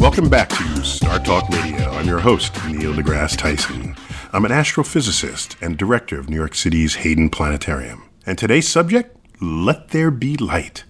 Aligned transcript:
Welcome 0.00 0.30
back 0.30 0.48
to 0.48 0.82
Star 0.82 1.18
Talk 1.18 1.46
Radio. 1.50 1.90
I'm 1.90 2.06
your 2.06 2.20
host, 2.20 2.54
Neil 2.64 2.94
deGrasse 2.94 3.36
Tyson. 3.36 3.94
I'm 4.32 4.46
an 4.46 4.50
astrophysicist 4.50 5.60
and 5.60 5.76
director 5.76 6.18
of 6.18 6.30
New 6.30 6.36
York 6.36 6.54
City's 6.54 6.94
Hayden 6.94 7.28
Planetarium. 7.28 8.08
And 8.24 8.38
today's 8.38 8.66
subject, 8.66 9.14
Let 9.42 9.88
There 9.90 10.10
Be 10.10 10.38
Light. 10.38 10.84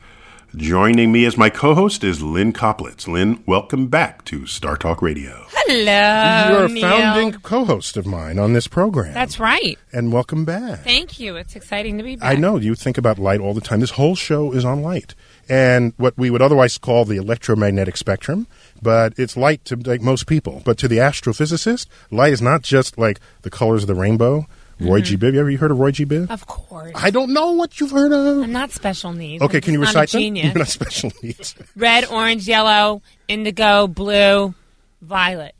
Joining 0.54 1.10
me 1.10 1.24
as 1.24 1.36
my 1.36 1.50
co-host 1.50 2.04
is 2.04 2.22
Lynn 2.22 2.52
Koplitz. 2.52 3.08
Lynn, 3.08 3.42
welcome 3.46 3.88
back 3.88 4.24
to 4.26 4.46
Star 4.46 4.76
Talk 4.76 5.02
Radio. 5.02 5.44
Hello. 5.50 6.58
You're 6.58 6.66
a 6.66 6.68
Neil. 6.68 6.88
founding 6.88 7.32
co-host 7.40 7.96
of 7.96 8.06
mine 8.06 8.38
on 8.38 8.52
this 8.52 8.68
program. 8.68 9.12
That's 9.12 9.40
right. 9.40 9.76
And 9.92 10.12
welcome 10.12 10.44
back. 10.44 10.80
Thank 10.80 11.18
you. 11.18 11.34
It's 11.34 11.56
exciting 11.56 11.98
to 11.98 12.04
be 12.04 12.14
back. 12.14 12.32
I 12.32 12.36
know 12.38 12.58
you 12.58 12.76
think 12.76 12.96
about 12.96 13.18
light 13.18 13.40
all 13.40 13.54
the 13.54 13.60
time. 13.60 13.80
This 13.80 13.90
whole 13.92 14.14
show 14.14 14.52
is 14.52 14.64
on 14.64 14.82
light. 14.82 15.16
And 15.50 15.92
what 15.96 16.16
we 16.16 16.30
would 16.30 16.40
otherwise 16.42 16.78
call 16.78 17.04
the 17.04 17.16
electromagnetic 17.16 17.96
spectrum, 17.96 18.46
but 18.80 19.14
it's 19.18 19.36
light 19.36 19.64
to 19.66 19.76
like 19.76 20.00
most 20.00 20.28
people. 20.28 20.62
But 20.64 20.78
to 20.78 20.88
the 20.88 20.98
astrophysicist, 20.98 21.86
light 22.12 22.32
is 22.32 22.40
not 22.40 22.62
just 22.62 22.96
like 22.96 23.18
the 23.42 23.50
colors 23.50 23.82
of 23.82 23.88
the 23.88 23.94
rainbow. 23.96 24.46
Roy 24.78 25.02
G. 25.02 25.16
Biv, 25.18 25.34
you 25.34 25.40
ever 25.40 25.52
heard 25.56 25.70
of 25.72 25.78
Roy 25.78 25.90
G. 25.90 26.06
Biv? 26.06 26.30
Of 26.30 26.46
course. 26.46 26.92
I 26.94 27.10
don't 27.10 27.34
know 27.34 27.50
what 27.52 27.80
you've 27.80 27.90
heard 27.90 28.12
of. 28.12 28.44
I'm 28.44 28.52
not 28.52 28.70
special 28.70 29.12
needs. 29.12 29.42
Okay, 29.42 29.58
I'm 29.58 29.62
can 29.62 29.74
you 29.74 29.80
recite 29.80 30.08
them? 30.08 30.20
genius. 30.22 30.44
You're 30.46 30.54
not 30.54 30.68
special 30.68 31.12
needs. 31.22 31.54
Red, 31.76 32.06
orange, 32.06 32.48
yellow, 32.48 33.02
indigo, 33.28 33.88
blue, 33.88 34.54
violet. 35.02 35.54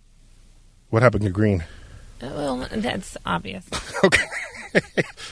What 0.88 1.02
happened 1.02 1.24
to 1.24 1.30
green? 1.30 1.62
Uh, 2.22 2.30
Well, 2.34 2.68
that's 2.70 3.16
obvious. 3.26 3.64
Okay. 4.04 4.24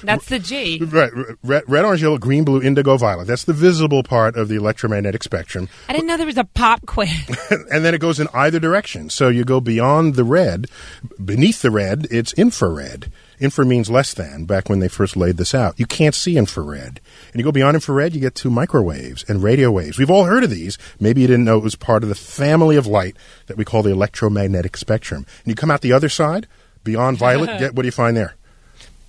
That's 0.03 0.27
the 0.27 0.39
G. 0.39 0.81
Right, 0.83 1.11
red, 1.43 1.65
red, 1.67 1.85
orange, 1.85 2.03
yellow, 2.03 2.19
green, 2.19 2.45
blue, 2.45 2.63
indigo, 2.63 2.97
violet. 2.97 3.27
That's 3.27 3.45
the 3.45 3.53
visible 3.53 4.03
part 4.03 4.37
of 4.37 4.49
the 4.49 4.57
electromagnetic 4.57 5.23
spectrum. 5.23 5.69
I 5.89 5.93
didn't 5.93 6.07
know 6.07 6.17
there 6.17 6.27
was 6.27 6.39
a 6.39 6.45
pop 6.45 6.87
quiz. 6.87 7.11
and 7.71 7.85
then 7.85 7.95
it 7.95 8.01
goes 8.01 8.21
in 8.21 8.29
either 8.35 8.59
direction. 8.59 9.11
So 9.11 9.29
you 9.29 9.45
go 9.45 9.61
beyond 9.61 10.15
the 10.15 10.25
red. 10.25 10.67
Beneath 11.25 11.63
the 11.63 11.71
red, 11.71 12.07
it's 12.11 12.33
infrared. 12.35 13.11
Infra 13.41 13.65
means 13.65 13.89
less 13.89 14.15
than, 14.15 14.47
back 14.47 14.69
when 14.69 14.81
they 14.81 14.89
first 14.89 15.17
laid 15.17 15.37
this 15.37 15.55
out. 15.55 15.79
You 15.79 15.87
can't 15.87 16.15
see 16.15 16.37
infrared. 16.37 17.01
And 17.33 17.41
you 17.41 17.45
go 17.45 17.53
beyond 17.53 17.77
infrared, 17.77 18.15
you 18.15 18.21
get 18.21 18.35
to 18.37 18.51
microwaves 18.51 19.25
and 19.29 19.43
radio 19.43 19.71
waves. 19.71 19.99
We've 19.99 20.11
all 20.11 20.25
heard 20.25 20.43
of 20.43 20.51
these. 20.51 20.77
Maybe 20.99 21.21
you 21.21 21.29
didn't 21.29 21.45
know 21.45 21.59
it 21.59 21.65
was 21.65 21.77
part 21.77 22.03
of 22.03 22.09
the 22.09 22.17
family 22.17 22.77
of 22.77 22.87
light 22.87 23.17
that 23.47 23.57
we 23.57 23.65
call 23.65 23.83
the 23.83 23.93
electromagnetic 23.93 24.77
spectrum. 24.77 25.25
And 25.45 25.47
you 25.47 25.55
come 25.55 25.71
out 25.71 25.83
the 25.83 25.93
other 25.93 26.09
side, 26.09 26.49
beyond 26.83 27.19
violet, 27.19 27.47
get, 27.59 27.75
what 27.75 27.83
do 27.83 27.89
you 27.89 27.93
find 27.93 28.17
there? 28.17 28.35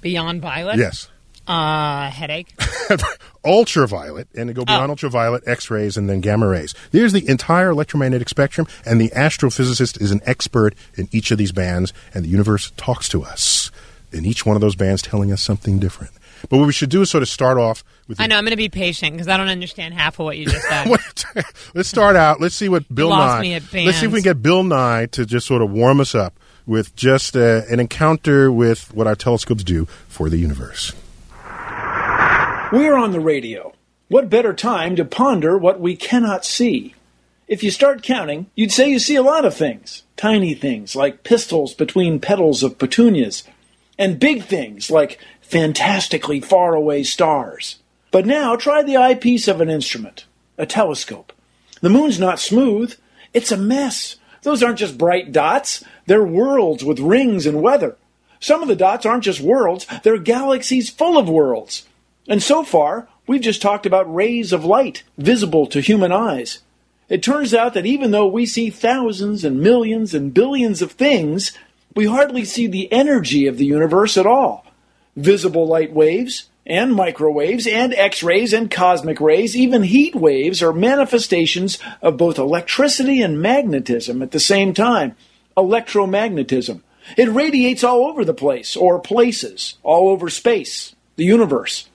Beyond 0.01 0.41
violet? 0.41 0.77
Yes. 0.77 1.09
Uh, 1.47 2.11
headache. 2.11 2.53
ultraviolet, 3.45 4.27
and 4.35 4.49
they 4.49 4.53
go 4.53 4.63
beyond 4.63 4.91
ultraviolet, 4.91 5.43
X 5.47 5.71
rays, 5.71 5.97
and 5.97 6.07
then 6.07 6.21
gamma 6.21 6.47
rays. 6.47 6.75
There's 6.91 7.11
the 7.11 7.27
entire 7.27 7.69
electromagnetic 7.69 8.29
spectrum, 8.29 8.67
and 8.85 9.01
the 9.01 9.09
astrophysicist 9.09 9.99
is 9.99 10.11
an 10.11 10.21
expert 10.25 10.75
in 10.95 11.09
each 11.11 11.31
of 11.31 11.39
these 11.39 11.51
bands, 11.51 11.91
and 12.13 12.23
the 12.23 12.29
universe 12.29 12.71
talks 12.77 13.09
to 13.09 13.23
us 13.23 13.71
in 14.11 14.25
each 14.25 14.45
one 14.45 14.55
of 14.55 14.61
those 14.61 14.75
bands, 14.75 15.01
telling 15.01 15.31
us 15.31 15.41
something 15.41 15.79
different. 15.79 16.11
But 16.49 16.57
what 16.57 16.67
we 16.67 16.71
should 16.71 16.89
do 16.89 17.01
is 17.01 17.09
sort 17.09 17.23
of 17.23 17.29
start 17.29 17.57
off 17.57 17.83
with. 18.07 18.21
I 18.21 18.27
know. 18.27 18.37
I'm 18.37 18.43
going 18.43 18.51
to 18.51 18.57
be 18.57 18.69
patient 18.69 19.13
because 19.13 19.27
I 19.27 19.35
don't 19.35 19.49
understand 19.49 19.93
half 19.93 20.19
of 20.19 20.25
what 20.25 20.37
you 20.37 20.45
just 20.45 20.67
said. 20.67 20.87
let's 21.73 21.89
start 21.89 22.15
out. 22.15 22.39
Let's 22.39 22.55
see 22.55 22.69
what 22.69 22.93
Bill 22.93 23.09
Nye. 23.09 23.41
me 23.41 23.53
at 23.55 23.73
let's 23.73 23.97
see 23.97 24.05
if 24.05 24.11
we 24.11 24.19
can 24.19 24.35
get 24.35 24.41
Bill 24.41 24.63
Nye 24.63 25.07
to 25.07 25.25
just 25.25 25.45
sort 25.45 25.61
of 25.61 25.71
warm 25.71 25.99
us 25.99 26.15
up 26.15 26.38
with 26.69 26.95
just 26.95 27.35
uh, 27.35 27.63
an 27.67 27.79
encounter 27.79 28.51
with 28.51 28.93
what 28.93 29.07
our 29.07 29.15
telescopes 29.15 29.63
do 29.63 29.85
for 30.07 30.29
the 30.29 30.37
universe. 30.37 30.93
We're 32.71 32.95
on 32.95 33.11
the 33.11 33.19
radio. 33.19 33.73
What 34.07 34.29
better 34.29 34.53
time 34.53 34.95
to 34.95 35.03
ponder 35.03 35.57
what 35.57 35.79
we 35.79 35.95
cannot 35.95 36.45
see? 36.45 36.93
If 37.47 37.63
you 37.63 37.71
start 37.71 38.03
counting, 38.03 38.45
you'd 38.53 38.71
say 38.71 38.87
you 38.87 38.99
see 38.99 39.15
a 39.15 39.23
lot 39.23 39.45
of 39.45 39.55
things. 39.55 40.03
Tiny 40.15 40.53
things 40.53 40.95
like 40.95 41.23
pistils 41.23 41.73
between 41.73 42.19
petals 42.19 42.61
of 42.61 42.77
petunias, 42.77 43.43
and 43.97 44.19
big 44.19 44.43
things 44.43 44.91
like 44.91 45.19
fantastically 45.41 46.39
faraway 46.39 47.01
stars. 47.01 47.79
But 48.11 48.27
now 48.27 48.55
try 48.55 48.83
the 48.83 48.97
eyepiece 48.97 49.47
of 49.47 49.59
an 49.59 49.69
instrument, 49.71 50.25
a 50.59 50.67
telescope. 50.67 51.33
The 51.81 51.89
moon's 51.89 52.19
not 52.19 52.39
smooth, 52.39 52.93
it's 53.33 53.51
a 53.51 53.57
mess. 53.57 54.17
Those 54.43 54.61
aren't 54.61 54.79
just 54.79 54.97
bright 54.97 55.31
dots, 55.31 55.83
they're 56.09 56.23
worlds 56.23 56.83
with 56.83 56.99
rings 56.99 57.45
and 57.45 57.61
weather. 57.61 57.95
Some 58.39 58.63
of 58.63 58.67
the 58.67 58.75
dots 58.75 59.05
aren't 59.05 59.25
just 59.25 59.41
worlds, 59.41 59.85
they're 60.01 60.17
galaxies 60.17 60.89
full 60.89 61.19
of 61.19 61.29
worlds. 61.29 61.85
And 62.27 62.41
so 62.41 62.63
far, 62.63 63.07
we've 63.27 63.41
just 63.41 63.61
talked 63.61 63.85
about 63.85 64.11
rays 64.11 64.51
of 64.51 64.65
light 64.65 65.03
visible 65.19 65.67
to 65.67 65.81
human 65.81 66.11
eyes. 66.11 66.61
It 67.09 67.21
turns 67.21 67.53
out 67.53 67.75
that 67.75 67.85
even 67.85 68.09
though 68.09 68.25
we 68.25 68.47
see 68.47 68.71
thousands 68.71 69.45
and 69.45 69.61
millions 69.61 70.15
and 70.15 70.33
billions 70.33 70.81
of 70.81 70.93
things, 70.93 71.55
we 71.93 72.07
hardly 72.07 72.43
see 72.43 72.65
the 72.65 72.91
energy 72.91 73.45
of 73.45 73.59
the 73.59 73.67
universe 73.67 74.17
at 74.17 74.25
all. 74.25 74.65
Visible 75.15 75.67
light 75.67 75.93
waves, 75.93 76.49
and 76.65 76.95
microwaves, 76.95 77.67
and 77.67 77.93
X 77.93 78.23
rays, 78.23 78.51
and 78.51 78.71
cosmic 78.71 79.21
rays, 79.21 79.55
even 79.55 79.83
heat 79.83 80.15
waves 80.15 80.63
are 80.63 80.73
manifestations 80.73 81.77
of 82.01 82.17
both 82.17 82.39
electricity 82.39 83.21
and 83.21 83.39
magnetism 83.39 84.23
at 84.23 84.31
the 84.31 84.39
same 84.39 84.73
time. 84.73 85.15
Electromagnetism. 85.59 86.81
It 87.17 87.29
radiates 87.29 87.83
all 87.83 88.05
over 88.05 88.23
the 88.23 88.33
place, 88.33 88.75
or 88.75 88.99
places, 88.99 89.77
all 89.83 90.09
over 90.09 90.29
space, 90.29 90.95
the 91.15 91.25
universe. 91.25 91.89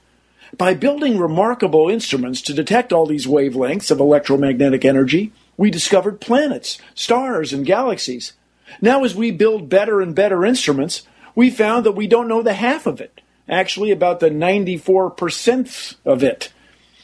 By 0.57 0.75
building 0.75 1.19
remarkable 1.19 1.89
instruments 1.89 2.41
to 2.43 2.55
detect 2.55 2.93
all 2.93 3.07
these 3.07 3.27
wavelengths 3.27 3.91
of 3.91 4.01
electromagnetic 4.01 4.85
energy, 4.85 5.33
we 5.57 5.71
discovered 5.71 6.21
planets, 6.21 6.79
stars, 6.95 7.53
and 7.53 7.67
galaxies. 7.67 8.35
Now, 8.81 9.05
as 9.05 9.15
we 9.15 9.31
build 9.31 9.69
better 9.69 10.01
and 10.01 10.15
better 10.15 10.45
instruments, 10.45 11.03
we 11.35 11.51
found 11.51 11.87
that 11.87 11.93
we 11.93 12.07
don't 12.07 12.29
know 12.29 12.43
the 12.43 12.55
half 12.55 12.87
of 12.87 13.01
it, 13.01 13.21
actually, 13.49 13.91
about 13.91 14.21
the 14.21 14.31
94% 14.31 15.97
of 16.05 16.23
it. 16.23 16.53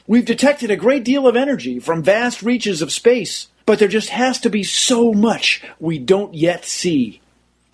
We've 0.07 0.25
detected 0.25 0.71
a 0.71 0.77
great 0.77 1.05
deal 1.05 1.27
of 1.29 1.37
energy 1.37 1.79
from 1.79 2.03
vast 2.03 2.43
reaches 2.43 2.83
of 2.83 2.93
space, 2.93 3.49
but 3.67 3.79
there 3.79 3.89
just 3.89 4.11
has 4.11 4.41
to 4.41 4.51
be 4.51 4.63
so 4.63 5.13
much 5.13 5.63
we 5.79 5.99
don't 5.99 6.35
yet 6.35 6.65
see. 6.65 7.21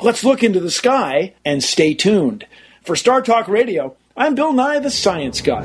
Let's 0.00 0.24
look 0.24 0.42
into 0.42 0.60
the 0.60 0.70
sky 0.70 1.34
and 1.44 1.62
stay 1.62 1.94
tuned. 1.94 2.46
For 2.82 2.96
Star 2.96 3.22
Talk 3.22 3.48
Radio, 3.48 3.96
I'm 4.16 4.34
Bill 4.34 4.52
Nye, 4.52 4.78
the 4.78 4.90
Science 4.90 5.40
Guy. 5.40 5.64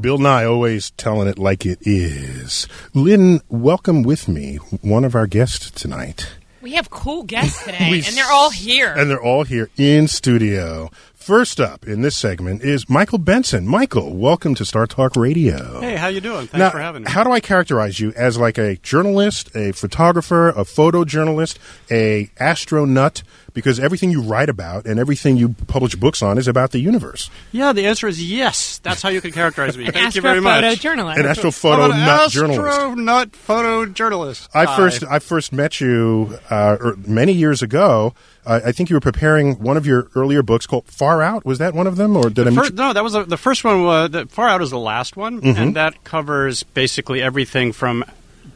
Bill 0.00 0.18
Nye 0.18 0.44
always 0.44 0.90
telling 0.92 1.28
it 1.28 1.38
like 1.38 1.66
it 1.66 1.78
is. 1.82 2.68
Lynn, 2.94 3.40
welcome 3.48 4.02
with 4.02 4.28
me, 4.28 4.56
one 4.80 5.04
of 5.04 5.14
our 5.14 5.26
guests 5.26 5.70
tonight. 5.70 6.28
We 6.60 6.72
have 6.72 6.90
cool 6.90 7.22
guests 7.22 7.64
today, 7.64 8.02
and 8.06 8.16
they're 8.16 8.30
all 8.30 8.50
here. 8.50 8.92
And 8.92 9.10
they're 9.10 9.22
all 9.22 9.44
here 9.44 9.70
in 9.76 10.08
studio. 10.08 10.90
First 11.28 11.60
up 11.60 11.86
in 11.86 12.00
this 12.00 12.16
segment 12.16 12.62
is 12.62 12.88
Michael 12.88 13.18
Benson. 13.18 13.66
Michael, 13.66 14.16
welcome 14.16 14.54
to 14.54 14.64
Star 14.64 14.86
Talk 14.86 15.14
Radio. 15.14 15.78
Hey, 15.78 15.94
how 15.94 16.06
you 16.06 16.22
doing? 16.22 16.46
Thanks 16.46 16.54
now, 16.54 16.70
for 16.70 16.78
having 16.78 17.02
me. 17.02 17.10
how 17.10 17.22
do 17.22 17.30
I 17.30 17.38
characterize 17.38 18.00
you 18.00 18.14
as 18.16 18.38
like 18.38 18.56
a 18.56 18.76
journalist, 18.76 19.54
a 19.54 19.72
photographer, 19.72 20.48
a 20.48 20.64
photojournalist, 20.64 21.58
a 21.90 22.30
astronaut? 22.40 23.22
Because 23.52 23.78
everything 23.78 24.10
you 24.10 24.22
write 24.22 24.48
about 24.48 24.86
and 24.86 24.98
everything 24.98 25.36
you 25.36 25.54
publish 25.66 25.94
books 25.96 26.22
on 26.22 26.38
is 26.38 26.48
about 26.48 26.70
the 26.70 26.78
universe. 26.78 27.28
yeah, 27.52 27.74
the 27.74 27.84
answer 27.84 28.08
is 28.08 28.24
yes. 28.24 28.78
That's 28.78 29.02
how 29.02 29.10
you 29.10 29.20
can 29.20 29.32
characterize 29.32 29.76
me. 29.76 29.86
Thank 29.90 30.14
you 30.14 30.22
very 30.22 30.40
much. 30.40 30.64
Astrophotojournalist. 30.64 31.16
An 31.16 31.24
astrophoto 31.26 31.84
I'm 31.84 31.90
an 31.90 32.06
nut 32.06 32.30
journalist. 32.30 32.70
astronut 32.70 33.26
photojournalist. 33.32 34.48
I 34.54 34.64
Hi. 34.64 34.76
first 34.76 35.04
I 35.04 35.18
first 35.18 35.52
met 35.52 35.78
you 35.78 36.38
uh, 36.48 36.78
er, 36.80 36.96
many 37.06 37.32
years 37.32 37.60
ago. 37.60 38.14
Uh, 38.48 38.60
I 38.64 38.72
think 38.72 38.88
you 38.88 38.96
were 38.96 39.00
preparing 39.00 39.56
one 39.62 39.76
of 39.76 39.86
your 39.86 40.08
earlier 40.14 40.42
books 40.42 40.66
called 40.66 40.86
Far 40.86 41.22
Out. 41.22 41.44
Was 41.44 41.58
that 41.58 41.74
one 41.74 41.86
of 41.86 41.96
them, 41.96 42.16
or 42.16 42.30
did 42.30 42.46
I? 42.46 42.50
meet 42.50 42.64
Fir- 42.68 42.72
no, 42.72 42.92
that 42.94 43.04
was 43.04 43.14
a, 43.14 43.24
the 43.24 43.36
first 43.36 43.62
one. 43.62 43.84
Was, 43.84 44.10
the 44.10 44.24
Far 44.26 44.48
Out 44.48 44.62
is 44.62 44.70
the 44.70 44.78
last 44.78 45.16
one, 45.16 45.40
Mm-hmm. 45.42 45.60
and 45.60 45.76
that 45.76 46.02
covers 46.02 46.62
basically 46.62 47.20
everything 47.20 47.72
from 47.72 48.04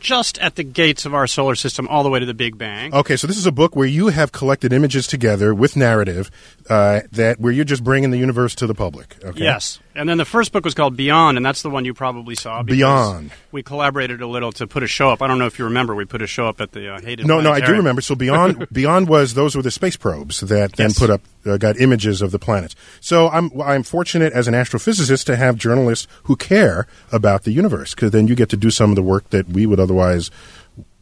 just 0.01 0.39
at 0.39 0.57
the 0.57 0.65
gates 0.65 1.05
of 1.07 1.15
our 1.15 1.27
solar 1.29 1.55
system 1.55 1.87
all 1.87 2.03
the 2.03 2.09
way 2.11 2.19
to 2.19 2.27
the 2.27 2.35
Big 2.35 2.59
Bang. 2.59 2.93
Okay, 2.93 3.17
so 3.17 3.27
this 3.29 3.37
is 3.37 3.47
a 3.47 3.53
book 3.53 3.77
where 3.77 3.87
you 3.87 4.09
have 4.09 4.33
collected 4.33 4.73
images 4.73 5.07
together 5.07 5.55
with 5.55 5.77
narrative 5.77 6.29
uh, 6.69 7.01
that 7.13 7.39
where 7.39 7.53
you're 7.53 7.65
just 7.65 7.85
bringing 7.85 8.11
the 8.11 8.19
universe 8.19 8.55
to 8.57 8.67
the 8.67 8.75
public. 8.75 9.15
Okay? 9.23 9.45
Yes, 9.45 9.79
and 9.95 10.09
then 10.09 10.19
the 10.19 10.25
first 10.25 10.53
book 10.53 10.65
was 10.65 10.75
called 10.75 10.97
Beyond, 10.97 11.37
and 11.37 11.45
that's 11.45 11.63
the 11.63 11.71
one 11.71 11.85
you 11.85 11.95
probably 11.95 12.35
saw. 12.35 12.63
because 12.63 12.79
Beyond. 12.79 13.31
We 13.51 13.63
collaborated 13.63 14.21
a 14.21 14.27
little 14.27 14.53
to 14.53 14.67
put 14.67 14.83
a 14.83 14.87
show 14.87 15.11
up. 15.11 15.23
I 15.23 15.27
don't 15.27 15.39
know 15.39 15.47
if 15.47 15.59
you 15.59 15.67
remember. 15.67 15.95
We 15.95 16.05
put 16.05 16.23
a 16.23 16.27
show 16.27 16.47
up 16.47 16.61
at 16.61 16.73
the 16.73 16.95
uh, 16.95 17.01
Hayden. 17.01 17.27
No, 17.27 17.41
no, 17.41 17.53
I 17.53 17.61
do 17.61 17.73
remember. 17.73 18.01
So 18.01 18.15
beyond, 18.15 18.69
beyond 18.73 19.09
was 19.09 19.35
those 19.35 19.55
were 19.55 19.63
the 19.63 19.71
space 19.71 19.97
probes 19.97 20.41
that 20.41 20.73
then 20.75 20.93
put 20.93 21.11
up 21.11 21.21
uh, 21.45 21.57
got 21.57 21.79
images 21.79 22.23
of 22.23 22.31
the 22.31 22.39
planets. 22.39 22.75
So 23.01 23.29
I'm 23.29 23.51
I'm 23.61 23.83
fortunate 23.83 24.33
as 24.33 24.49
an 24.49 24.55
astrophysicist 24.55 25.25
to 25.27 25.37
have 25.37 25.57
journalists 25.57 26.07
who 26.25 26.37
care 26.37 26.87
about 27.11 27.45
the 27.45 27.53
universe 27.53 27.95
because 27.95 28.11
then 28.11 28.29
you 28.29 28.35
get 28.35 28.49
to 28.51 28.57
do 28.57 28.71
some 28.71 28.91
of 28.91 28.97
the 28.97 29.03
work 29.03 29.31
that 29.31 29.49
we 29.49 29.67
would 29.67 29.81
otherwise 29.81 30.31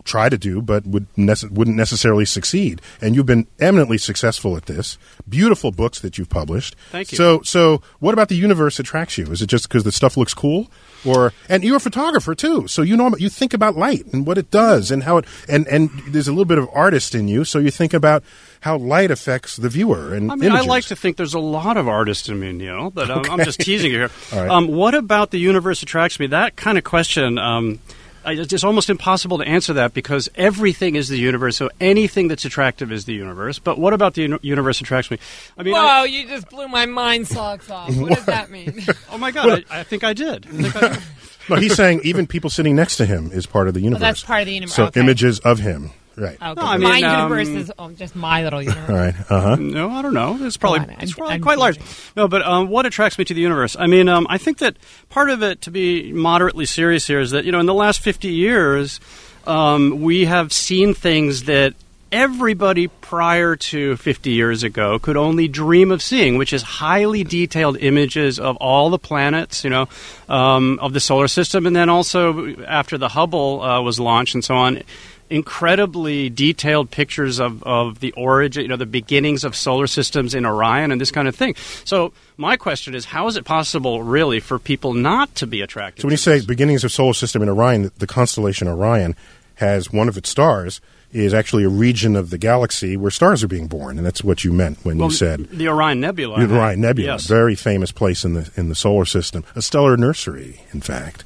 try 0.05 0.29
to 0.29 0.39
do 0.39 0.63
but 0.63 0.87
would 0.87 1.07
nece- 1.15 1.51
wouldn't 1.51 1.77
necessarily 1.77 2.25
succeed 2.25 2.81
and 3.01 3.15
you've 3.15 3.27
been 3.27 3.47
eminently 3.59 3.99
successful 3.99 4.57
at 4.57 4.67
this 4.67 4.99
beautiful 5.29 5.71
books 5.71 6.01
that 6.01 6.19
you've 6.19 6.31
published 6.31 6.77
Thank 6.91 7.13
you. 7.13 7.17
so 7.17 7.43
so 7.43 7.83
what 7.99 8.13
about 8.13 8.29
the 8.29 8.37
universe 8.37 8.79
attracts 8.79 9.19
you 9.19 9.27
is 9.31 9.43
it 9.43 9.47
just 9.47 9.69
because 9.69 9.85
the 9.85 9.93
stuff 9.93 10.17
looks 10.17 10.35
cool 10.35 10.71
or 11.05 11.33
and 11.49 11.65
you're 11.65 11.77
a 11.77 11.81
photographer 11.81 12.35
too 12.35 12.67
so 12.67 12.83
you 12.83 12.97
know 12.97 13.15
you 13.19 13.29
think 13.29 13.55
about 13.55 13.77
light 13.77 14.07
and 14.13 14.27
what 14.27 14.39
it 14.39 14.51
does 14.51 14.91
and 14.91 15.03
how 15.05 15.19
it 15.19 15.25
and 15.49 15.67
and 15.69 15.91
there's 16.09 16.29
a 16.29 16.33
little 16.33 16.45
bit 16.45 16.59
of 16.59 16.69
artist 16.73 17.15
in 17.15 17.29
you 17.29 17.45
so 17.45 17.59
you 17.59 17.71
think 17.71 17.95
about 17.95 18.23
how 18.61 18.77
light 18.77 19.11
affects 19.11 19.57
the 19.57 19.69
viewer 19.69 20.15
and 20.15 20.31
I 20.31 20.35
mean, 20.35 20.51
images. 20.51 20.67
I 20.67 20.69
like 20.69 20.85
to 20.87 20.97
think 20.97 21.17
there's 21.17 21.35
a 21.35 21.39
lot 21.39 21.77
of 21.79 21.89
artist 21.89 22.29
in 22.29 22.39
me, 22.39 22.53
Neil, 22.53 22.91
but 22.91 23.11
um, 23.11 23.25
I'm 23.31 23.43
just 23.43 23.61
teasing 23.61 23.91
you 23.91 23.99
here. 23.99 24.11
Right. 24.33 24.49
Um, 24.49 24.69
what 24.69 24.95
about 24.95 25.31
the 25.31 25.39
universe 25.39 25.83
attracts 25.83 26.21
me? 26.21 26.29
That 26.29 26.55
kind 26.57 26.79
of 26.79 26.85
question, 26.85 27.39
um, 27.39 27.81
it's 28.27 28.65
almost 28.65 28.91
impossible 28.91 29.39
to 29.39 29.45
answer 29.45 29.73
that 29.75 29.95
because 29.95 30.29
everything 30.35 30.95
is 30.97 31.09
the 31.09 31.19
universe, 31.19 31.57
so 31.57 31.71
anything 31.81 32.29
that's 32.29 32.45
attractive 32.45 32.93
is 32.93 33.05
the 33.07 33.15
universe. 33.15 33.59
But 33.59 33.79
what 33.79 33.93
about 33.93 34.15
the 34.15 34.39
universe 34.43 34.81
attracts 34.81 35.11
me? 35.11 35.19
I 35.57 35.63
mean, 35.63 35.75
I- 35.75 36.05
you 36.05 36.27
just 36.29 36.49
blew 36.51 36.69
my 36.69 36.87
mind 36.87 37.29
socks 37.29 37.71
off. 37.71 37.95
What 37.97 38.13
does 38.15 38.27
that 38.27 38.51
mean? 38.53 38.85
oh 39.11 39.19
my 39.19 39.31
God, 39.31 39.65
I, 39.71 39.81
I 39.81 39.83
think 39.83 40.05
I 40.05 40.13
did. 40.13 40.47
I 40.47 40.51
think 40.51 40.77
I 40.77 40.89
did. 40.91 41.03
no 41.49 41.57
he's 41.57 41.75
saying 41.75 42.01
even 42.05 42.27
people 42.27 42.51
sitting 42.51 42.77
next 42.77 42.97
to 42.99 43.07
him 43.07 43.31
is 43.33 43.47
part 43.47 43.67
of 43.69 43.75
the 43.75 43.81
universe 43.81 44.01
that's 44.01 44.23
part 44.23 44.41
of 44.43 44.47
the 44.47 44.53
universe. 44.55 44.75
so 44.75 44.85
Okay. 44.87 45.01
images 45.01 45.39
of 45.41 45.59
him 45.59 45.91
right 46.21 46.37
Okay. 46.41 46.61
No, 46.61 46.67
I 46.67 46.77
my 46.77 47.03
um, 47.03 47.17
universe 47.31 47.49
is 47.49 47.73
oh, 47.79 47.91
just 47.91 48.15
my 48.15 48.43
little 48.45 48.63
universe. 48.63 48.89
all 48.91 48.97
right 48.97 49.15
uh-huh 49.31 49.57
No, 49.57 49.91
I 49.91 50.03
don't 50.03 50.15
know. 50.15 50.39
It's 50.41 50.57
probably, 50.57 50.81
on, 50.81 50.91
it's 50.91 51.03
I'm- 51.03 51.11
probably 51.17 51.35
I'm 51.35 51.41
quite 51.43 51.59
large. 51.59 51.77
teasing. 51.79 52.13
No, 52.17 52.29
but 52.29 52.43
um, 52.43 52.69
what 52.69 52.87
attracts 52.87 53.19
me 53.19 53.25
to 53.25 53.35
the 53.35 53.41
universe? 53.41 53.77
I 53.79 53.87
mean, 53.87 54.09
um, 54.09 54.27
I 54.31 54.39
think 54.39 54.59
that 54.59 54.77
part 55.09 55.31
of 55.31 55.43
it, 55.43 55.63
to 55.63 55.71
be 55.71 56.13
moderately 56.13 56.67
serious 56.67 57.07
here, 57.07 57.21
is 57.21 57.31
that 57.33 57.45
you 57.45 57.53
know, 57.53 57.61
in 57.61 57.67
the 57.67 57.75
last 57.75 58.01
fifty 58.01 58.29
years, 58.33 59.01
um, 59.47 60.01
we 60.01 60.27
have 60.27 60.53
seen 60.53 60.95
things 60.95 61.45
that 61.45 61.75
everybody 62.13 62.89
prior 62.89 63.55
to 63.55 63.97
50 63.97 64.31
years 64.31 64.65
ago 64.65 64.99
could 64.99 65.17
only 65.17 65.47
dream 65.47 65.93
of 65.93 66.03
seeing, 66.03 66.37
which 66.39 66.53
is 66.53 66.61
highly 66.63 67.23
detailed 67.23 67.77
images 67.79 68.41
of 68.41 68.57
all 68.57 68.91
the 68.91 68.99
planets, 68.99 69.63
you 69.63 69.71
know, 69.71 69.89
um, 70.29 70.77
of 70.83 70.93
the 70.93 70.99
solar 70.99 71.29
system, 71.29 71.67
and 71.67 71.77
then 71.77 71.89
also 71.89 72.57
after 72.65 72.99
the 72.99 73.09
Hubble 73.09 73.63
uh, 73.63 73.81
was 73.81 74.01
launched 74.01 74.35
and 74.35 74.45
so 74.45 74.57
on. 74.57 74.83
Incredibly 75.31 76.29
detailed 76.29 76.91
pictures 76.91 77.39
of, 77.39 77.63
of 77.63 78.01
the 78.01 78.13
origin, 78.13 78.63
you 78.63 78.69
know, 78.69 78.77
the 78.77 78.85
beginnings 78.85 79.45
of 79.45 79.55
solar 79.55 79.87
systems 79.87 80.35
in 80.35 80.45
Orion 80.45 80.91
and 80.91 81.01
this 81.01 81.11
kind 81.11 81.29
of 81.29 81.37
thing. 81.37 81.55
So, 81.85 82.13
my 82.37 82.57
question 82.57 82.95
is, 82.95 83.05
how 83.07 83.27
is 83.29 83.37
it 83.37 83.45
possible, 83.45 84.03
really, 84.03 84.41
for 84.41 84.59
people 84.59 84.93
not 84.93 85.35
to 85.37 85.47
be 85.47 85.61
attracted? 85.61 86.03
So 86.03 86.07
when 86.09 86.13
you 86.13 86.17
say 86.19 86.45
beginnings 86.45 86.83
of 86.85 86.93
solar 86.93 87.15
system 87.15 87.43
in 87.43 87.49
Orion, 87.49 87.91
the 87.99 88.07
constellation 88.07 88.67
Orion 88.69 89.15
has 89.55 89.93
one 89.93 90.09
of 90.09 90.17
its 90.17 90.29
stars 90.31 90.81
is 91.13 91.35
actually 91.35 91.65
a 91.65 91.69
region 91.69 92.17
of 92.17 92.31
the 92.31 92.39
galaxy 92.39 92.97
where 92.97 93.11
stars 93.11 93.43
are 93.43 93.49
being 93.49 93.67
born, 93.67 93.99
and 93.99 94.07
that's 94.07 94.23
what 94.23 94.45
you 94.45 94.53
meant 94.53 94.79
when 94.85 94.99
Well, 94.99 95.09
you 95.09 95.15
said 95.15 95.49
the 95.51 95.69
Orion 95.69 96.01
Nebula, 96.01 96.47
the 96.47 96.55
Orion 96.57 96.81
Nebula, 96.81 97.13
Yes. 97.13 97.27
very 97.27 97.55
famous 97.55 97.93
place 97.93 98.25
in 98.25 98.35
the 98.35 98.51
in 98.57 98.69
the 98.69 98.75
solar 98.75 99.05
system, 99.05 99.45
a 99.55 99.63
stellar 99.63 99.97
nursery, 99.97 100.63
in 100.73 100.81
fact. 100.81 101.25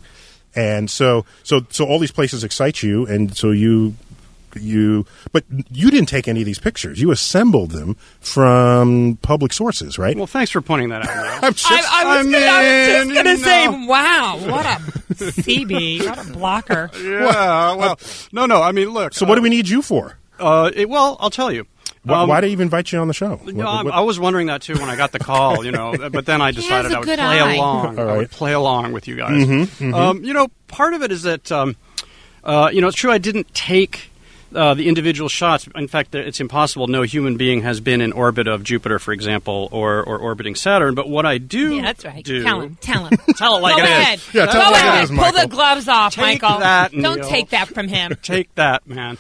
And 0.57 0.91
so, 0.91 1.25
so, 1.43 1.67
so 1.71 1.85
all 1.85 1.99
these 1.99 2.13
places 2.13 2.45
excite 2.45 2.83
you, 2.83 3.07
and 3.07 3.37
so 3.37 3.51
you, 3.51 3.95
you, 4.55 5.05
but 5.33 5.45
you 5.71 5.91
didn't 5.91 6.09
take 6.09 6.29
any 6.29 6.41
of 6.41 6.47
these 6.47 6.59
pictures. 6.59 7.01
You 7.01 7.11
assembled 7.11 7.73
them 7.73 7.97
from 8.21 9.19
public 9.23 9.53
sources, 9.53 9.99
right? 9.99 10.17
Well, 10.17 10.27
thanks 10.27 10.51
for 10.53 10.61
pointing 10.61 10.91
that 10.91 11.09
out. 11.09 11.43
I'm 11.45 11.55
just, 11.55 11.71
I, 11.71 11.77
I 11.77 12.17
was 12.19 12.27
I 12.27 12.31
gonna, 12.31 12.47
I 12.47 12.63
was 12.63 12.89
just 12.89 13.15
gonna 13.15 13.31
you 13.31 13.37
say, 13.39 13.67
know. 13.67 13.87
wow, 13.87 14.39
what 14.49 14.67
a 14.67 14.69
CB, 15.15 16.09
what 16.09 16.27
a 16.29 16.33
blocker. 16.33 16.91
Yeah, 16.97 17.75
well, 17.75 17.99
no, 18.33 18.47
no. 18.47 18.63
I 18.63 18.73
mean, 18.73 18.91
look. 18.91 19.15
so 19.15 19.27
what 19.27 19.35
do 19.37 19.43
we 19.43 19.49
need 19.51 19.69
you 19.69 19.83
for? 19.83 20.19
Uh, 20.39 20.71
it, 20.75 20.89
well, 20.89 21.17
I'll 21.21 21.31
tell 21.31 21.51
you. 21.53 21.67
Why, 22.05 22.21
Um, 22.23 22.29
why 22.29 22.41
do 22.41 22.47
you 22.49 22.53
even 22.53 22.65
invite 22.65 22.93
you 22.93 22.99
on 22.99 23.09
the 23.09 23.15
show? 23.15 23.41
You 23.47 23.55
What- 23.55 23.67
I, 23.67 23.83
what- 23.83 23.95
I 23.95 24.01
was 24.01 24.21
wondering 24.21 24.47
that 24.49 24.63
too 24.63 24.75
when 24.75 24.89
I 24.91 24.97
got 24.97 25.13
the 25.13 25.19
call, 25.19 25.65
you 25.65 25.73
know, 25.73 25.95
but 26.13 26.27
then 26.27 26.41
I 26.43 26.51
decided 26.53 26.93
a 26.93 26.97
I 26.97 26.99
would 27.01 27.07
play 27.09 27.17
eye. 27.19 27.55
along. 27.55 27.99
All 27.99 28.09
I 28.09 28.17
would. 28.19 28.27
Mm-hmm, 28.29 28.37
play 28.37 28.53
along 28.53 28.93
with 28.93 29.09
you 29.09 29.17
guys. 29.17 29.81
Um, 29.81 30.23
you 30.25 30.35
know, 30.35 30.49
part 30.69 30.95
of 30.95 31.03
it 31.03 31.11
is 31.13 31.23
that, 31.23 31.51
um, 31.51 31.77
uh, 32.45 32.69
you 32.73 32.81
know, 32.81 32.89
it's 32.89 32.97
true 32.97 33.11
I 33.11 33.19
didn't 33.19 33.53
take 33.55 34.11
uh, 34.55 34.73
the 34.75 34.87
individual 34.87 35.29
shots. 35.29 35.67
In 35.75 35.89
fact, 35.89 36.15
it's 36.15 36.39
impossible. 36.41 36.87
No 36.87 37.03
human 37.03 37.37
being 37.37 37.63
has 37.63 37.81
been 37.81 38.01
in 38.01 38.13
orbit 38.13 38.47
of 38.47 38.63
Jupiter, 38.63 39.01
for 39.01 39.13
example, 39.13 39.69
or, 39.73 40.01
or 40.05 40.17
orbiting 40.19 40.55
Saturn. 40.55 40.95
But 40.95 41.09
what 41.09 41.27
I 41.27 41.39
do 41.39 41.75
Yeah, 41.77 41.83
that's 41.83 42.05
right. 42.05 42.23
do, 42.25 42.45
Tell 42.45 42.61
him, 42.61 42.77
tell 42.81 43.07
him. 43.07 43.19
Tell 43.37 43.57
it 43.57 43.61
like 43.63 43.77
Go 43.79 43.83
it 43.83 43.87
is. 43.87 43.91
ahead. 43.91 44.21
Yeah, 44.33 44.47
tell 44.47 44.53
Go 44.63 44.69
it 44.69 44.73
like 44.73 44.85
it 44.85 44.89
ahead. 44.89 45.05
is, 45.05 45.11
Pull 45.11 45.33
the 45.33 45.47
gloves 45.49 45.89
off, 45.89 46.15
Take 46.15 46.43
Michael. 46.43 46.61
that, 46.61 46.93
Don't 46.93 47.03
Neil. 47.21 47.29
take 47.29 47.51
that 47.51 47.67
from 47.69 47.89
him. 47.89 48.15
Take 48.23 48.55
that, 48.55 48.87
man. 48.87 49.19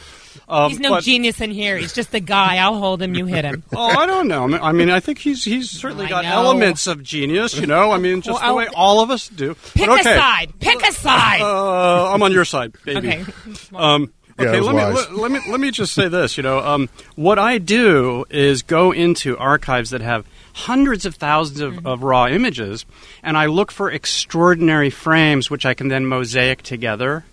Um, 0.49 0.71
He's 0.71 0.81
no 0.81 0.91
but- 0.91 1.05
genius 1.05 1.41
in 1.41 1.51
here. 1.51 1.77
He's 1.77 1.93
just 1.93 2.13
a 2.15 2.21
guy. 2.21 2.57
I'll 2.59 2.79
hold 2.79 3.01
him. 3.03 3.15
You 3.15 3.27
hit 3.27 3.45
him. 3.45 3.63
Oh, 3.77 3.83
I 3.89 4.07
don't 4.07 4.29
know. 4.29 4.45
I 4.59 4.73
mean- 4.73 4.91
I 4.91 5.01
think 5.01 5.19
he's 5.19 5.45
he's 5.45 5.71
certainly 5.71 6.07
I 6.07 6.09
got 6.09 6.25
know. 6.25 6.31
elements 6.33 6.87
of 6.87 7.03
genius. 7.03 7.57
You 7.59 7.67
know, 7.67 7.91
I 7.93 7.99
mean, 7.99 8.21
just 8.21 8.41
Well, 8.41 8.51
the 8.53 8.57
way 8.57 8.67
I'll- 8.69 8.75
all 8.77 9.01
of 9.01 9.11
us 9.11 9.29
do. 9.29 9.55
Pick 9.75 9.89
okay. 9.89 10.01
a 10.01 10.03
side. 10.19 10.53
Pick 10.61 10.83
a 10.87 10.93
side. 10.93 11.41
Uh, 11.55 12.13
I'm 12.13 12.23
on 12.23 12.33
your 12.33 12.45
side, 12.45 12.75
baby. 12.85 13.09
okay. 13.09 13.25
Um, 13.75 14.13
okay, 14.39 14.57
it 14.57 14.61
was 14.63 14.67
let 14.67 14.75
me, 14.75 14.83
let, 14.95 15.13
let 15.17 15.31
me 15.31 15.41
let 15.51 15.61
me 15.61 15.71
just 15.71 15.93
say 15.95 16.09
this. 16.09 16.37
You 16.37 16.43
know, 16.43 16.59
um, 16.59 16.89
what 17.17 17.39
I 17.39 17.59
do 17.59 18.25
is 18.31 18.63
go 18.63 18.93
into 18.93 19.37
archives 19.39 19.91
that 19.91 20.01
have 20.01 20.27
hundreds 20.55 21.05
of 21.07 21.15
thousands 21.17 21.61
of, 21.61 21.87
of 21.87 22.03
raw 22.03 22.27
images, 22.29 22.85
and 23.23 23.37
I 23.37 23.47
look 23.47 23.71
for 23.73 23.91
extraordinary 23.91 24.91
frames, 24.91 25.51
which 25.51 25.67
I 25.67 25.75
can 25.75 25.89
then 25.89 26.07
mosaic 26.07 26.63
together. 26.63 27.25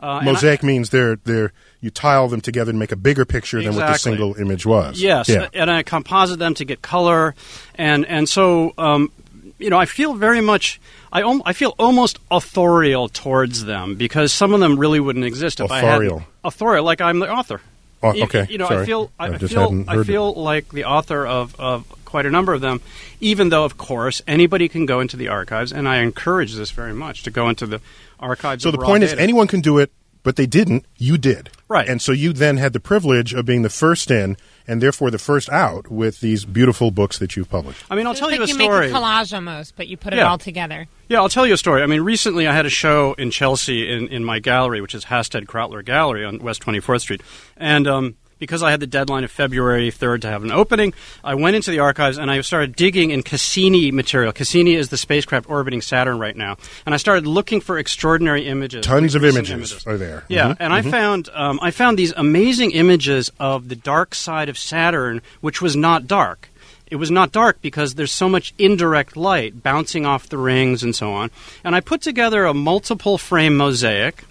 Uh, 0.00 0.18
and 0.20 0.28
I- 0.28 0.32
Mosaic 0.32 0.62
means 0.62 0.90
they're 0.90 1.16
they're 1.24 1.52
you 1.84 1.90
tile 1.90 2.28
them 2.28 2.40
together 2.40 2.70
and 2.70 2.78
make 2.78 2.92
a 2.92 2.96
bigger 2.96 3.24
picture 3.26 3.62
than 3.62 3.74
what 3.76 3.86
the 3.86 3.98
single 3.98 4.34
image 4.36 4.64
was. 4.64 5.00
Yes, 5.00 5.28
Yeah. 5.28 5.48
and 5.52 5.70
I 5.70 5.82
composite 5.82 6.38
them 6.38 6.54
to 6.54 6.64
get 6.64 6.80
color, 6.82 7.34
and 7.76 8.06
and 8.06 8.26
so 8.28 8.72
um, 8.78 9.10
you 9.58 9.68
know 9.70 9.78
I 9.78 9.84
feel 9.86 10.14
very 10.14 10.40
much 10.40 10.80
I 11.12 11.22
om- 11.22 11.42
I 11.44 11.52
feel 11.52 11.74
almost 11.78 12.18
authorial 12.30 13.08
towards 13.08 13.64
them 13.64 13.94
because 13.96 14.32
some 14.32 14.54
of 14.54 14.60
them 14.60 14.78
really 14.78 14.98
wouldn't 14.98 15.24
exist 15.26 15.60
if 15.60 15.70
I 15.70 15.80
Authorial. 15.80 16.18
had 16.20 16.26
authorial 16.42 16.84
like 16.84 17.00
I'm 17.00 17.18
the 17.20 17.30
author. 17.30 17.60
Oh, 18.02 18.12
You- 18.14 18.24
okay, 18.24 18.46
you 18.48 18.58
know 18.58 18.66
I 18.68 18.84
feel 18.84 19.10
I, 19.18 19.26
I 19.28 19.34
I 19.34 19.38
feel 19.38 19.84
I 19.88 20.02
feel 20.04 20.32
like 20.34 20.70
the 20.70 20.84
author 20.86 21.26
of 21.26 21.54
of 21.60 21.84
quite 22.04 22.26
a 22.26 22.30
number 22.30 22.52
of 22.54 22.60
them, 22.60 22.80
even 23.20 23.48
though 23.50 23.64
of 23.64 23.76
course 23.76 24.22
anybody 24.26 24.68
can 24.68 24.86
go 24.86 25.00
into 25.00 25.16
the 25.16 25.28
archives, 25.28 25.70
and 25.72 25.88
I 25.88 25.96
encourage 25.98 26.54
this 26.54 26.70
very 26.70 26.94
much 26.94 27.22
to 27.24 27.30
go 27.30 27.48
into 27.48 27.66
the 27.66 27.80
archives. 28.20 28.62
So 28.62 28.70
of 28.70 28.76
the 28.78 28.84
point 28.84 29.04
is, 29.04 29.12
anyone 29.14 29.46
can 29.48 29.60
do 29.60 29.78
it, 29.78 29.90
but 30.24 30.34
they 30.34 30.46
didn't. 30.46 30.84
You 30.96 31.16
did, 31.16 31.50
Right. 31.68 31.88
And 31.88 32.02
so 32.02 32.10
you 32.12 32.32
then 32.32 32.56
had 32.56 32.72
the 32.72 32.80
privilege 32.80 33.32
of 33.32 33.46
being 33.46 33.62
the 33.62 33.70
first 33.70 34.10
in, 34.10 34.36
and 34.66 34.82
therefore 34.82 35.10
the 35.10 35.18
first 35.18 35.48
out 35.50 35.90
with 35.90 36.20
these 36.20 36.44
beautiful 36.44 36.90
books 36.90 37.18
that 37.18 37.36
you've 37.36 37.48
published. 37.50 37.84
I 37.90 37.94
mean, 37.96 38.06
I'll 38.06 38.12
It's 38.12 38.20
tell 38.20 38.28
like 38.30 38.38
you 38.38 38.44
a 38.44 38.46
you 38.48 38.54
story. 38.54 38.86
make 38.88 38.94
a 38.94 38.98
collage 38.98 39.32
almost, 39.32 39.76
but 39.76 39.86
you 39.88 39.96
put 39.96 40.12
it 40.12 40.18
all 40.18 40.38
together. 40.38 40.86
Yeah, 41.08 41.18
I'll 41.20 41.28
tell 41.28 41.46
you 41.46 41.54
a 41.54 41.58
story. 41.58 41.82
I 41.82 41.86
mean, 41.86 42.00
recently 42.00 42.46
I 42.48 42.54
had 42.54 42.66
a 42.66 42.70
show 42.70 43.12
in 43.14 43.30
Chelsea 43.30 43.90
in, 43.90 44.08
in 44.08 44.24
my 44.24 44.38
gallery, 44.40 44.80
which 44.80 44.94
is 44.94 45.04
Hasted 45.04 45.46
Kraeutler 45.46 45.84
Gallery 45.84 46.24
on 46.24 46.38
West 46.38 46.62
24th 46.62 47.00
Street. 47.02 47.22
And 47.56 47.86
um, 47.86 48.16
because 48.38 48.62
I 48.62 48.70
had 48.70 48.80
the 48.80 48.86
deadline 48.86 49.24
of 49.24 49.30
February 49.30 49.90
3rd 49.90 50.22
to 50.22 50.28
have 50.28 50.42
an 50.44 50.52
opening, 50.52 50.92
I 51.22 51.34
went 51.34 51.56
into 51.56 51.70
the 51.70 51.78
archives 51.80 52.18
and 52.18 52.30
I 52.30 52.40
started 52.40 52.76
digging 52.76 53.10
in 53.10 53.22
Cassini 53.22 53.90
material. 53.90 54.32
Cassini 54.32 54.74
is 54.74 54.88
the 54.88 54.96
spacecraft 54.96 55.48
orbiting 55.48 55.80
Saturn 55.80 56.18
right 56.18 56.36
now. 56.36 56.56
And 56.84 56.94
I 56.94 56.98
started 56.98 57.26
looking 57.26 57.60
for 57.60 57.78
extraordinary 57.78 58.46
images. 58.46 58.84
Tons 58.84 59.14
of 59.14 59.22
recent 59.22 59.48
images 59.50 59.86
are 59.86 59.96
there. 59.96 60.24
Yeah, 60.28 60.48
Mhm, 60.52 60.56
and 60.60 60.72
I 60.72 60.82
found 60.82 61.28
um, 61.34 61.58
I 61.62 61.70
found 61.70 61.98
these 61.98 62.12
amazing 62.16 62.72
images 62.72 63.30
of 63.38 63.68
the 63.68 63.76
dark 63.76 64.14
side 64.14 64.48
of 64.48 64.58
Saturn, 64.58 65.22
which 65.40 65.62
was 65.62 65.76
not 65.76 66.06
dark. 66.06 66.48
It 66.90 66.96
was 66.96 67.10
not 67.10 67.32
dark 67.32 67.60
because 67.62 67.94
there's 67.94 68.12
so 68.12 68.28
much 68.28 68.52
indirect 68.58 69.16
light 69.16 69.62
bouncing 69.62 70.04
off 70.04 70.28
the 70.28 70.36
rings 70.38 70.82
and 70.82 70.94
so 70.94 71.12
on. 71.12 71.30
And 71.64 71.74
I 71.74 71.80
put 71.80 72.02
together 72.02 72.44
a 72.44 72.52
multiple 72.54 73.16
frame 73.18 73.56
mosaic. 73.56 74.24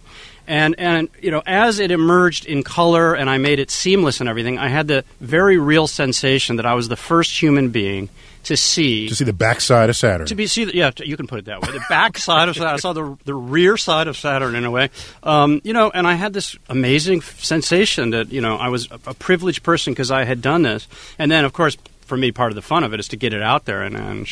And, 0.48 0.76
and 0.78 1.10
you 1.22 1.32
know, 1.32 1.42
as 1.46 1.80
it 1.80 1.92
emerged 1.92 2.46
in 2.46 2.64
color 2.64 3.14
and 3.14 3.30
I 3.30 3.38
made 3.38 3.60
it 3.60 3.72
seamless 3.72 4.20
and 4.20 4.28
everything, 4.30 4.58
I 4.58 4.68
had 4.68 4.88
the 4.88 5.06
very 5.22 5.58
real 5.58 5.88
sensation 5.88 6.58
that 6.58 6.66
I 6.66 6.74
was 6.74 6.90
the 6.90 6.98
first 6.98 7.42
human 7.42 7.70
being 7.70 8.10
to 8.44 8.58
see 8.58 9.08
To 9.08 9.16
see 9.16 9.24
the 9.24 9.32
backside 9.32 9.90
of 9.90 9.96
Saturn. 9.96 10.28
to 10.28 10.36
be 10.36 10.48
see 10.48 10.66
the, 10.66 10.76
yeah 10.76 10.92
you 10.98 11.16
can 11.16 11.28
put 11.28 11.40
it 11.40 11.46
that 11.46 11.62
way. 11.62 11.72
The 11.72 11.86
backside 11.88 12.50
of 12.50 12.56
Saturn 12.56 12.74
I 12.74 12.76
saw 12.76 12.92
the 12.92 13.18
the 13.24 13.34
rear 13.34 13.78
side 13.78 14.08
of 14.10 14.18
Saturn 14.18 14.56
in 14.56 14.66
a 14.66 14.72
way. 14.72 14.90
Um, 15.24 15.62
you 15.64 15.72
know 15.72 15.90
and 15.94 16.06
I 16.06 16.16
had 16.16 16.34
this 16.34 16.58
amazing 16.68 17.20
f- 17.20 17.42
sensation 17.42 18.10
that 18.10 18.34
you 18.34 18.42
know 18.42 18.58
I 18.58 18.68
was 18.68 18.92
a, 18.92 19.00
a 19.08 19.14
privileged 19.14 19.64
person 19.64 19.94
because 19.94 20.12
I 20.12 20.26
had 20.26 20.42
done 20.42 20.64
this. 20.64 20.90
And 21.18 21.32
then 21.32 21.46
of 21.46 21.54
course 21.54 21.78
for 22.02 22.18
me 22.18 22.34
part 22.34 22.52
of 22.52 22.56
the 22.56 22.62
fun 22.62 22.84
of 22.84 22.94
it 22.94 23.00
is 23.00 23.08
to 23.10 23.16
get 23.16 23.34
it 23.34 23.42
out 23.42 23.64
there 23.64 23.82
and, 23.82 23.96
and 23.96 24.28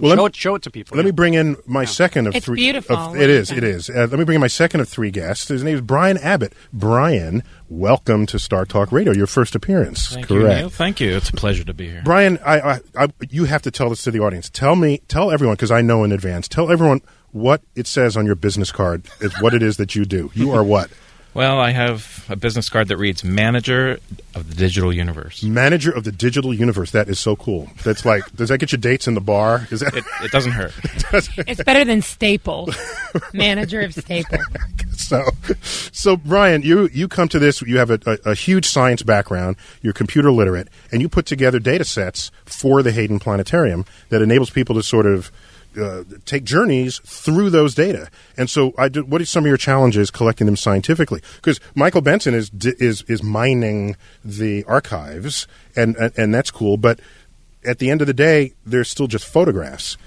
Well, 0.00 0.10
let 0.10 0.16
show 0.16 0.22
me- 0.22 0.26
it 0.26 0.36
show 0.36 0.54
it 0.56 0.62
to 0.62 0.70
people 0.70 0.96
Let 0.96 1.02
yeah. 1.02 1.06
me 1.06 1.10
bring 1.12 1.34
in 1.34 1.56
my 1.66 1.84
second 1.84 2.26
of 2.26 2.34
It's 2.36 2.46
three. 2.46 2.56
beautiful. 2.56 2.96
of- 2.96 3.10
What 3.12 3.20
it 3.20 3.26
do 3.26 3.32
you 3.32 3.38
is. 3.38 3.50
It 3.50 3.54
think? 3.60 3.64
is. 3.64 3.90
Uh, 3.90 4.06
let 4.10 4.12
me 4.18 4.24
bring 4.24 4.36
in 4.36 4.40
my 4.40 4.46
second 4.46 4.80
of 4.80 4.88
three 4.88 5.10
guests. 5.10 5.48
His 5.48 5.62
name 5.62 5.74
is 5.76 5.80
Brian 5.80 6.18
Abbott. 6.18 6.52
Brian, 6.72 7.42
welcome 7.68 8.26
to 8.26 8.38
Star 8.38 8.64
Talk 8.64 8.92
Radio. 8.92 9.12
Your 9.12 9.26
first 9.26 9.54
appearance. 9.54 10.08
Thank 10.08 10.30
you, 10.30 10.40
Correct. 10.40 10.60
Neil. 10.60 10.68
Thank 10.70 11.00
you. 11.00 11.16
It's 11.16 11.30
a 11.30 11.32
pleasure 11.32 11.64
to 11.64 11.74
be 11.74 11.88
here. 11.88 12.02
Brian, 12.04 12.38
I, 12.44 12.60
I, 12.60 12.80
I, 12.96 13.08
you 13.30 13.44
have 13.44 13.62
to 13.62 13.70
tell 13.70 13.88
this 13.90 14.02
to 14.04 14.10
the 14.10 14.20
audience. 14.20 14.48
Tell 14.50 14.76
me, 14.76 15.02
tell 15.08 15.30
everyone, 15.30 15.54
because 15.56 15.70
I 15.70 15.82
know 15.82 16.04
in 16.04 16.12
advance. 16.12 16.48
Tell 16.48 16.70
everyone 16.70 17.00
what 17.32 17.62
it 17.74 17.86
says 17.86 18.16
on 18.16 18.24
your 18.26 18.34
business 18.34 18.72
card 18.72 19.06
is 19.20 19.32
what 19.42 19.52
it 19.54 19.62
is 19.62 19.76
that 19.76 19.94
you 19.94 20.04
do. 20.04 20.30
You 20.34 20.52
are 20.52 20.64
what? 20.64 20.90
Well, 21.36 21.60
I 21.60 21.72
have 21.72 22.24
a 22.30 22.34
business 22.34 22.70
card 22.70 22.88
that 22.88 22.96
reads 22.96 23.22
Manager 23.22 23.98
of 24.34 24.48
the 24.48 24.54
Digital 24.54 24.90
Universe. 24.90 25.42
Manager 25.42 25.90
of 25.90 26.04
the 26.04 26.10
digital 26.10 26.54
universe. 26.54 26.92
That 26.92 27.10
is 27.10 27.20
so 27.20 27.36
cool. 27.36 27.68
That's 27.84 28.06
like, 28.06 28.24
does 28.34 28.48
that 28.48 28.56
get 28.56 28.72
you 28.72 28.78
dates 28.78 29.06
in 29.06 29.12
the 29.12 29.20
bar? 29.20 29.68
Is 29.70 29.80
that? 29.80 29.94
It, 29.94 30.04
it 30.22 30.30
doesn't 30.30 30.52
hurt. 30.52 30.72
It's 31.46 31.62
better 31.62 31.84
than 31.84 32.00
Staple. 32.00 32.70
Manager 33.34 33.82
of 33.82 33.92
Staple. 33.92 34.38
so, 34.92 35.28
so 35.92 36.16
Brian, 36.16 36.62
you 36.62 36.88
you 36.92 37.06
come 37.06 37.28
to 37.28 37.38
this. 37.38 37.60
You 37.60 37.76
have 37.76 37.90
a, 37.90 38.00
a, 38.06 38.30
a 38.30 38.34
huge 38.34 38.64
science 38.64 39.02
background. 39.02 39.56
You're 39.82 39.92
computer 39.92 40.32
literate, 40.32 40.68
and 40.90 41.02
you 41.02 41.08
put 41.10 41.26
together 41.26 41.58
data 41.58 41.84
sets 41.84 42.30
for 42.46 42.82
the 42.82 42.92
Hayden 42.92 43.18
Planetarium 43.18 43.84
that 44.08 44.22
enables 44.22 44.48
people 44.48 44.74
to 44.74 44.82
sort 44.82 45.04
of. 45.04 45.30
Uh, 45.78 46.04
take 46.24 46.44
journeys 46.44 47.00
through 47.04 47.50
those 47.50 47.74
data, 47.74 48.08
and 48.36 48.48
so 48.48 48.72
I 48.78 48.88
do, 48.88 49.04
what 49.04 49.20
are 49.20 49.26
some 49.26 49.44
of 49.44 49.48
your 49.48 49.56
challenges 49.58 50.10
collecting 50.10 50.46
them 50.46 50.56
scientifically? 50.56 51.20
Because 51.36 51.60
Michael 51.74 52.00
Benson 52.00 52.34
is 52.34 52.50
is 52.62 53.02
is 53.02 53.22
mining 53.22 53.96
the 54.24 54.64
archives, 54.64 55.46
and, 55.74 55.96
and 55.96 56.12
and 56.16 56.34
that's 56.34 56.50
cool. 56.50 56.76
But 56.76 57.00
at 57.64 57.78
the 57.78 57.90
end 57.90 58.00
of 58.00 58.06
the 58.06 58.14
day, 58.14 58.54
they're 58.64 58.84
still 58.84 59.06
just 59.06 59.26
photographs, 59.26 59.98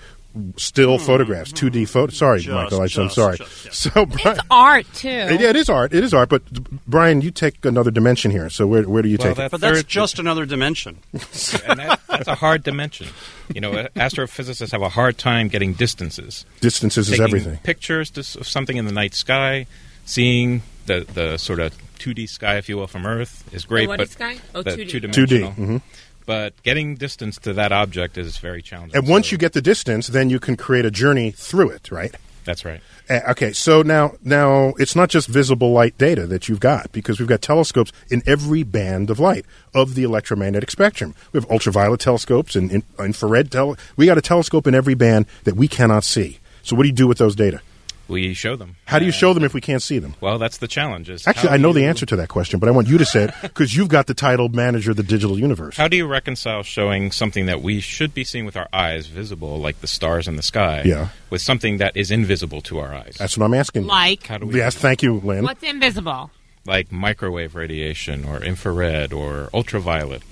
still 0.57 0.97
photographs, 0.99 1.51
two 1.51 1.69
D 1.69 1.85
photo. 1.85 2.11
Sorry, 2.13 2.39
Just- 2.39 2.53
Michael, 2.53 2.81
I, 2.81 2.83
I'm 3.03 3.09
sorry. 3.09 3.37
just, 3.37 3.65
yeah. 3.65 3.71
So 3.71 4.05
Brian, 4.05 4.37
It's 4.37 4.47
art 4.51 4.85
too. 4.93 5.07
yeah, 5.09 5.31
it 5.49 5.55
is 5.55 5.69
art. 5.69 5.93
It 5.93 6.03
is 6.03 6.13
art. 6.13 6.29
But 6.29 6.43
Brian, 6.87 7.21
you 7.21 7.31
take 7.31 7.63
another 7.65 7.91
dimension 7.91 8.31
here. 8.31 8.49
So 8.49 8.67
where 8.67 8.83
where 8.83 9.01
do 9.01 9.09
you 9.09 9.17
Well, 9.19 9.29
take 9.29 9.31
it? 9.33 9.37
that 9.37 9.51
but 9.51 9.61
that's 9.61 9.77
third- 9.79 9.87
just 9.87 10.19
another 10.19 10.45
dimension 10.45 10.97
and 11.13 11.79
that, 11.79 11.99
that's 12.07 12.27
a 12.27 12.35
hard 12.35 12.63
dimension. 12.63 13.07
You 13.53 13.61
know, 13.61 13.71
astrophysicists 13.95 14.71
have 14.71 14.81
a 14.81 14.89
hard 14.89 15.17
time 15.17 15.47
getting 15.47 15.73
distances. 15.73 16.45
Distances 16.61 17.09
is 17.09 17.19
everything. 17.19 17.57
Pictures 17.63 18.15
of 18.37 18.47
something 18.47 18.77
in 18.77 18.85
the 18.85 18.91
night 18.93 19.13
sky, 19.15 19.65
seeing 20.05 20.61
the, 20.85 21.05
the 21.13 21.37
sort 21.37 21.59
of 21.59 21.73
2D 21.99 22.29
sky, 22.29 22.57
if 22.57 22.69
you 22.69 22.77
will, 22.77 22.87
from 22.87 23.05
Earth 23.05 23.43
is 23.53 23.65
great. 23.65 23.87
what 23.87 23.97
but 23.97 24.09
sky? 24.09 24.37
Oh, 24.55 24.61
the 24.61 24.71
2D. 24.71 24.89
two-dimensional. 24.89 25.51
2D. 25.51 25.55
mhm. 25.55 25.81
But 26.29 26.61
getting 26.61 26.93
distance 26.93 27.39
to 27.39 27.53
that 27.53 27.71
object 27.71 28.15
is 28.15 28.37
very 28.37 28.61
challenging. 28.61 28.95
And 28.95 29.07
once 29.07 29.29
So- 29.29 29.31
you 29.31 29.39
get 29.39 29.53
the 29.53 29.63
distance, 29.63 30.05
then 30.05 30.29
you 30.29 30.39
can 30.39 30.55
create 30.55 30.85
a 30.85 30.91
journey 30.91 31.31
through 31.31 31.71
it, 31.71 31.89
right? 31.91 32.13
That's 32.45 32.63
right. 32.63 32.81
Uh, 33.09 33.21
okay, 33.29 33.51
so 33.51 33.81
now 33.81 34.13
now 34.23 34.73
it's 34.77 34.95
not 34.95 35.09
just 35.09 35.27
visible 35.27 35.71
light 35.71 35.97
data 35.97 36.27
that 36.27 36.47
you've 36.47 36.59
got 36.59 36.91
because 36.91 37.17
we've 37.17 37.27
got 37.27 37.41
telescopes 37.41 37.91
in 38.11 38.21
every 38.27 38.61
band 38.61 39.09
of 39.09 39.19
light 39.19 39.43
of 39.73 39.95
the 39.95 40.03
electromagnetic 40.03 40.69
spectrum. 40.69 41.15
We 41.31 41.39
have 41.39 41.49
ultraviolet 41.49 41.99
telescopes 41.99 42.55
and 42.55 42.71
in, 42.71 42.83
infrared 42.99 43.49
tele. 43.49 43.75
We 43.97 44.05
got 44.05 44.19
a 44.19 44.21
telescope 44.21 44.67
in 44.67 44.75
every 44.75 44.93
band 44.93 45.25
that 45.45 45.55
we 45.55 45.67
cannot 45.67 46.03
see. 46.03 46.37
So 46.61 46.75
what 46.75 46.83
do 46.83 46.89
you 46.89 46.93
do 46.95 47.07
with 47.07 47.17
those 47.17 47.35
data? 47.35 47.61
We 48.09 48.33
show 48.33 48.55
them. 48.55 48.75
How 48.85 48.97
do 48.99 49.05
you 49.05 49.11
show 49.11 49.33
them 49.33 49.43
if 49.43 49.53
we 49.53 49.61
can't 49.61 49.81
see 49.81 49.99
them? 49.99 50.15
Well, 50.19 50.39
that's 50.39 50.57
the 50.57 50.67
challenge. 50.67 51.09
Is 51.09 51.27
Actually, 51.27 51.49
I 51.51 51.57
know 51.57 51.71
do 51.71 51.79
the 51.79 51.85
answer 51.85 52.05
to 52.07 52.15
that 52.15 52.27
question, 52.27 52.59
but 52.59 52.67
I 52.67 52.71
want 52.71 52.87
you 52.87 52.97
to 52.97 53.05
say 53.05 53.25
it 53.25 53.33
because 53.43 53.75
you've 53.75 53.87
got 53.87 54.07
the 54.07 54.13
title 54.15 54.49
manager 54.49 54.91
of 54.91 54.97
the 54.97 55.03
digital 55.03 55.37
universe. 55.37 55.77
How 55.77 55.87
do 55.87 55.95
you 55.95 56.07
reconcile 56.07 56.63
showing 56.63 57.11
something 57.11 57.45
that 57.45 57.61
we 57.61 57.79
should 57.79 58.13
be 58.15 58.23
seeing 58.23 58.45
with 58.45 58.57
our 58.57 58.67
eyes, 58.73 59.05
visible, 59.07 59.59
like 59.59 59.79
the 59.81 59.87
stars 59.87 60.27
in 60.27 60.35
the 60.37 60.41
sky, 60.41 60.81
Yeah. 60.83 61.09
with 61.29 61.41
something 61.41 61.77
that 61.77 61.95
is 61.95 62.09
invisible 62.09 62.61
to 62.61 62.79
our 62.79 62.93
eyes? 62.95 63.15
That's 63.19 63.37
what 63.37 63.45
I'm 63.45 63.53
asking. 63.53 63.85
Like 63.85 64.25
How 64.25 64.39
do 64.39 64.47
we 64.47 64.55
Yes, 64.57 64.75
thank 64.75 65.03
you, 65.03 65.21
Lynn. 65.23 65.43
what's 65.43 65.61
invisible, 65.63 66.31
like 66.65 66.91
microwave 66.91 67.53
radiation 67.53 68.25
or 68.25 68.43
infrared 68.43 69.13
or 69.13 69.49
ultraviolet. 69.53 70.23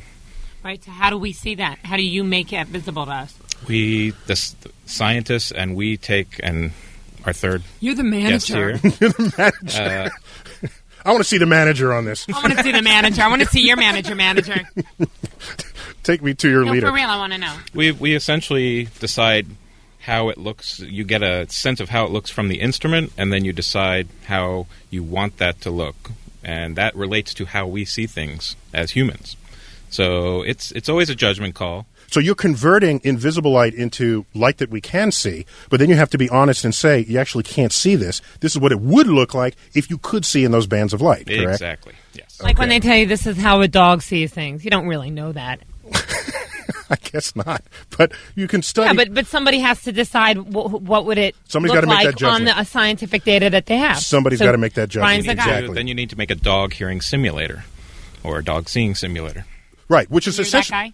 right? 0.64 0.84
So 0.84 0.90
how 0.92 1.12
do 1.12 1.18
we 1.18 1.32
see 1.32 1.54
that? 1.56 1.78
How 1.84 1.96
do 1.96 2.04
you 2.04 2.24
make 2.24 2.52
it 2.52 2.68
visible 2.68 3.06
to 3.06 3.12
us? 3.12 3.36
We, 3.68 4.12
the, 4.26 4.34
the 4.62 4.72
scientists, 4.86 5.52
and 5.52 5.76
we 5.76 5.98
take 5.98 6.40
and 6.44 6.72
our 7.28 7.34
third 7.34 7.62
You're 7.82 7.94
the 7.96 8.04
guest 8.04 8.50
manager. 8.54 8.78
here. 8.78 9.52
Uh, 9.78 10.10
I 11.06 11.12
want 11.12 11.20
to 11.20 11.24
see 11.30 11.38
the 11.38 11.46
manager 11.46 11.94
on 11.94 12.06
this. 12.06 12.26
I 12.28 12.32
want 12.42 12.58
to 12.58 12.64
see 12.64 12.72
the 12.72 12.82
manager. 12.82 13.22
I 13.22 13.28
want 13.28 13.42
to 13.42 13.48
see 13.48 13.66
your 13.66 13.78
manager, 13.78 14.16
manager. 14.16 14.62
Take 16.04 16.22
me 16.24 16.34
to 16.36 16.50
your 16.50 16.66
No, 16.66 16.72
leader. 16.72 16.88
for 16.88 16.94
real, 16.94 17.08
I 17.10 17.18
want 17.18 17.34
to 17.34 17.40
know. 17.40 17.56
we 17.74 17.92
we 17.92 18.16
essentially 18.16 18.86
decide 19.00 19.46
how 20.00 20.30
it 20.30 20.38
looks. 20.38 20.80
You 20.80 21.04
get 21.04 21.22
a 21.22 21.50
sense 21.50 21.80
of 21.80 21.90
how 21.90 22.06
it 22.06 22.12
looks 22.12 22.30
from 22.30 22.48
the 22.48 22.60
instrument, 22.62 23.12
and 23.18 23.32
then 23.32 23.44
you 23.46 23.52
decide 23.54 24.08
how 24.26 24.68
you 24.90 25.04
want 25.04 25.38
that 25.38 25.60
to 25.62 25.70
look, 25.70 26.12
and 26.44 26.76
that 26.78 26.96
relates 26.96 27.34
to 27.36 27.46
how 27.46 27.68
we 27.68 27.84
see 27.86 28.08
things 28.08 28.56
as 28.74 28.92
humans. 28.92 29.36
So 29.90 30.42
it's 30.44 30.72
it's 30.72 30.90
always 30.90 31.10
a 31.10 31.16
judgment 31.16 31.56
call. 31.56 31.86
So 32.10 32.20
you're 32.20 32.36
converting 32.36 33.02
invisible 33.04 33.52
light 33.52 33.74
into 33.74 34.26
light 34.34 34.58
that 34.60 34.70
we 34.70 34.80
can 34.82 35.12
see, 35.12 35.46
but 35.70 35.80
then 35.80 35.90
you 35.90 35.96
have 35.96 36.10
to 36.12 36.18
be 36.18 36.30
honest 36.30 36.64
and 36.64 36.74
say 36.74 37.00
you 37.08 37.20
actually 37.20 37.44
can't 37.44 37.72
see 37.74 37.96
this. 37.96 38.22
This 38.40 38.54
is 38.54 38.60
what 38.62 38.72
it 38.72 38.80
would 38.80 39.08
look 39.08 39.34
like 39.34 39.56
if 39.74 39.90
you 39.90 39.98
could 39.98 40.24
see 40.26 40.44
in 40.46 40.52
those 40.52 40.68
bands 40.68 40.94
of 40.94 41.02
light. 41.02 41.28
Correct? 41.28 41.42
Exactly. 41.52 41.94
Yes. 42.14 42.42
Like 42.42 42.58
when 42.58 42.70
they 42.70 42.80
tell 42.80 42.96
you 42.96 43.06
this 43.06 43.28
is 43.28 43.38
how 43.38 43.62
a 43.62 43.68
dog 43.68 44.02
sees 44.02 44.32
things. 44.32 44.64
You 44.64 44.72
don't 44.72 44.88
really 44.88 45.12
know 45.12 45.32
that. 45.34 45.60
I 46.90 46.96
guess 46.96 47.36
not, 47.36 47.64
but 47.98 48.14
you 48.36 48.48
can 48.48 48.62
study. 48.62 48.88
Yeah, 48.88 48.94
but 48.94 49.14
but 49.14 49.28
somebody 49.28 49.60
has 49.60 49.82
to 49.84 49.92
decide 49.92 50.38
what, 50.38 50.82
what 50.82 51.06
would 51.06 51.18
it 51.18 51.36
Somebody's 51.48 51.74
look 51.76 51.84
gotta 51.84 51.88
make 51.98 52.06
like 52.06 52.18
that 52.18 52.26
on 52.30 52.46
the 52.46 52.58
uh, 52.58 52.64
scientific 52.64 53.26
data 53.26 53.50
that 53.50 53.66
they 53.66 53.76
have. 53.78 54.00
Somebody's 54.00 54.40
So 54.40 54.46
gotta 54.46 54.58
make 54.58 54.74
that 54.76 54.88
judgment. 54.90 55.04
Brian's 55.04 55.26
the 55.26 55.32
You 55.32 55.36
need 55.36 55.38
guy. 55.38 55.46
to- 55.46 55.52
Exactly. 55.58 55.76
then 55.76 55.88
you 55.88 55.96
need 55.96 56.10
to 56.12 56.18
make 56.18 56.32
a 56.32 56.36
dog 56.36 56.74
hearing 56.74 57.02
simulator 57.02 57.66
or 58.24 58.38
a 58.40 58.44
dog 58.44 58.70
seeing 58.70 58.96
simulator. 58.96 59.46
right, 59.90 60.10
which 60.10 60.28
is 60.28 60.38
You're 60.38 60.44
that 60.46 60.48
essentially 60.48 60.90
guy. 60.90 60.94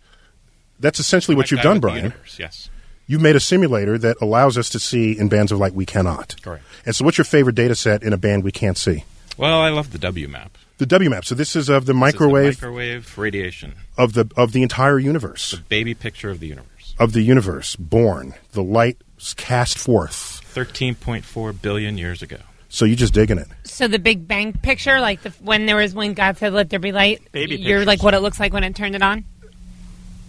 That's 0.79 0.99
essentially 0.99 1.35
what 1.35 1.45
That 1.47 1.51
you've 1.51 1.61
done, 1.61 1.79
Brian. 1.79 1.97
universe, 2.05 2.37
Yes. 2.39 2.69
You 3.05 3.19
made 3.19 3.35
a 3.35 3.39
simulator 3.41 3.97
that 3.97 4.15
allows 4.21 4.57
us 4.57 4.69
to 4.69 4.79
see 4.79 5.11
in 5.17 5.27
bands 5.27 5.51
of 5.51 5.59
light 5.59 5.73
we 5.73 5.85
cannot. 5.85 6.35
Correct. 6.41 6.63
And 6.85 6.95
so, 6.95 7.03
what's 7.03 7.17
your 7.17 7.25
favorite 7.25 7.55
data 7.55 7.75
set 7.75 8.01
in 8.01 8.13
a 8.13 8.17
band 8.17 8.43
we 8.45 8.51
can't 8.51 8.77
see? 8.77 9.03
Well, 9.37 9.59
I 9.59 9.69
love 9.69 9.91
the 9.91 9.99
WMAP. 9.99 10.49
The 10.77 10.85
WMAP. 10.85 11.25
So 11.25 11.35
this 11.35 11.55
is 11.55 11.67
of 11.69 11.73
the 11.73 11.79
This 11.79 11.81
is 11.81 11.87
the 11.87 11.93
microwave 11.95 12.61
microwave 12.61 13.17
radiation, 13.17 13.73
of 13.97 14.13
the 14.13 14.29
of 14.37 14.51
the 14.53 14.63
entire 14.63 14.99
universe. 14.99 15.51
the 15.51 15.57
baby 15.57 15.93
picture 15.93 16.29
of 16.29 16.39
the 16.39 16.47
universe. 16.47 16.95
of 16.97 17.11
the 17.13 17.21
universe 17.21 17.75
born, 17.75 18.33
the 18.53 18.63
light 18.63 18.97
cast 19.35 19.77
forth. 19.77 20.41
13.4 20.55 21.61
billion 21.61 21.97
years 21.97 22.21
ago. 22.21 22.37
So 22.69 22.85
you're 22.85 22.95
just 22.95 23.13
digging 23.13 23.37
it. 23.37 23.47
So 23.65 23.87
the 23.87 23.99
Big 23.99 24.27
Bang 24.27 24.53
picture, 24.53 24.99
like 24.99 25.21
the, 25.21 25.29
when 25.41 25.65
there 25.67 25.75
was 25.75 25.93
when 25.93 26.13
God 26.13 26.37
said, 26.37 26.53
"Let 26.53 26.69
there 26.71 26.79
be 26.79 26.91
light." 26.91 27.21
Baby 27.31 27.57
You're 27.57 27.79
pictures. 27.79 27.87
like 27.87 28.03
what 28.03 28.13
it 28.15 28.21
looks 28.21 28.39
like 28.39 28.51
when 28.53 28.63
it 28.63 28.75
turned 28.75 28.95
it 28.95 29.01
on. 29.03 29.25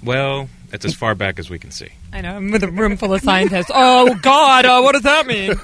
Well, 0.05 0.49
it's 0.73 0.85
as 0.85 0.95
far 0.95 1.15
back 1.15 1.39
as 1.39 1.49
we 1.51 1.59
can 1.59 1.71
see. 1.71 1.89
I 2.13 2.21
know. 2.21 2.37
I'm 2.37 2.51
with 2.51 2.63
a 2.63 2.71
room 2.71 2.97
full 2.97 3.15
of 3.15 3.23
scientists. 3.23 3.71
oh 3.75 4.15
God, 4.23 4.67
uh, 4.67 4.81
what 4.83 4.93
does 4.93 5.03
that 5.03 5.27
mean? 5.27 5.55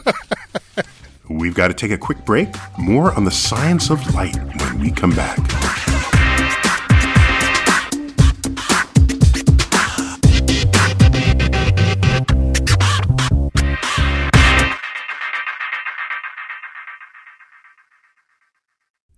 We've 1.28 1.54
got 1.54 1.68
to 1.68 1.74
take 1.74 1.90
a 1.92 1.98
quick 1.98 2.24
break. 2.24 2.48
More 2.78 3.12
on 3.14 3.24
the 3.24 3.30
science 3.30 3.90
of 3.90 4.14
light 4.14 4.36
when 4.60 4.80
we 4.80 4.90
come 4.90 5.10
back. 5.14 5.38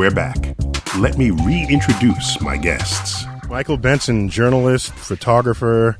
We're 0.00 0.10
back. 0.10 0.56
Let 0.96 1.18
me 1.18 1.30
reintroduce 1.30 2.40
my 2.40 2.56
guests. 2.56 3.26
Michael 3.50 3.76
Benson, 3.76 4.30
journalist, 4.30 4.94
photographer, 4.94 5.98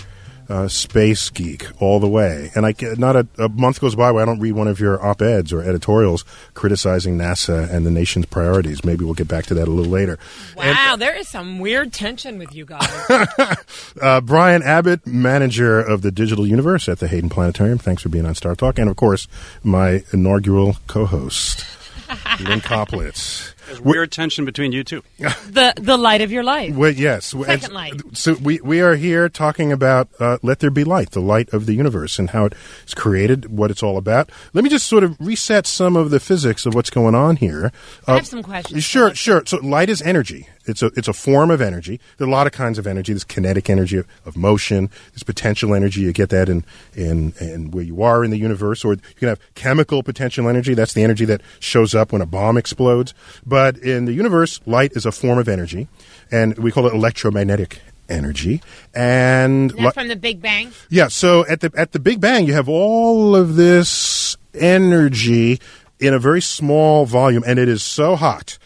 uh, 0.49 0.69
space 0.69 1.29
geek, 1.29 1.67
all 1.83 2.01
the 2.01 2.09
way. 2.09 2.51
And 2.55 2.65
I 2.65 2.73
ca- 2.73 2.95
not 2.97 3.15
a, 3.15 3.29
a 3.37 3.51
month 3.51 3.79
goes 3.79 3.95
by 3.95 4.11
where 4.11 4.23
I 4.23 4.25
don't 4.25 4.41
read 4.41 4.53
one 4.53 4.69
of 4.69 4.81
your 4.81 5.05
op 5.05 5.21
eds 5.21 5.53
or 5.53 5.61
editorials 5.61 6.25
criticizing 6.55 7.19
NASA 7.19 7.71
and 7.71 7.85
the 7.85 7.91
nation's 7.91 8.25
priorities. 8.25 8.87
Maybe 8.87 9.05
we'll 9.05 9.13
get 9.13 9.29
back 9.29 9.45
to 9.47 9.55
that 9.55 9.69
a 9.69 9.71
little 9.71 9.93
later. 9.93 10.19
Wow, 10.57 10.97
there 10.99 11.15
is 11.15 11.29
some 11.29 11.59
weird 11.59 11.93
tension 11.93 12.39
with 12.39 12.55
you 12.55 12.65
guys. 12.65 12.89
Uh, 14.01 14.21
Brian 14.23 14.63
Abbott, 14.63 15.07
manager 15.07 15.79
of 15.79 16.01
the 16.01 16.11
Digital 16.11 16.47
Universe 16.47 16.89
at 16.89 17.01
the 17.01 17.09
Hayden 17.09 17.29
Planetarium. 17.29 17.77
Thanks 17.77 18.03
for 18.03 18.09
being 18.09 18.25
on 18.25 18.35
Star 18.35 18.55
Talk, 18.55 18.79
and 18.79 18.89
of 18.89 18.97
course, 18.97 19.29
my 19.63 20.05
inaugural 20.13 20.77
co-host, 20.87 21.67
Lynn 22.41 22.61
Koplitz. 22.63 23.53
There's 23.71 23.81
weird 23.81 24.11
tension 24.11 24.45
between 24.45 24.73
you 24.73 24.83
two. 24.83 25.03
the 25.19 25.73
the 25.77 25.97
light 25.97 26.23
of 26.23 26.33
your 26.33 26.43
life. 26.43 26.75
Well, 26.75 26.91
yes. 26.91 27.27
Second 27.27 27.65
And 27.65 27.73
light. 27.73 27.93
So 28.15 28.35
we 28.35 28.61
we 28.63 28.81
are 28.81 28.97
here 28.97 29.29
talking 29.29 29.71
about 29.71 30.09
uh, 30.19 30.39
"Let 30.43 30.59
There 30.59 30.71
Be 30.71 30.83
Light," 30.83 31.13
the 31.13 31.21
light 31.21 31.53
of 31.53 31.67
the 31.67 31.75
universe, 31.75 32.19
and 32.19 32.31
how 32.31 32.47
it's 32.83 32.95
created, 32.95 33.57
what 33.57 33.71
it's 33.71 33.83
all 33.83 33.97
about. 33.97 34.31
Let 34.55 34.65
me 34.65 34.71
just 34.71 34.89
sort 34.89 35.05
of 35.05 35.17
reset 35.21 35.69
some 35.69 35.95
of 35.95 36.11
the 36.11 36.19
physics 36.19 36.67
of 36.67 36.75
what's 36.75 36.91
going 36.91 37.15
on 37.15 37.37
here. 37.37 37.71
I 38.09 38.13
Uh, 38.13 38.17
have 38.17 38.27
some 38.27 38.43
questions. 38.43 38.83
Sure, 38.83 39.15
sure. 39.15 39.43
So 39.47 39.59
light 39.59 39.89
is 39.89 40.03
energy. 40.03 40.49
It's 40.67 40.83
a 40.83 40.87
it's 40.97 41.09
a 41.09 41.13
form 41.13 41.51
of 41.51 41.61
energy. 41.61 42.01
There 42.19 42.27
are 42.27 42.31
a 42.31 42.33
lot 42.33 42.47
of 42.47 42.53
kinds 42.53 42.79
of 42.79 42.87
energy. 42.87 43.13
There's 43.13 43.25
kinetic 43.25 43.71
energy 43.71 43.97
of, 43.97 44.07
of 44.27 44.37
motion. 44.37 44.91
There's 45.13 45.23
potential 45.23 45.75
energy. 45.75 46.03
You 46.03 46.13
get 46.13 46.29
that 46.31 46.49
in 46.49 46.65
in 46.95 47.33
in 47.41 47.71
where 47.71 47.85
you 47.85 48.03
are 48.03 48.25
in 48.25 48.31
the 48.31 48.39
universe, 48.39 48.85
or 48.85 48.95
you 48.95 49.01
can 49.17 49.29
have 49.29 49.41
chemical 49.55 50.03
potential 50.03 50.49
energy. 50.49 50.75
That's 50.75 50.93
the 50.93 51.03
energy 51.03 51.25
that 51.25 51.41
shows 51.61 51.95
up 51.95 52.13
when 52.13 52.21
a 52.21 52.27
bomb 52.27 52.57
explodes. 52.59 53.15
But 53.47 53.79
in 53.79 54.05
the 54.05 54.13
universe, 54.13 54.61
light 54.67 54.93
is 54.93 55.07
a 55.07 55.13
form 55.13 55.39
of 55.39 55.49
energy, 55.49 55.89
and 56.31 56.59
we 56.59 56.71
call 56.71 56.87
it 56.87 56.95
electromagnetic 56.95 57.81
energy. 58.11 58.61
And 58.95 59.73
li- 59.75 59.91
from 59.93 60.09
the 60.09 60.17
Big 60.17 60.43
Bang? 60.43 60.73
yeah, 60.91 61.09
so 61.09 61.47
at 61.47 61.61
the 61.61 61.73
at 61.75 61.93
the 61.93 61.99
Big 61.99 62.21
Bang, 62.21 62.47
you 62.47 62.53
have 62.53 62.69
all 62.69 63.35
of 63.35 63.57
this 63.57 64.37
energy 64.55 65.61
in 65.99 66.15
a 66.15 66.19
very 66.19 66.43
small 66.43 67.07
volume, 67.07 67.45
and 67.47 67.59
it 67.59 67.69
is 67.69 67.83
so 67.83 68.17
hot, 68.17 68.59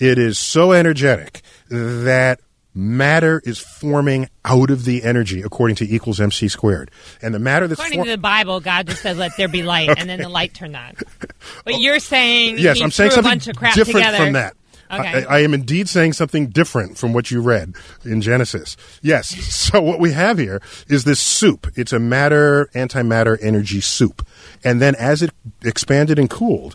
it 0.00 0.18
is 0.18 0.38
so 0.38 0.72
energetic 0.72 1.42
that 1.68 2.40
matter 2.74 3.42
is 3.44 3.58
forming 3.58 4.28
out 4.44 4.70
of 4.70 4.84
the 4.84 5.02
energy 5.02 5.42
according 5.42 5.74
to 5.76 5.84
equals 5.84 6.20
mc 6.20 6.48
squared, 6.48 6.90
and 7.20 7.34
the 7.34 7.38
matter 7.38 7.66
that's 7.66 7.80
According 7.80 8.00
for- 8.00 8.04
to 8.06 8.10
the 8.12 8.18
Bible, 8.18 8.60
God 8.60 8.86
just 8.86 9.02
said, 9.02 9.16
"Let 9.16 9.36
there 9.36 9.48
be 9.48 9.62
light," 9.62 9.90
and 9.98 10.08
then 10.08 10.20
the 10.20 10.28
light 10.28 10.54
turned 10.54 10.76
on. 10.76 10.94
But 11.64 11.80
you're 11.80 11.98
saying 11.98 12.58
yes, 12.58 12.80
I'm 12.80 12.90
saying 12.90 13.10
something 13.12 13.30
bunch 13.30 13.48
of 13.48 13.56
crap 13.56 13.74
different 13.74 14.06
together. 14.06 14.24
from 14.24 14.32
that. 14.34 14.54
Okay. 14.92 15.24
I, 15.24 15.36
I 15.36 15.38
am 15.40 15.54
indeed 15.54 15.88
saying 15.88 16.14
something 16.14 16.48
different 16.48 16.98
from 16.98 17.12
what 17.12 17.30
you 17.30 17.40
read 17.40 17.74
in 18.04 18.20
Genesis. 18.20 18.76
Yes. 19.02 19.30
So 19.70 19.80
what 19.80 20.00
we 20.00 20.10
have 20.12 20.38
here 20.38 20.60
is 20.88 21.04
this 21.04 21.20
soup. 21.20 21.68
It's 21.76 21.92
a 21.92 22.00
matter 22.00 22.68
antimatter 22.74 23.38
energy 23.40 23.80
soup, 23.80 24.26
and 24.64 24.80
then 24.82 24.96
as 24.96 25.22
it 25.22 25.30
expanded 25.62 26.18
and 26.18 26.28
cooled, 26.28 26.74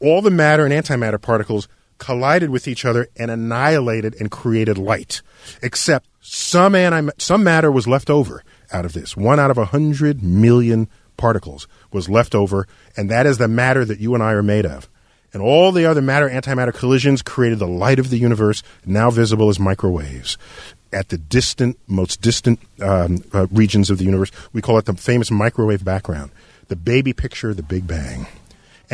all 0.00 0.20
the 0.20 0.30
matter 0.30 0.66
and 0.66 0.74
antimatter 0.74 1.20
particles 1.20 1.66
collided 1.98 2.50
with 2.50 2.68
each 2.68 2.84
other 2.84 3.08
and 3.16 3.30
annihilated 3.30 4.14
and 4.20 4.30
created 4.30 4.78
light. 4.78 5.22
Except 5.62 6.06
some 6.20 6.74
anti- 6.74 7.12
some 7.18 7.44
matter 7.44 7.70
was 7.70 7.86
left 7.86 8.10
over 8.10 8.42
out 8.72 8.84
of 8.84 8.92
this. 8.92 9.16
One 9.16 9.38
out 9.38 9.50
of 9.50 9.58
a 9.58 9.66
hundred 9.66 10.22
million 10.22 10.88
particles 11.16 11.66
was 11.92 12.08
left 12.08 12.34
over, 12.34 12.66
and 12.96 13.10
that 13.10 13.26
is 13.26 13.38
the 13.38 13.48
matter 13.48 13.84
that 13.84 14.00
you 14.00 14.14
and 14.14 14.22
I 14.22 14.32
are 14.32 14.42
made 14.42 14.66
of. 14.66 14.88
And 15.32 15.42
all 15.42 15.72
the 15.72 15.84
other 15.84 16.00
matter 16.00 16.28
antimatter 16.28 16.72
collisions 16.72 17.20
created 17.20 17.58
the 17.58 17.66
light 17.66 17.98
of 17.98 18.10
the 18.10 18.18
universe, 18.18 18.62
now 18.86 19.10
visible 19.10 19.48
as 19.48 19.58
microwaves. 19.58 20.38
At 20.92 21.08
the 21.08 21.18
distant, 21.18 21.76
most 21.88 22.20
distant 22.20 22.60
um, 22.80 23.24
uh, 23.32 23.48
regions 23.50 23.90
of 23.90 23.98
the 23.98 24.04
universe, 24.04 24.30
we 24.52 24.62
call 24.62 24.78
it 24.78 24.84
the 24.84 24.94
famous 24.94 25.32
microwave 25.32 25.84
background, 25.84 26.30
the 26.68 26.76
baby 26.76 27.12
picture, 27.12 27.52
the 27.52 27.64
Big 27.64 27.86
Bang. 27.86 28.28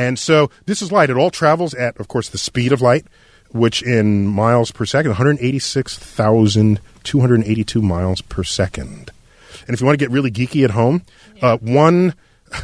And 0.01 0.19
so 0.19 0.51
this 0.65 0.81
is 0.81 0.91
light. 0.91 1.11
It 1.11 1.19
all 1.19 1.31
travels 1.31 1.75
at, 1.75 2.01
of 2.01 2.09
course, 2.09 2.31
the 2.31 2.39
speed 2.39 2.73
of 2.73 2.81
light, 2.81 3.05
which 3.51 3.83
in 3.83 4.27
miles 4.27 4.71
per 4.71 4.87
second, 4.87 5.11
186,282 5.11 7.83
miles 7.83 8.23
per 8.23 8.43
second. 8.43 9.11
And 9.67 9.75
if 9.75 9.81
you 9.81 9.87
want 9.87 9.99
to 9.99 10.03
get 10.03 10.11
really 10.11 10.31
geeky 10.31 10.65
at 10.65 10.71
home, 10.71 11.03
uh, 11.43 11.59
one 11.59 12.15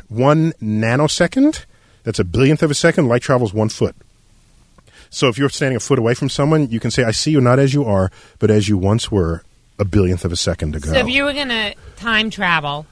one 0.08 0.52
nanosecond, 0.62 1.66
that's 2.04 2.18
a 2.18 2.24
billionth 2.24 2.62
of 2.62 2.70
a 2.70 2.74
second, 2.74 3.06
light 3.06 3.20
travels 3.20 3.52
one 3.52 3.68
foot. 3.68 3.94
So 5.10 5.28
if 5.28 5.36
you're 5.36 5.50
standing 5.50 5.76
a 5.76 5.80
foot 5.80 5.98
away 5.98 6.14
from 6.14 6.30
someone, 6.30 6.70
you 6.70 6.80
can 6.80 6.90
say, 6.90 7.04
I 7.04 7.10
see 7.10 7.32
you 7.32 7.42
not 7.42 7.58
as 7.58 7.74
you 7.74 7.84
are, 7.84 8.10
but 8.38 8.50
as 8.50 8.66
you 8.66 8.78
once 8.78 9.10
were 9.10 9.42
a 9.78 9.84
billionth 9.84 10.24
of 10.24 10.32
a 10.32 10.36
second 10.36 10.74
ago. 10.74 10.90
So 10.90 11.00
if 11.00 11.08
you 11.08 11.24
were 11.24 11.34
going 11.34 11.48
to 11.48 11.74
time 11.96 12.30
travel, 12.30 12.86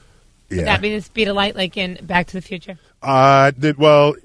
yeah. 0.50 0.58
would 0.58 0.66
that 0.66 0.82
be 0.82 0.94
the 0.94 1.00
speed 1.00 1.28
of 1.28 1.34
light, 1.34 1.56
like 1.56 1.78
in 1.78 1.98
Back 2.02 2.26
to 2.26 2.34
the 2.34 2.42
Future? 2.42 2.76
Uh, 3.04 3.50
did, 3.52 3.76
well, 3.76 4.14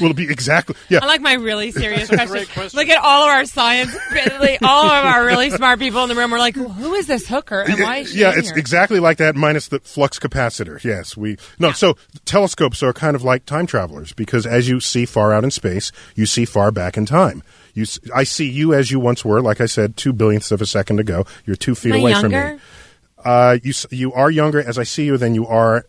will 0.00 0.10
it 0.10 0.16
be 0.16 0.24
exactly? 0.30 0.74
Yeah. 0.88 1.00
I 1.02 1.06
like 1.06 1.20
my 1.20 1.34
really 1.34 1.70
serious 1.70 2.08
questions. 2.10 2.74
Look 2.74 2.88
at 2.88 3.02
all 3.02 3.24
of 3.24 3.30
our 3.30 3.44
science, 3.44 3.96
like, 4.40 4.62
all 4.62 4.86
of 4.86 5.04
our 5.04 5.24
really 5.24 5.50
smart 5.56 5.78
people 5.78 6.02
in 6.02 6.08
the 6.08 6.14
room. 6.14 6.30
We're 6.30 6.38
like, 6.38 6.56
who 6.56 6.94
is 6.94 7.06
this 7.06 7.26
hooker 7.28 7.60
and 7.60 7.78
why 7.80 7.98
is 7.98 8.12
she 8.12 8.18
yeah, 8.20 8.32
it's 8.34 8.48
here? 8.48 8.58
exactly 8.58 8.98
like 9.00 9.18
that, 9.18 9.36
minus 9.36 9.68
the 9.68 9.80
flux 9.80 10.18
capacitor. 10.18 10.82
Yes, 10.82 11.16
we 11.16 11.36
no. 11.58 11.72
So 11.72 11.96
telescopes 12.24 12.82
are 12.82 12.92
kind 12.92 13.14
of 13.14 13.22
like 13.22 13.44
time 13.46 13.66
travelers 13.66 14.12
because 14.12 14.46
as 14.46 14.68
you 14.68 14.80
see 14.80 15.04
far 15.06 15.32
out 15.32 15.44
in 15.44 15.50
space, 15.50 15.92
you 16.14 16.26
see 16.26 16.44
far 16.44 16.70
back 16.72 16.96
in 16.96 17.06
time. 17.06 17.42
You, 17.74 17.82
s- 17.82 18.00
I 18.14 18.24
see 18.24 18.48
you 18.48 18.72
as 18.72 18.90
you 18.90 18.98
once 18.98 19.22
were. 19.24 19.42
Like 19.42 19.60
I 19.60 19.66
said, 19.66 19.96
two 19.98 20.14
billionths 20.14 20.50
of 20.50 20.62
a 20.62 20.66
second 20.66 20.98
ago. 20.98 21.26
You're 21.44 21.56
two 21.56 21.74
feet 21.74 21.90
Am 21.92 21.96
I 21.96 22.00
away 22.00 22.14
from 22.20 22.32
me. 22.32 22.58
Uh, 23.22 23.58
you 23.62 23.72
you 23.90 24.12
are 24.14 24.30
younger 24.30 24.60
as 24.66 24.78
I 24.78 24.84
see 24.84 25.04
you 25.04 25.16
than 25.18 25.34
you 25.34 25.46
are 25.46 25.84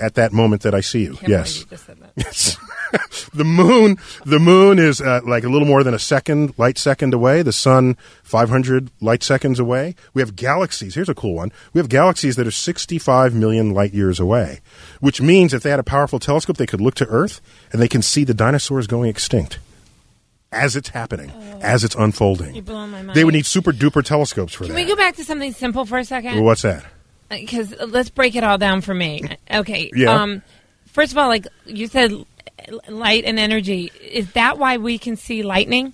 at 0.00 0.14
that 0.14 0.32
moment 0.32 0.62
that 0.62 0.74
I 0.74 0.80
see 0.80 1.02
you. 1.02 1.14
Can't 1.14 1.28
yes. 1.28 1.60
you 1.60 1.66
just 1.66 1.86
said 1.86 1.98
that. 2.00 2.12
Yes. 2.16 2.56
the 3.34 3.44
moon, 3.44 3.98
the 4.24 4.38
moon 4.38 4.78
is 4.78 5.00
uh, 5.00 5.20
like 5.24 5.44
a 5.44 5.48
little 5.48 5.66
more 5.66 5.82
than 5.82 5.94
a 5.94 5.98
second, 5.98 6.54
light 6.58 6.78
second 6.78 7.14
away. 7.14 7.42
The 7.42 7.52
sun, 7.52 7.96
500 8.22 8.90
light 9.00 9.22
seconds 9.22 9.58
away. 9.58 9.94
We 10.12 10.22
have 10.22 10.36
galaxies. 10.36 10.94
Here's 10.94 11.08
a 11.08 11.14
cool 11.14 11.34
one. 11.34 11.52
We 11.72 11.78
have 11.78 11.88
galaxies 11.88 12.36
that 12.36 12.46
are 12.46 12.52
65 12.52 13.34
million 13.34 13.72
light 13.72 13.94
years 13.94 14.20
away, 14.20 14.60
which 15.00 15.20
means 15.20 15.54
if 15.54 15.62
they 15.62 15.70
had 15.70 15.80
a 15.80 15.84
powerful 15.84 16.18
telescope, 16.18 16.56
they 16.56 16.66
could 16.66 16.80
look 16.80 16.94
to 16.96 17.06
Earth 17.06 17.40
and 17.72 17.80
they 17.80 17.88
can 17.88 18.02
see 18.02 18.24
the 18.24 18.34
dinosaurs 18.34 18.86
going 18.86 19.10
extinct 19.10 19.58
as 20.54 20.76
it's 20.76 20.90
happening, 20.90 21.30
as 21.60 21.84
it's 21.84 21.94
unfolding. 21.96 22.50
Oh. 22.50 22.54
You're 22.54 22.86
my 22.86 23.02
mind. 23.02 23.14
They 23.14 23.24
would 23.24 23.34
need 23.34 23.46
super 23.46 23.72
duper 23.72 24.04
telescopes 24.04 24.54
for 24.54 24.64
Can 24.64 24.74
that. 24.74 24.80
Can 24.80 24.88
we 24.88 24.92
go 24.92 24.96
back 24.96 25.16
to 25.16 25.24
something 25.24 25.52
simple 25.52 25.84
for 25.84 25.98
a 25.98 26.04
second? 26.04 26.36
Well, 26.36 26.44
what's 26.44 26.62
that? 26.62 26.84
Because 27.40 27.74
let's 27.88 28.10
break 28.10 28.34
it 28.36 28.44
all 28.44 28.58
down 28.58 28.80
for 28.80 28.94
me. 28.94 29.22
Okay. 29.52 29.90
Yeah. 29.94 30.22
Um, 30.22 30.42
first 30.86 31.12
of 31.12 31.18
all, 31.18 31.28
like 31.28 31.46
you 31.66 31.86
said, 31.86 32.12
light 32.88 33.24
and 33.24 33.38
energy. 33.38 33.90
Is 34.00 34.32
that 34.32 34.58
why 34.58 34.76
we 34.78 34.98
can 34.98 35.16
see 35.16 35.42
lightning? 35.42 35.92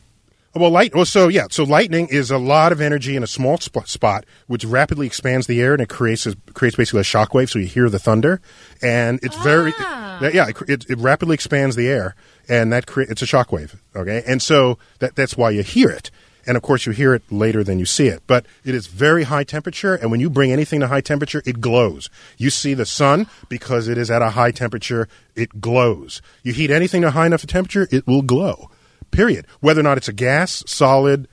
Well, 0.55 0.71
light. 0.71 0.95
Well, 0.95 1.05
so 1.05 1.29
yeah. 1.29 1.47
So 1.51 1.63
lightning 1.63 2.09
is 2.11 2.31
a 2.33 2.39
lot 2.39 2.73
of 2.73 2.81
energy 2.81 3.15
in 3.15 3.23
a 3.23 3.27
small 3.29 3.57
sp- 3.63 3.87
spot, 3.87 4.25
which 4.49 4.65
rapidly 4.65 5.07
expands 5.07 5.47
the 5.47 5.61
air 5.61 5.73
and 5.75 5.81
it 5.83 5.89
creates 5.89 6.27
a, 6.27 6.35
creates 6.55 6.77
basically 6.77 7.01
a 7.01 7.05
shockwave. 7.05 7.51
So 7.51 7.61
you 7.61 7.67
hear 7.67 7.89
the 7.89 8.01
thunder, 8.01 8.41
and 8.83 9.21
it's 9.23 9.37
very 9.43 9.73
Ah. 9.79 10.29
yeah. 10.33 10.49
It, 10.49 10.57
it, 10.69 10.91
it 10.91 10.99
rapidly 10.99 11.35
expands 11.35 11.77
the 11.77 11.87
air, 11.87 12.17
and 12.49 12.73
that 12.73 12.87
cre- 12.87 13.03
it's 13.03 13.23
a 13.23 13.27
shockwave. 13.27 13.79
Okay, 13.95 14.25
and 14.27 14.43
so 14.43 14.77
that 14.99 15.15
that's 15.15 15.37
why 15.37 15.51
you 15.51 15.63
hear 15.63 15.89
it. 15.89 16.11
And 16.47 16.57
of 16.57 16.63
course, 16.63 16.87
you 16.87 16.93
hear 16.93 17.15
it 17.15 17.23
later 17.31 17.63
than 17.63 17.79
you 17.79 17.87
see 17.87 18.09
it. 18.09 18.23
But 18.27 18.47
it 18.65 18.75
is 18.75 18.87
very 18.87 19.25
high 19.25 19.45
temperature, 19.45 19.95
and 19.95 20.11
when 20.11 20.21
you 20.21 20.31
bring 20.31 20.53
anything 20.53 20.81
to 20.81 20.89
high 20.89 21.01
temperature, 21.01 21.43
it 21.47 21.61
glows. 21.61 22.11
You 22.39 22.51
see 22.51 22.75
the 22.75 22.87
sun 22.87 23.27
because 23.49 23.89
it 23.89 23.99
is 23.99 24.11
at 24.11 24.23
a 24.23 24.31
high 24.31 24.51
temperature, 24.51 25.09
it 25.35 25.61
glows. 25.61 26.23
You 26.43 26.53
heat 26.53 26.71
anything 26.71 27.03
to 27.03 27.11
high 27.11 27.27
enough 27.27 27.47
temperature, 27.47 27.89
it 27.91 28.07
will 28.07 28.23
glow. 28.23 28.71
Period. 29.11 29.47
Whether 29.61 29.81
or 29.81 29.85
not 29.85 29.99
it's 29.99 30.09
a 30.09 30.13
gas, 30.13 30.63
solid, 30.67 31.29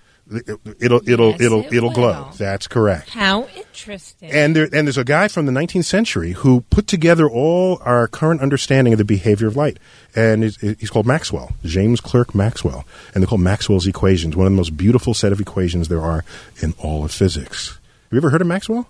it'll 0.79 1.01
it'll 1.09 1.31
Yes, 1.31 1.41
it'll 1.41 1.65
it 1.65 1.73
it'll 1.73 1.91
glow. 1.91 2.29
That's 2.37 2.67
correct. 2.67 3.09
How 3.09 3.47
interesting. 3.55 4.29
And 4.31 4.55
there, 4.55 4.63
and 4.65 4.87
there's 4.87 4.97
a 4.97 5.03
guy 5.03 5.27
from 5.27 5.45
the 5.45 5.51
19th 5.51 5.85
century 5.85 6.33
who 6.33 6.61
put 6.69 6.87
together 6.87 7.29
all 7.29 7.81
our 7.83 8.07
current 8.07 8.41
understanding 8.41 8.93
of 8.93 8.97
the 8.97 9.05
behavior 9.05 9.47
of 9.47 9.55
light, 9.55 9.77
and 10.15 10.43
he's, 10.43 10.89
called 10.89 11.05
Maxwell, 11.05 11.51
James 11.63 12.01
Clerk 12.01 12.33
Maxwell, 12.35 12.85
and 13.13 13.21
they're 13.21 13.27
called 13.27 13.41
Maxwell's 13.41 13.87
equations, 13.87 14.35
one 14.35 14.47
of 14.47 14.51
the 14.51 14.57
most 14.57 14.75
beautiful 14.75 15.13
set 15.13 15.31
of 15.31 15.39
equations 15.39 15.87
there 15.87 16.01
are 16.01 16.23
in 16.61 16.73
all 16.79 17.05
of 17.05 17.11
physics. 17.11 17.69
Have 17.69 18.11
you 18.11 18.17
ever 18.17 18.29
heard 18.29 18.41
of 18.41 18.47
Maxwell? 18.47 18.89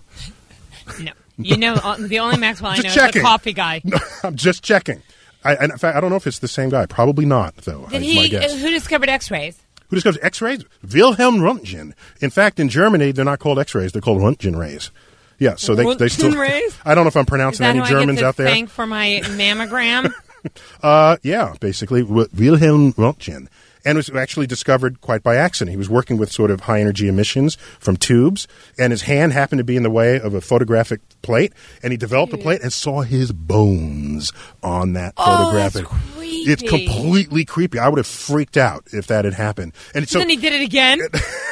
no. 1.00 1.12
You 1.36 1.56
know, 1.56 1.74
uh, 1.74 1.96
the 1.98 2.18
only 2.18 2.36
Maxwell 2.40 2.72
I 2.72 2.78
know 2.78 2.88
is 2.88 3.12
the 3.12 3.20
coffee 3.20 3.52
guy. 3.52 3.80
I'm 4.24 4.34
just 4.36 4.64
checking. 4.64 5.02
I, 5.44 5.54
and 5.54 5.70
in 5.72 5.78
fact, 5.78 5.96
I 5.96 6.00
don't 6.00 6.10
know 6.10 6.16
if 6.16 6.26
it's 6.26 6.40
the 6.40 6.48
same 6.48 6.68
guy. 6.68 6.86
Probably 6.86 7.24
not, 7.24 7.56
though. 7.58 7.86
Did 7.86 8.02
he? 8.02 8.36
uh, 8.36 8.48
Who 8.56 8.70
discovered 8.70 9.08
X-rays? 9.08 9.62
Who 9.88 9.96
discovers 9.96 10.18
X-rays? 10.22 10.64
Wilhelm 10.92 11.36
Röntgen. 11.36 11.92
In 12.20 12.30
fact, 12.30 12.60
in 12.60 12.68
Germany, 12.68 13.12
they're 13.12 13.24
not 13.24 13.38
called 13.38 13.58
X-rays; 13.58 13.92
they're 13.92 14.02
called 14.02 14.20
Röntgen 14.20 14.56
rays. 14.58 14.90
Yeah, 15.38 15.54
so 15.56 15.74
they 15.74 15.94
they 15.94 16.08
still. 16.08 16.32
Röntgen 16.32 16.40
rays? 16.40 16.78
I 16.84 16.94
don't 16.94 17.04
know 17.04 17.08
if 17.08 17.16
I'm 17.16 17.26
pronouncing 17.26 17.64
any 17.66 17.82
Germans 17.82 18.22
out 18.22 18.36
there. 18.36 18.48
thank 18.48 18.70
for 18.70 18.86
my 18.86 19.20
mammogram? 19.24 20.12
Uh, 20.80 21.16
yeah, 21.24 21.54
basically 21.60 22.04
Wilhelm 22.04 22.92
Röntgen, 22.92 23.48
and 23.84 23.96
was 23.96 24.10
actually 24.10 24.46
discovered 24.46 25.00
quite 25.00 25.22
by 25.22 25.36
accident. 25.36 25.70
He 25.72 25.76
was 25.76 25.88
working 25.90 26.16
with 26.18 26.30
sort 26.32 26.50
of 26.50 26.60
high 26.60 26.80
energy 26.80 27.08
emissions 27.08 27.56
from 27.78 27.96
tubes, 27.96 28.46
and 28.78 28.90
his 28.92 29.02
hand 29.02 29.32
happened 29.32 29.58
to 29.58 29.64
be 29.64 29.76
in 29.76 29.82
the 29.82 29.90
way 29.90 30.18
of 30.20 30.34
a 30.34 30.40
photographic 30.40 31.00
plate, 31.22 31.52
and 31.82 31.92
he 31.92 31.96
developed 31.96 32.32
a 32.32 32.38
plate 32.38 32.62
and 32.62 32.72
saw 32.72 33.02
his 33.02 33.32
bones 33.32 34.32
on 34.62 34.92
that 34.94 35.14
Oh, 35.16 35.24
photographic. 35.24 35.84
creepy. 35.86 36.28
It's 36.50 36.62
completely 36.62 37.44
creepy. 37.44 37.78
I 37.78 37.88
would 37.88 37.98
have 37.98 38.06
freaked 38.06 38.56
out 38.56 38.84
if 38.92 39.06
that 39.08 39.24
had 39.24 39.34
happened. 39.34 39.72
And 39.94 40.08
so, 40.08 40.18
then 40.18 40.28
he 40.28 40.36
did 40.36 40.52
it 40.52 40.62
again. 40.62 41.00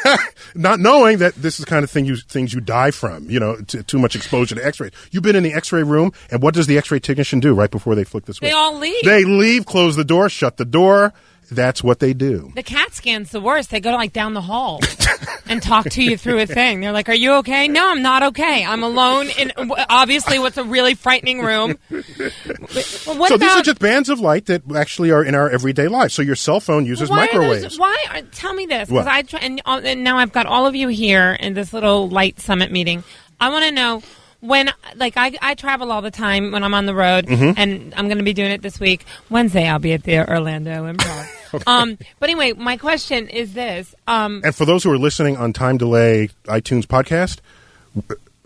not 0.55 0.81
knowing 0.81 1.19
that 1.19 1.35
this 1.35 1.59
is 1.59 1.65
the 1.65 1.71
kind 1.71 1.83
of 1.85 1.91
thing 1.91 2.05
you 2.05 2.17
things 2.17 2.53
you 2.55 2.61
die 2.61 2.91
from, 2.91 3.29
you 3.31 3.41
know, 3.41 3.57
t- 3.57 3.83
too 3.83 3.99
much 3.99 4.15
exposure 4.17 4.55
to 4.55 4.65
X-rays. 4.65 4.93
You've 5.11 5.23
been 5.23 5.37
in 5.37 5.43
the 5.43 5.53
X-ray 5.53 5.83
room, 5.83 6.13
and 6.31 6.43
what 6.43 6.55
does 6.55 6.67
the 6.67 6.79
X-ray 6.79 7.01
technician 7.01 7.41
do 7.41 7.55
right 7.55 7.71
before 7.71 7.95
they 7.95 8.05
flick 8.05 8.25
the 8.27 8.35
switch? 8.35 8.51
They 8.51 8.55
all 8.57 8.77
leave. 8.79 9.03
They 9.05 9.25
leave, 9.25 9.67
close 9.67 9.97
the 9.97 10.05
door, 10.05 10.29
shut 10.29 10.57
the 10.57 10.65
door. 10.65 11.13
That's 11.51 11.83
what 11.83 12.01
they 12.01 12.13
do. 12.13 12.53
The 12.55 12.63
CAT 12.63 12.95
scan's 12.95 13.31
the 13.31 13.41
worst. 13.41 13.71
They 13.71 13.81
go 13.81 13.93
like 13.93 14.13
down 14.13 14.35
the 14.35 14.41
hall 14.41 14.81
and 15.47 15.63
talk 15.63 15.89
to 15.91 16.03
you 16.03 16.17
through 16.17 16.41
a 16.41 16.47
thing. 16.47 16.81
They're 16.81 16.93
like, 16.93 17.09
"Are 17.09 17.15
you 17.15 17.35
okay?" 17.35 17.69
No, 17.69 17.89
I'm 17.89 18.03
not 18.03 18.23
okay. 18.25 18.65
I'm 18.65 18.83
alone 18.83 19.29
in 19.39 19.53
obviously 19.89 20.39
what's 20.39 20.57
a 20.57 20.65
really 20.65 20.95
frightening 20.95 21.41
room. 21.41 21.79
Well, 21.91 22.03
so 22.03 23.13
about 23.15 23.41
these 23.41 23.57
are 23.57 23.63
just 23.63 23.79
bands 23.79 24.09
of 24.09 24.19
light 24.21 24.47
that 24.47 24.63
actually 24.75 25.13
are 25.13 25.23
in 25.23 25.35
our 25.35 25.49
everyday 25.49 25.89
lives. 25.89 26.15
So 26.15 26.23
your 26.23 26.35
cell 26.35 26.61
phone 26.61 26.85
uses 26.85 27.11
why 27.11 27.27
microwaves. 27.27 27.63
those, 27.63 27.79
why 27.79 28.05
are, 28.11 28.23
tell 28.23 28.53
me 28.53 28.67
this 28.67 28.89
because 28.89 29.07
I 29.07 29.23
try, 29.23 29.41
and, 29.41 29.63
uh, 29.65 29.81
and 29.85 30.03
now 30.03 30.19
I've 30.19 30.33
got 30.33 30.47
all 30.47 30.67
of 30.67 30.75
you 30.75 30.89
here 30.89 31.33
in 31.33 31.55
this 31.55 31.73
little 31.73 32.09
light 32.09 32.41
summit 32.41 32.73
meeting. 32.73 33.05
I 33.41 33.51
want 33.51 33.65
to 33.67 33.71
know 33.71 34.03
when 34.41 34.71
like 34.97 35.17
I, 35.17 35.33
I 35.43 35.55
travel 35.55 35.91
all 35.93 36.03
the 36.03 36.11
time 36.11 36.53
when 36.53 36.63
I'm 36.65 36.75
on 36.75 36.87
the 36.87 36.95
road 36.95 37.27
Mm-hmm. 37.27 37.53
and 37.59 37.95
I'm 37.97 38.07
going 38.07 38.19
to 38.19 38.25
be 38.25 38.33
doing 38.33 38.51
it 38.53 38.63
this 38.63 38.79
week. 38.81 39.05
Wednesday 39.31 39.67
I'll 39.69 39.79
be 39.79 39.93
at 39.93 40.03
the 40.05 40.19
Orlando 40.29 40.91
Improv. 40.93 41.29
Um, 41.67 41.97
but 42.19 42.29
anyway, 42.29 42.53
my 42.53 42.77
question 42.77 43.29
is 43.29 43.55
this: 43.55 43.95
um, 44.07 44.43
and 44.45 44.55
for 44.55 44.67
those 44.67 44.83
who 44.85 44.91
are 44.93 44.99
listening 44.99 45.37
on 45.39 45.53
time 45.55 45.79
delay 45.79 46.29
iTunes 46.45 46.83
podcast, 46.85 47.39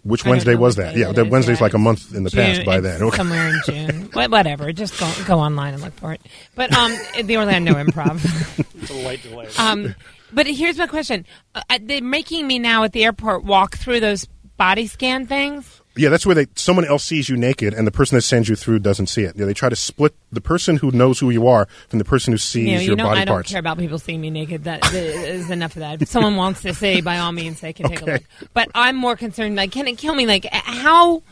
which 0.05 0.25
I 0.25 0.31
Wednesday 0.31 0.55
was 0.55 0.77
that? 0.77 0.97
Yeah, 0.97 1.11
it 1.11 1.17
that 1.17 1.27
is, 1.27 1.33
Wednesday's 1.33 1.59
yeah. 1.59 1.65
like 1.65 1.75
a 1.75 1.79
month 1.79 2.15
in 2.15 2.23
the 2.25 2.31
June, 2.31 2.45
past 2.57 2.65
by 2.67 2.79
then. 2.81 3.03
Okay. 3.03 3.17
somewhere 3.17 3.49
in 3.49 3.61
June. 3.67 4.11
Wha- 4.15 4.29
Whatever, 4.29 4.73
just 4.73 5.01
go 5.01 5.11
go 5.27 5.39
online 5.41 5.75
and 5.75 5.83
look 5.83 5.95
for 5.95 6.13
it. 6.13 6.21
But 6.55 6.73
um, 6.73 6.95
the 7.25 7.39
Orlando 7.39 7.73
Improv. 7.75 8.21
It's 8.83 8.91
a 8.91 8.95
light 9.05 9.23
delay. 9.23 9.49
Um, 9.59 9.95
but 10.33 10.47
here's 10.47 10.79
my 10.79 10.87
question: 10.87 11.27
uh, 11.55 11.63
They're 11.81 12.03
making 12.03 12.47
me 12.47 12.59
now 12.59 12.85
at 12.85 12.93
the 12.93 13.05
airport 13.05 13.45
walk 13.45 13.77
through 13.77 14.01
those 14.01 14.27
body 14.57 14.87
scan 14.87 15.27
things. 15.27 15.80
Yeah, 16.01 16.09
that's 16.09 16.25
where 16.25 16.35
they 16.35 16.47
someone 16.55 16.87
else 16.87 17.05
sees 17.05 17.29
you 17.29 17.37
naked, 17.37 17.75
and 17.75 17.87
the 17.87 17.91
person 17.91 18.17
that 18.17 18.23
sends 18.23 18.49
you 18.49 18.57
through 18.57 18.79
doesn't 18.79 19.09
see 19.09 19.23
it. 19.23 19.37
Yeah, 19.37 19.45
they 19.45 19.53
try 19.53 19.69
to 19.69 19.77
split 19.77 20.15
the 20.33 20.41
person 20.41 20.77
who 20.79 20.91
knows 20.93 21.19
who 21.19 21.29
you 21.29 21.47
are 21.47 21.67
from 21.89 21.99
the 21.99 22.07
person 22.07 22.33
who 22.33 22.39
sees 22.39 22.67
You 22.67 22.73
know, 22.75 22.81
your 22.81 22.91
you 22.93 22.97
know, 22.97 23.05
body 23.05 23.21
I 23.21 23.25
don't 23.27 23.35
parts. 23.35 23.51
care 23.51 23.61
about 23.61 23.77
people 23.77 23.99
seeing 23.99 24.21
me 24.21 24.31
naked. 24.31 24.65
That 24.65 24.81
that 24.81 24.95
is 24.95 25.51
enough 25.51 25.77
of 25.77 25.81
that. 25.81 26.01
If 26.01 26.09
someone 26.09 26.37
wants 26.37 26.63
to 26.63 26.73
say, 26.73 27.03
by 27.03 27.19
all 27.19 27.33
means, 27.33 27.61
they 27.61 27.75
can 27.75 27.89
take 27.89 28.01
a 28.01 28.05
look. 28.07 28.23
But 28.55 28.71
I'm 28.75 28.97
more 28.97 29.15
concerned. 29.15 29.57
Like, 29.57 29.73
can 29.73 29.87
it 29.89 29.99
kill 29.99 30.15
me? 30.15 30.25
Like, 30.25 30.47
how? 30.51 31.23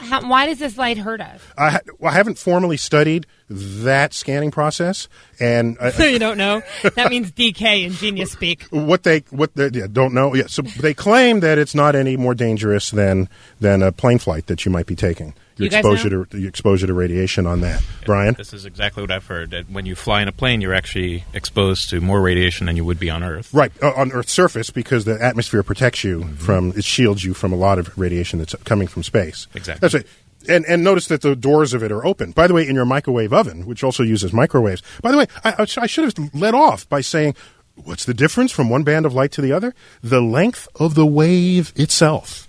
How, 0.00 0.28
why 0.28 0.46
does 0.46 0.58
this 0.58 0.76
light 0.76 0.98
hurt 0.98 1.20
us? 1.20 1.40
I, 1.56 1.80
well, 1.98 2.12
I 2.12 2.16
haven't 2.16 2.38
formally 2.38 2.76
studied 2.76 3.26
that 3.48 4.14
scanning 4.14 4.50
process, 4.50 5.08
and 5.38 5.76
I, 5.80 5.90
So 5.90 6.04
you 6.06 6.18
don't 6.18 6.38
know. 6.38 6.62
That 6.94 7.10
means 7.10 7.32
DK 7.32 7.84
in 7.84 7.92
genius 7.92 8.32
speak. 8.32 8.64
what 8.70 9.02
they 9.02 9.20
what 9.30 9.54
they 9.54 9.70
yeah, 9.72 9.86
don't 9.90 10.14
know. 10.14 10.34
Yeah, 10.34 10.46
so 10.46 10.62
they 10.62 10.94
claim 10.94 11.40
that 11.40 11.58
it's 11.58 11.74
not 11.74 11.94
any 11.94 12.16
more 12.16 12.34
dangerous 12.34 12.90
than 12.90 13.28
than 13.60 13.82
a 13.82 13.92
plane 13.92 14.18
flight 14.18 14.46
that 14.46 14.64
you 14.64 14.70
might 14.70 14.86
be 14.86 14.96
taking. 14.96 15.34
Your 15.60 15.70
You 15.70 15.78
exposure 15.78 16.10
know? 16.10 16.24
to 16.24 16.38
your 16.38 16.48
exposure 16.48 16.86
to 16.86 16.94
radiation 16.94 17.46
on 17.46 17.60
that, 17.60 17.82
Brian. 18.06 18.34
This 18.34 18.52
is 18.52 18.64
exactly 18.64 19.02
what 19.02 19.10
I've 19.10 19.26
heard. 19.26 19.50
That 19.50 19.70
when 19.70 19.84
you 19.86 19.94
fly 19.94 20.22
in 20.22 20.28
a 20.28 20.32
plane, 20.32 20.60
you're 20.60 20.74
actually 20.74 21.24
exposed 21.34 21.90
to 21.90 22.00
more 22.00 22.20
radiation 22.20 22.66
than 22.66 22.76
you 22.76 22.84
would 22.84 22.98
be 22.98 23.10
on 23.10 23.22
Earth. 23.22 23.52
Right 23.52 23.70
uh, 23.82 23.92
on 23.94 24.10
Earth's 24.12 24.32
surface, 24.32 24.70
because 24.70 25.04
the 25.04 25.22
atmosphere 25.22 25.62
protects 25.62 26.02
you 26.02 26.24
from 26.36 26.72
it 26.76 26.84
shields 26.84 27.24
you 27.24 27.34
from 27.34 27.52
a 27.52 27.56
lot 27.56 27.78
of 27.78 27.96
radiation 27.98 28.38
that's 28.38 28.54
coming 28.64 28.88
from 28.88 29.02
space. 29.02 29.46
Exactly. 29.54 29.80
That's 29.80 29.94
right. 29.94 30.06
And 30.48 30.64
and 30.64 30.82
notice 30.82 31.06
that 31.08 31.20
the 31.20 31.36
doors 31.36 31.74
of 31.74 31.82
it 31.82 31.92
are 31.92 32.04
open. 32.06 32.30
By 32.32 32.46
the 32.46 32.54
way, 32.54 32.66
in 32.66 32.74
your 32.74 32.86
microwave 32.86 33.32
oven, 33.32 33.66
which 33.66 33.84
also 33.84 34.02
uses 34.02 34.32
microwaves. 34.32 34.82
By 35.02 35.10
the 35.12 35.18
way, 35.18 35.26
I, 35.44 35.54
I 35.58 35.64
sh- 35.66 35.78
I 35.78 35.86
should 35.86 36.04
have 36.04 36.34
let 36.34 36.54
off 36.54 36.88
by 36.88 37.02
saying, 37.02 37.34
what's 37.74 38.06
the 38.06 38.14
difference 38.14 38.50
from 38.50 38.70
one 38.70 38.82
band 38.82 39.04
of 39.04 39.12
light 39.12 39.32
to 39.32 39.42
the 39.42 39.52
other? 39.52 39.74
The 40.02 40.22
length 40.22 40.66
of 40.76 40.94
the 40.94 41.04
wave 41.04 41.74
itself. 41.76 42.48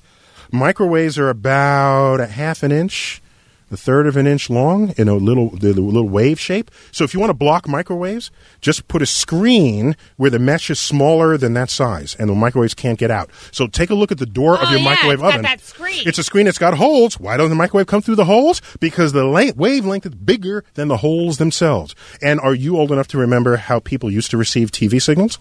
Microwaves 0.52 1.18
are 1.18 1.30
about 1.30 2.20
a 2.20 2.28
half 2.28 2.64
an 2.64 2.72
inch 2.72 3.22
a 3.72 3.78
third 3.78 4.06
of 4.06 4.18
an 4.18 4.28
inch 4.28 4.50
long 4.50 4.94
in 4.98 5.08
a 5.08 5.14
little 5.16 5.50
the, 5.52 5.74
little 5.74 6.10
wave 6.10 6.38
shape. 6.40 6.70
So 6.92 7.06
if 7.06 7.14
you 7.14 7.20
want 7.22 7.30
to 7.30 7.34
block 7.36 7.68
microwaves, 7.70 8.30
just 8.60 8.88
put 8.90 9.02
a 9.02 9.06
screen 9.06 9.96
where 10.18 10.30
the 10.30 10.40
mesh 10.40 10.70
is 10.70 10.80
smaller 10.80 11.38
than 11.38 11.54
that 11.54 11.70
size, 11.70 12.16
and 12.20 12.30
the 12.30 12.36
microwaves 12.36 12.74
can't 12.74 13.00
get 13.00 13.10
out. 13.12 13.30
So 13.52 13.68
take 13.68 13.90
a 13.90 13.96
look 13.96 14.12
at 14.12 14.18
the 14.18 14.26
door 14.26 14.56
of 14.56 14.68
Oh, 14.68 14.72
your 14.72 14.80
yeah, 14.80 14.86
microwave 14.86 15.20
it's 15.20 15.24
oven. 15.24 15.42
that 15.44 15.62
screen. 15.62 16.04
It's 16.06 16.18
a 16.18 16.24
screen 16.24 16.46
that's 16.46 16.58
got 16.58 16.74
holes. 16.74 17.18
Why 17.20 17.38
doesn't 17.38 17.50
the 17.50 17.56
microwave 17.56 17.88
come 17.88 18.02
through 18.02 18.16
the 18.16 18.26
holes? 18.26 18.62
Because 18.82 19.14
the 19.14 19.24
la- 19.24 19.54
wavelength 19.56 20.06
is 20.06 20.16
bigger 20.16 20.66
than 20.74 20.90
the 20.90 20.98
holes 20.98 21.38
themselves. 21.38 21.96
And 22.22 22.42
are 22.42 22.54
you 22.54 22.78
old 22.78 22.92
enough 22.92 23.08
to 23.10 23.18
remember 23.18 23.56
how 23.56 23.80
people 23.80 24.12
used 24.12 24.32
to 24.32 24.38
receive 24.38 24.72
TV 24.72 25.02
signals? 25.02 25.40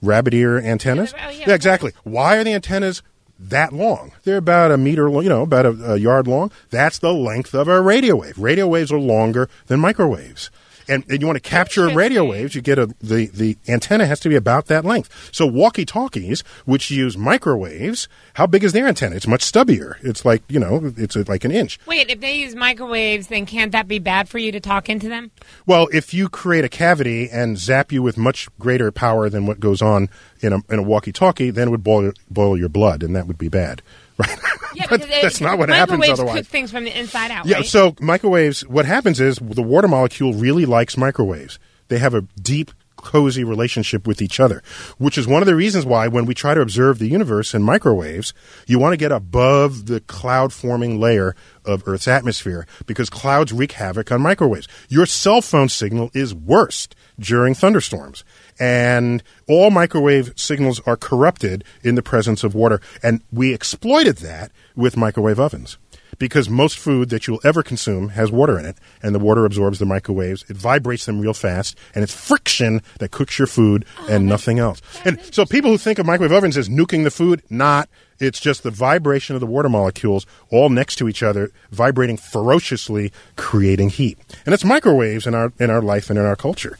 Rabbit 0.00 0.34
ear 0.34 0.58
antennas? 0.60 1.12
Oh, 1.20 1.30
yeah. 1.30 1.52
exactly. 1.52 1.92
Why 2.04 2.36
are 2.36 2.44
the 2.44 2.52
antennas 2.52 3.02
that 3.38 3.72
long? 3.72 4.12
They're 4.22 4.36
about 4.36 4.70
a 4.70 4.76
meter 4.76 5.10
long, 5.10 5.24
you 5.24 5.28
know, 5.28 5.42
about 5.42 5.66
a, 5.66 5.92
a 5.94 5.96
yard 5.96 6.26
long. 6.26 6.50
That's 6.70 6.98
the 6.98 7.12
length 7.12 7.54
of 7.54 7.68
a 7.68 7.80
radio 7.80 8.16
wave. 8.16 8.38
Radio 8.38 8.66
waves 8.66 8.92
are 8.92 8.98
longer 8.98 9.48
than 9.66 9.80
microwaves. 9.80 10.50
And, 10.88 11.04
and 11.08 11.20
you 11.20 11.26
want 11.26 11.42
to 11.42 11.48
capture 11.48 11.88
radio 11.88 12.24
waves, 12.24 12.54
you 12.54 12.60
get 12.60 12.78
a 12.78 12.86
the, 13.00 13.26
the 13.26 13.56
antenna 13.68 14.06
has 14.06 14.20
to 14.20 14.28
be 14.28 14.36
about 14.36 14.66
that 14.66 14.84
length. 14.84 15.30
So 15.32 15.46
walkie 15.46 15.84
talkies, 15.84 16.42
which 16.64 16.90
use 16.90 17.16
microwaves, 17.16 18.08
how 18.34 18.46
big 18.46 18.64
is 18.64 18.72
their 18.72 18.86
antenna? 18.86 19.16
It's 19.16 19.26
much 19.26 19.44
stubbier. 19.44 19.96
It's 20.02 20.24
like 20.24 20.42
you 20.48 20.60
know, 20.60 20.92
it's 20.96 21.16
like 21.16 21.44
an 21.44 21.50
inch. 21.50 21.78
Wait, 21.86 22.10
if 22.10 22.20
they 22.20 22.36
use 22.36 22.54
microwaves, 22.54 23.28
then 23.28 23.46
can't 23.46 23.72
that 23.72 23.88
be 23.88 23.98
bad 23.98 24.28
for 24.28 24.38
you 24.38 24.52
to 24.52 24.60
talk 24.60 24.88
into 24.88 25.08
them? 25.08 25.30
Well, 25.66 25.88
if 25.92 26.12
you 26.12 26.28
create 26.28 26.64
a 26.64 26.68
cavity 26.68 27.28
and 27.30 27.58
zap 27.58 27.92
you 27.92 28.02
with 28.02 28.16
much 28.16 28.48
greater 28.58 28.90
power 28.90 29.28
than 29.28 29.46
what 29.46 29.60
goes 29.60 29.82
on 29.82 30.08
in 30.40 30.52
a, 30.52 30.58
in 30.68 30.78
a 30.78 30.82
walkie-talkie, 30.82 31.50
then 31.50 31.68
it 31.68 31.70
would 31.70 31.84
boil, 31.84 32.12
boil 32.30 32.56
your 32.56 32.68
blood, 32.68 33.02
and 33.02 33.16
that 33.16 33.26
would 33.26 33.38
be 33.38 33.48
bad, 33.48 33.82
right? 34.18 34.38
Yeah, 34.74 34.86
but 34.90 35.00
that's 35.08 35.40
not 35.40 35.58
what 35.58 35.68
happens 35.68 35.98
microwaves 35.98 36.20
otherwise. 36.20 36.36
cook 36.36 36.46
things 36.46 36.70
from 36.70 36.84
the 36.84 36.98
inside 36.98 37.30
out. 37.30 37.46
Yeah, 37.46 37.56
right? 37.56 37.66
so 37.66 37.94
microwaves, 38.00 38.66
what 38.66 38.86
happens 38.86 39.20
is 39.20 39.36
the 39.36 39.62
water 39.62 39.88
molecule 39.88 40.34
really 40.34 40.66
likes 40.66 40.96
microwaves. 40.96 41.58
They 41.88 41.98
have 41.98 42.14
a 42.14 42.22
deep, 42.40 42.70
cozy 42.96 43.44
relationship 43.44 44.06
with 44.06 44.22
each 44.22 44.40
other, 44.40 44.62
which 44.98 45.18
is 45.18 45.26
one 45.26 45.42
of 45.42 45.46
the 45.46 45.54
reasons 45.54 45.84
why 45.84 46.08
when 46.08 46.24
we 46.24 46.34
try 46.34 46.54
to 46.54 46.60
observe 46.60 46.98
the 46.98 47.06
universe 47.06 47.54
in 47.54 47.62
microwaves, 47.62 48.32
you 48.66 48.78
want 48.78 48.94
to 48.94 48.96
get 48.96 49.12
above 49.12 49.86
the 49.86 50.00
cloud 50.00 50.52
forming 50.52 50.98
layer 50.98 51.36
of 51.64 51.82
Earth's 51.86 52.08
atmosphere 52.08 52.66
because 52.86 53.10
clouds 53.10 53.52
wreak 53.52 53.72
havoc 53.72 54.10
on 54.10 54.22
microwaves. 54.22 54.66
Your 54.88 55.06
cell 55.06 55.42
phone 55.42 55.68
signal 55.68 56.10
is 56.14 56.34
worst 56.34 56.96
during 57.18 57.54
thunderstorms. 57.54 58.24
And 58.58 59.22
all 59.48 59.70
microwave 59.70 60.32
signals 60.36 60.80
are 60.86 60.96
corrupted 60.96 61.64
in 61.82 61.94
the 61.94 62.02
presence 62.02 62.44
of 62.44 62.54
water. 62.54 62.80
And 63.02 63.22
we 63.32 63.52
exploited 63.52 64.18
that 64.18 64.52
with 64.76 64.96
microwave 64.96 65.40
ovens 65.40 65.78
because 66.18 66.48
most 66.48 66.78
food 66.78 67.08
that 67.10 67.26
you'll 67.26 67.40
ever 67.44 67.62
consume 67.62 68.10
has 68.10 68.30
water 68.30 68.58
in 68.58 68.64
it, 68.64 68.76
and 69.02 69.14
the 69.14 69.18
water 69.18 69.44
absorbs 69.44 69.78
the 69.78 69.86
microwaves. 69.86 70.44
It 70.48 70.56
vibrates 70.56 71.06
them 71.06 71.20
real 71.20 71.34
fast, 71.34 71.76
and 71.94 72.02
it's 72.02 72.14
friction 72.14 72.82
that 72.98 73.10
cooks 73.10 73.38
your 73.38 73.46
food 73.46 73.84
and 74.08 74.26
nothing 74.26 74.58
else. 74.58 74.80
And 75.04 75.20
so 75.34 75.44
people 75.44 75.70
who 75.70 75.78
think 75.78 75.98
of 75.98 76.06
microwave 76.06 76.32
ovens 76.32 76.56
as 76.56 76.68
nuking 76.68 77.04
the 77.04 77.10
food, 77.10 77.42
not. 77.50 77.88
It's 78.20 78.38
just 78.38 78.62
the 78.62 78.70
vibration 78.70 79.34
of 79.34 79.40
the 79.40 79.46
water 79.46 79.68
molecules 79.68 80.24
all 80.48 80.68
next 80.68 80.96
to 80.96 81.08
each 81.08 81.22
other, 81.22 81.50
vibrating 81.72 82.16
ferociously, 82.16 83.12
creating 83.36 83.90
heat. 83.90 84.18
And 84.46 84.54
it's 84.54 84.64
microwaves 84.64 85.26
in 85.26 85.34
our 85.34 85.52
in 85.58 85.68
our 85.68 85.82
life 85.82 86.10
and 86.10 86.18
in 86.18 86.24
our 86.24 86.36
culture. 86.36 86.78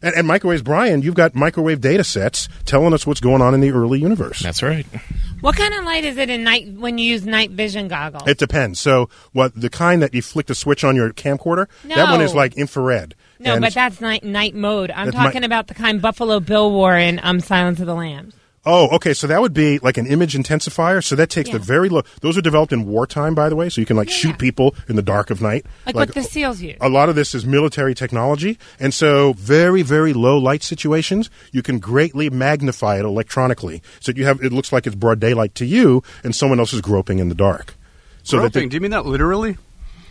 That 0.00 0.08
and, 0.08 0.16
and 0.16 0.26
microwaves, 0.26 0.62
Brian, 0.62 1.02
you've 1.02 1.14
got 1.14 1.34
microwave 1.34 1.80
data 1.80 2.04
sets 2.04 2.48
telling 2.64 2.92
us 2.94 3.06
what's 3.06 3.20
going 3.20 3.42
on 3.42 3.54
in 3.54 3.60
the 3.60 3.70
early 3.72 3.98
universe. 4.00 4.40
That's 4.40 4.62
right. 4.62 4.86
what 5.40 5.56
kind 5.56 5.74
of 5.74 5.84
light 5.84 6.04
is 6.04 6.16
it 6.16 6.30
in 6.30 6.44
night 6.44 6.68
when 6.72 6.98
you 6.98 7.10
use 7.10 7.26
night 7.26 7.50
vision 7.50 7.88
goggles? 7.88 8.28
It 8.28 8.38
depends. 8.38 8.78
So, 8.80 9.08
what 9.32 9.60
the 9.60 9.70
kind 9.70 10.02
that 10.02 10.14
you 10.14 10.22
flick 10.22 10.46
the 10.46 10.54
switch 10.54 10.84
on 10.84 10.94
your 10.96 11.10
camcorder? 11.12 11.66
No. 11.84 11.96
That 11.96 12.10
one 12.12 12.20
is 12.20 12.34
like 12.34 12.56
infrared. 12.56 13.14
no, 13.38 13.54
And- 13.54 13.62
but 13.62 13.74
that's 13.74 14.00
night 14.00 14.24
night 14.24 14.54
mode. 14.54 14.90
I'm 14.90 15.10
talking 15.10 15.40
mi- 15.40 15.46
about 15.46 15.66
the 15.66 15.74
kind 15.74 16.00
Buffalo 16.00 16.40
Bill 16.40 16.70
wore 16.70 16.96
in 16.96 17.20
um, 17.22 17.40
Silence 17.40 17.80
of 17.80 17.86
the 17.86 17.94
Lambs. 17.94 18.34
Oh, 18.68 18.88
okay. 18.96 19.14
So 19.14 19.26
that 19.26 19.40
would 19.40 19.54
be 19.54 19.78
like 19.80 19.96
an 19.96 20.06
image 20.06 20.34
intensifier. 20.34 21.02
So 21.02 21.16
that 21.16 21.30
takes 21.30 21.50
the 21.50 21.58
very 21.58 21.88
low. 21.88 22.02
Those 22.20 22.36
are 22.38 22.42
developed 22.42 22.72
in 22.72 22.86
wartime, 22.86 23.34
by 23.34 23.48
the 23.48 23.56
way. 23.56 23.68
So 23.68 23.80
you 23.80 23.86
can 23.86 23.96
like 23.96 24.08
Yeah. 24.08 24.14
shoot 24.14 24.38
people 24.38 24.74
in 24.88 24.94
the 24.96 25.02
dark 25.02 25.30
of 25.30 25.40
night. 25.42 25.64
Like, 25.86 25.94
what 25.94 26.14
the 26.14 26.22
SEALs 26.22 26.60
use. 26.62 26.76
A 26.80 26.88
lot 26.88 27.08
of 27.08 27.14
this 27.16 27.34
is 27.34 27.44
military 27.44 27.94
technology, 27.94 28.58
and 28.78 28.92
so 28.94 29.32
very, 29.32 29.82
very 29.82 30.12
low 30.12 30.38
light 30.38 30.62
situations, 30.62 31.30
you 31.50 31.62
can 31.62 31.78
greatly 31.78 32.30
magnify 32.30 32.98
it 32.98 33.04
electronically, 33.04 33.82
so 34.00 34.12
you 34.14 34.24
have 34.26 34.42
it 34.42 34.52
looks 34.52 34.72
like 34.72 34.86
it's 34.86 34.94
broad 34.96 35.18
daylight 35.18 35.54
to 35.56 35.64
you, 35.64 36.02
and 36.22 36.36
someone 36.36 36.60
else 36.60 36.72
is 36.72 36.80
groping 36.80 37.18
in 37.18 37.28
the 37.28 37.34
dark. 37.34 37.74
So 38.22 38.36
that 38.36 38.52
groping. 38.52 38.62
they, 38.64 38.68
Do 38.68 38.76
you 38.76 38.80
mean 38.82 38.90
that 38.90 39.06
literally? 39.06 39.56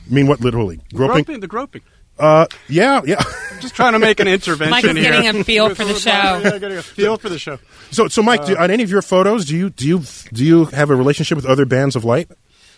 I 0.10 0.13
mean 0.13 0.28
what 0.28 0.41
literally 0.41 0.80
groping? 0.93 1.24
Groping. 1.24 1.39
The 1.41 1.48
groping. 1.48 1.82
Uh, 2.19 2.45
yeah, 2.67 3.01
yeah. 3.06 3.21
Just 3.60 3.75
trying 3.75 3.93
to 3.93 3.99
make 3.99 4.19
an 4.19 4.27
intervention 4.38 4.69
Mike 4.71 4.84
is 4.86 4.91
here. 4.97 5.12
getting 5.12 5.41
a 5.41 5.43
feel 5.43 5.73
for 5.73 5.86
the 5.86 5.93
show. 5.95 6.10
Yeah, 6.10 6.58
getting 6.58 6.77
a 6.77 6.82
feel 6.84 7.17
for 7.17 7.30
the 7.30 7.39
show. 7.39 7.60
So, 7.91 8.08
so 8.08 8.21
Mike, 8.21 8.45
do, 8.45 8.56
on 8.58 8.69
any 8.71 8.84
of 8.84 8.89
your 8.89 9.01
photos, 9.01 9.45
do 9.45 9.56
you 9.56 9.69
do 9.69 9.88
you 9.88 10.01
do 10.34 10.43
you 10.45 10.65
have 10.65 10.89
a 10.89 10.95
relationship 10.95 11.36
with 11.36 11.45
other 11.45 11.65
bands 11.65 11.95
of 11.95 12.03
light, 12.06 12.30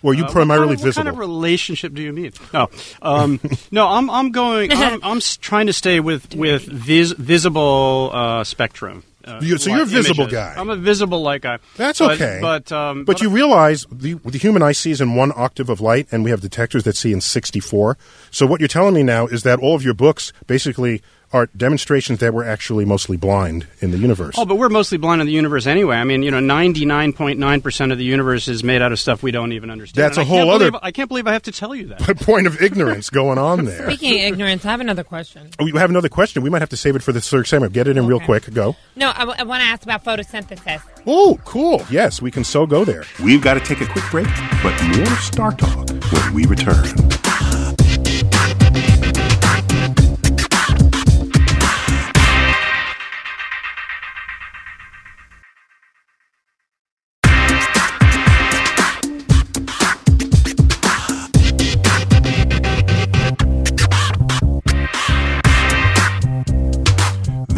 or 0.04 0.12
are 0.12 0.16
you 0.16 0.26
Uh, 0.26 0.32
primarily 0.32 0.76
what 0.76 0.78
kind 0.78 0.80
of, 0.80 0.84
visible? 0.86 1.04
What 1.06 1.12
kind 1.12 1.24
of 1.24 1.30
relationship 1.30 1.94
do 1.94 2.02
you 2.02 2.14
mean? 2.14 2.32
No, 2.54 2.70
um, 3.02 3.40
no. 3.72 3.88
I'm 3.88 4.10
I'm 4.10 4.32
going. 4.32 4.72
I'm, 4.72 5.00
I'm 5.04 5.20
trying 5.42 5.68
to 5.68 5.74
stay 5.74 6.00
with 6.00 6.34
with 6.36 6.64
vis, 6.64 7.12
visible 7.14 8.12
uh, 8.14 8.44
spectrum. 8.44 9.04
Uh, 9.26 9.40
You- 9.42 9.58
so 9.58 9.70
you're 9.70 9.82
a 9.84 9.86
visible 9.86 10.22
images. 10.24 10.34
guy. 10.40 10.54
I'm 10.58 10.70
a 10.70 10.76
visible 10.78 11.22
light 11.22 11.42
guy. 11.42 11.58
That's 11.76 12.00
But- 12.00 12.12
okay. 12.16 12.40
But 12.42 12.72
um, 12.72 13.04
but 13.04 13.22
you 13.22 13.30
realize 13.30 13.86
the, 13.92 14.14
the 14.26 14.38
human 14.38 14.64
eye 14.64 14.72
sees 14.72 15.02
in 15.02 15.16
one 15.16 15.34
octave 15.36 15.70
of 15.70 15.82
light, 15.82 16.08
and 16.12 16.24
we 16.24 16.30
have 16.32 16.40
detectors 16.42 16.84
that 16.86 16.96
see 16.96 17.12
in 17.12 17.20
64. 17.22 17.98
So 18.32 18.46
what 18.46 18.62
you're 18.62 18.68
telling 18.70 18.94
me 18.94 19.04
now 19.04 19.28
is 19.28 19.44
that 19.44 19.60
all 19.60 19.76
of 19.76 19.84
your 19.84 19.94
books 19.94 20.32
basically 20.48 21.02
are 21.32 21.46
demonstrations 21.56 22.20
that 22.20 22.34
we're 22.34 22.44
actually 22.44 22.86
mostly 22.86 23.16
blind 23.18 23.68
in 23.82 23.92
the 23.92 23.98
universe. 23.98 24.36
Oh, 24.38 24.46
but 24.46 24.56
we're 24.56 24.70
mostly 24.70 24.98
blind 24.98 25.22
in 25.22 25.28
the 25.28 25.34
universe 25.34 25.68
anyway. 25.68 25.96
I 25.98 26.04
mean, 26.04 26.24
you 26.24 26.32
know, 26.32 26.40
ninety 26.40 26.86
nine 26.86 27.14
point 27.14 27.38
nine 27.40 27.62
percent 27.62 27.92
of 27.92 27.98
the 27.98 28.04
universe 28.04 28.48
is 28.48 28.64
made 28.64 28.82
out 28.82 28.92
of 28.92 29.00
stuff 29.00 29.22
we 29.22 29.32
don't 29.32 29.52
even 29.52 29.70
understand. 29.70 30.04
That's 30.04 30.18
And 30.18 30.28
a 30.28 30.32
I 30.34 30.38
whole 30.40 30.50
other- 30.50 30.72
believe- 30.72 30.80
I 30.84 30.92
can't 30.92 31.08
believe 31.08 31.28
I 31.28 31.34
have 31.34 31.44
to 31.44 31.52
tell 31.52 31.76
you 31.76 31.88
that. 31.88 32.08
a 32.10 32.16
point 32.26 32.48
of 32.48 32.62
ignorance 32.62 33.10
going 33.12 33.38
on 33.38 33.66
there. 33.66 33.90
Speaking 33.92 34.14
of 34.20 34.34
ignorance, 34.34 34.66
I 34.66 34.72
have 34.72 34.82
another 34.82 35.04
question. 35.04 35.50
Oh, 35.60 35.66
you 35.68 35.78
have 35.78 35.90
another 35.90 36.10
question. 36.10 36.42
We 36.42 36.50
might 36.50 36.62
have 36.62 36.70
to 36.70 36.78
save 36.78 36.96
it 36.96 37.04
for 37.04 37.12
the 37.12 37.22
third 37.22 37.48
segment. 37.48 37.74
Get 37.74 37.88
it 37.88 37.98
in 37.98 38.08
real 38.08 38.20
quick. 38.20 38.52
Go. 38.54 38.76
No, 38.96 39.10
I, 39.10 39.20
w- 39.20 39.36
I 39.38 39.44
want 39.44 39.62
to 39.62 39.68
ask 39.68 39.84
about 39.84 40.04
photosynthesis. 40.04 40.82
Oh, 41.06 41.40
cool. 41.46 41.86
Yes, 41.92 42.22
we 42.22 42.32
can 42.32 42.44
so 42.44 42.66
go 42.66 42.84
there. 42.84 43.04
We've 43.24 43.42
got 43.42 43.54
to 43.54 43.60
take 43.60 43.82
a 43.82 43.86
quick 43.86 44.06
break, 44.10 44.28
but 44.64 44.74
more 44.98 45.06
Star 45.18 45.52
Talk 45.52 45.90
when 45.90 46.34
we 46.34 46.46
return. 46.46 46.86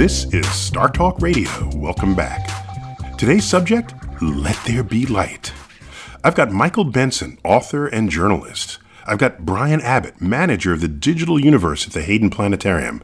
This 0.02 0.26
is 0.34 0.50
Star 0.50 0.90
Talk 0.90 1.22
Radio. 1.22 1.48
Welcome 1.76 2.16
back. 2.16 2.50
Today's 3.20 3.46
subject 3.46 3.94
Let 4.20 4.58
There 4.66 4.82
Be 4.82 5.06
Light. 5.06 5.54
I've 6.24 6.34
got 6.34 6.52
Michael 6.52 6.86
Benson, 6.86 7.38
author 7.44 7.86
and 7.86 8.10
journalist. 8.10 8.80
I've 9.06 9.20
got 9.20 9.46
Brian 9.46 9.80
Abbott, 9.80 10.20
manager 10.20 10.74
of 10.74 10.82
the 10.82 10.88
digital 10.88 11.40
universe 11.40 11.86
at 11.86 11.94
the 11.94 12.02
Hayden 12.02 12.32
Planetarium. 12.32 13.04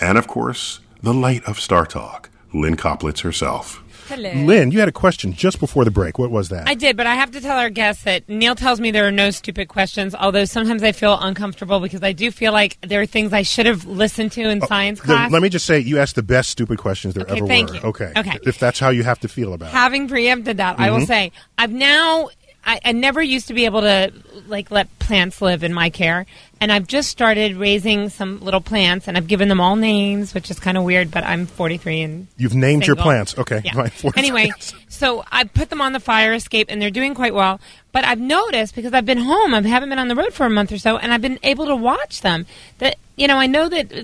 And 0.00 0.16
of 0.16 0.28
course, 0.28 0.78
the 1.02 1.12
light 1.12 1.42
of 1.46 1.58
Star 1.58 1.84
Talk, 1.84 2.30
Lynn 2.54 2.76
Koplitz 2.76 3.22
herself. 3.22 3.82
Hello. 4.08 4.32
Lynn, 4.32 4.70
you 4.70 4.78
had 4.80 4.88
a 4.88 4.92
question 4.92 5.32
just 5.32 5.58
before 5.60 5.84
the 5.84 5.90
break. 5.90 6.18
What 6.18 6.30
was 6.30 6.48
that? 6.50 6.68
I 6.68 6.74
did, 6.74 6.96
but 6.96 7.06
I 7.06 7.14
have 7.14 7.30
to 7.32 7.40
tell 7.40 7.58
our 7.58 7.70
guests 7.70 8.04
that 8.04 8.28
Neil 8.28 8.54
tells 8.54 8.80
me 8.80 8.90
there 8.90 9.06
are 9.06 9.12
no 9.12 9.30
stupid 9.30 9.68
questions, 9.68 10.14
although 10.14 10.44
sometimes 10.44 10.82
I 10.82 10.92
feel 10.92 11.18
uncomfortable 11.18 11.80
because 11.80 12.02
I 12.02 12.12
do 12.12 12.30
feel 12.30 12.52
like 12.52 12.78
there 12.82 13.00
are 13.00 13.06
things 13.06 13.32
I 13.32 13.42
should 13.42 13.66
have 13.66 13.84
listened 13.84 14.32
to 14.32 14.42
in 14.48 14.60
science 14.62 15.00
The- 15.00 15.06
class. 15.06 15.30
let 15.32 15.42
me 15.42 15.48
just 15.48 15.66
say, 15.66 15.78
you 15.80 15.98
asked 15.98 16.14
the 16.16 16.22
best 16.22 16.50
stupid 16.50 16.78
questions 16.78 17.14
there 17.14 17.24
Okay, 17.24 17.38
ever 17.38 17.46
thank 17.46 17.68
were. 17.70 17.74
you. 17.76 17.80
Okay. 17.82 18.12
Okay. 18.16 18.38
If 18.44 18.58
that's 18.58 18.78
how 18.78 18.90
you 18.90 19.02
have 19.04 19.18
to 19.20 19.28
feel 19.28 19.52
about 19.52 19.66
it. 19.70 19.72
Having 19.72 20.08
preempted 20.08 20.56
that, 20.58 20.78
I 20.78 20.90
will 20.90 20.98
Mm-hmm. 20.98 21.06
say 21.06 21.32
I've 21.58 21.72
now. 21.72 22.28
I, 22.66 22.80
I 22.84 22.92
never 22.92 23.22
used 23.22 23.48
to 23.48 23.54
be 23.54 23.64
able 23.64 23.82
to 23.82 24.12
like 24.48 24.70
let 24.72 24.98
plants 24.98 25.40
live 25.40 25.62
in 25.62 25.72
my 25.72 25.88
care, 25.88 26.26
and 26.60 26.72
I've 26.72 26.86
just 26.88 27.08
started 27.10 27.56
raising 27.56 28.08
some 28.08 28.40
little 28.40 28.60
plants, 28.60 29.06
and 29.06 29.16
I've 29.16 29.28
given 29.28 29.48
them 29.48 29.60
all 29.60 29.76
names, 29.76 30.34
which 30.34 30.50
is 30.50 30.58
kind 30.58 30.76
of 30.76 30.82
weird. 30.82 31.10
But 31.12 31.24
I'm 31.24 31.46
43 31.46 32.02
and 32.02 32.26
You've 32.36 32.56
named 32.56 32.86
your 32.86 32.96
plants. 32.96 33.38
Okay. 33.38 33.62
Yeah. 33.64 33.72
Right. 33.76 34.16
Anyway, 34.16 34.52
so 34.88 35.22
I 35.30 35.44
put 35.44 35.68
them 35.68 35.82
on 35.82 35.92
the 35.92 36.00
fire 36.00 36.32
escape, 36.32 36.66
and 36.70 36.80
they're 36.80 36.90
doing 36.90 37.14
quite 37.14 37.34
well. 37.34 37.60
But 37.92 38.04
I've 38.04 38.18
noticed 38.20 38.74
because 38.74 38.94
I've 38.94 39.06
been 39.06 39.18
home, 39.18 39.54
I 39.54 39.60
haven't 39.60 39.90
been 39.90 39.98
on 39.98 40.08
the 40.08 40.16
road 40.16 40.32
for 40.32 40.46
a 40.46 40.50
month 40.50 40.72
or 40.72 40.78
so, 40.78 40.96
and 40.96 41.12
I've 41.12 41.22
been 41.22 41.38
able 41.42 41.66
to 41.66 41.76
watch 41.76 42.22
them. 42.22 42.46
That 42.78 42.96
you 43.16 43.28
know, 43.28 43.36
I 43.36 43.46
know 43.46 43.68
that 43.68 43.92
uh, 43.92 44.02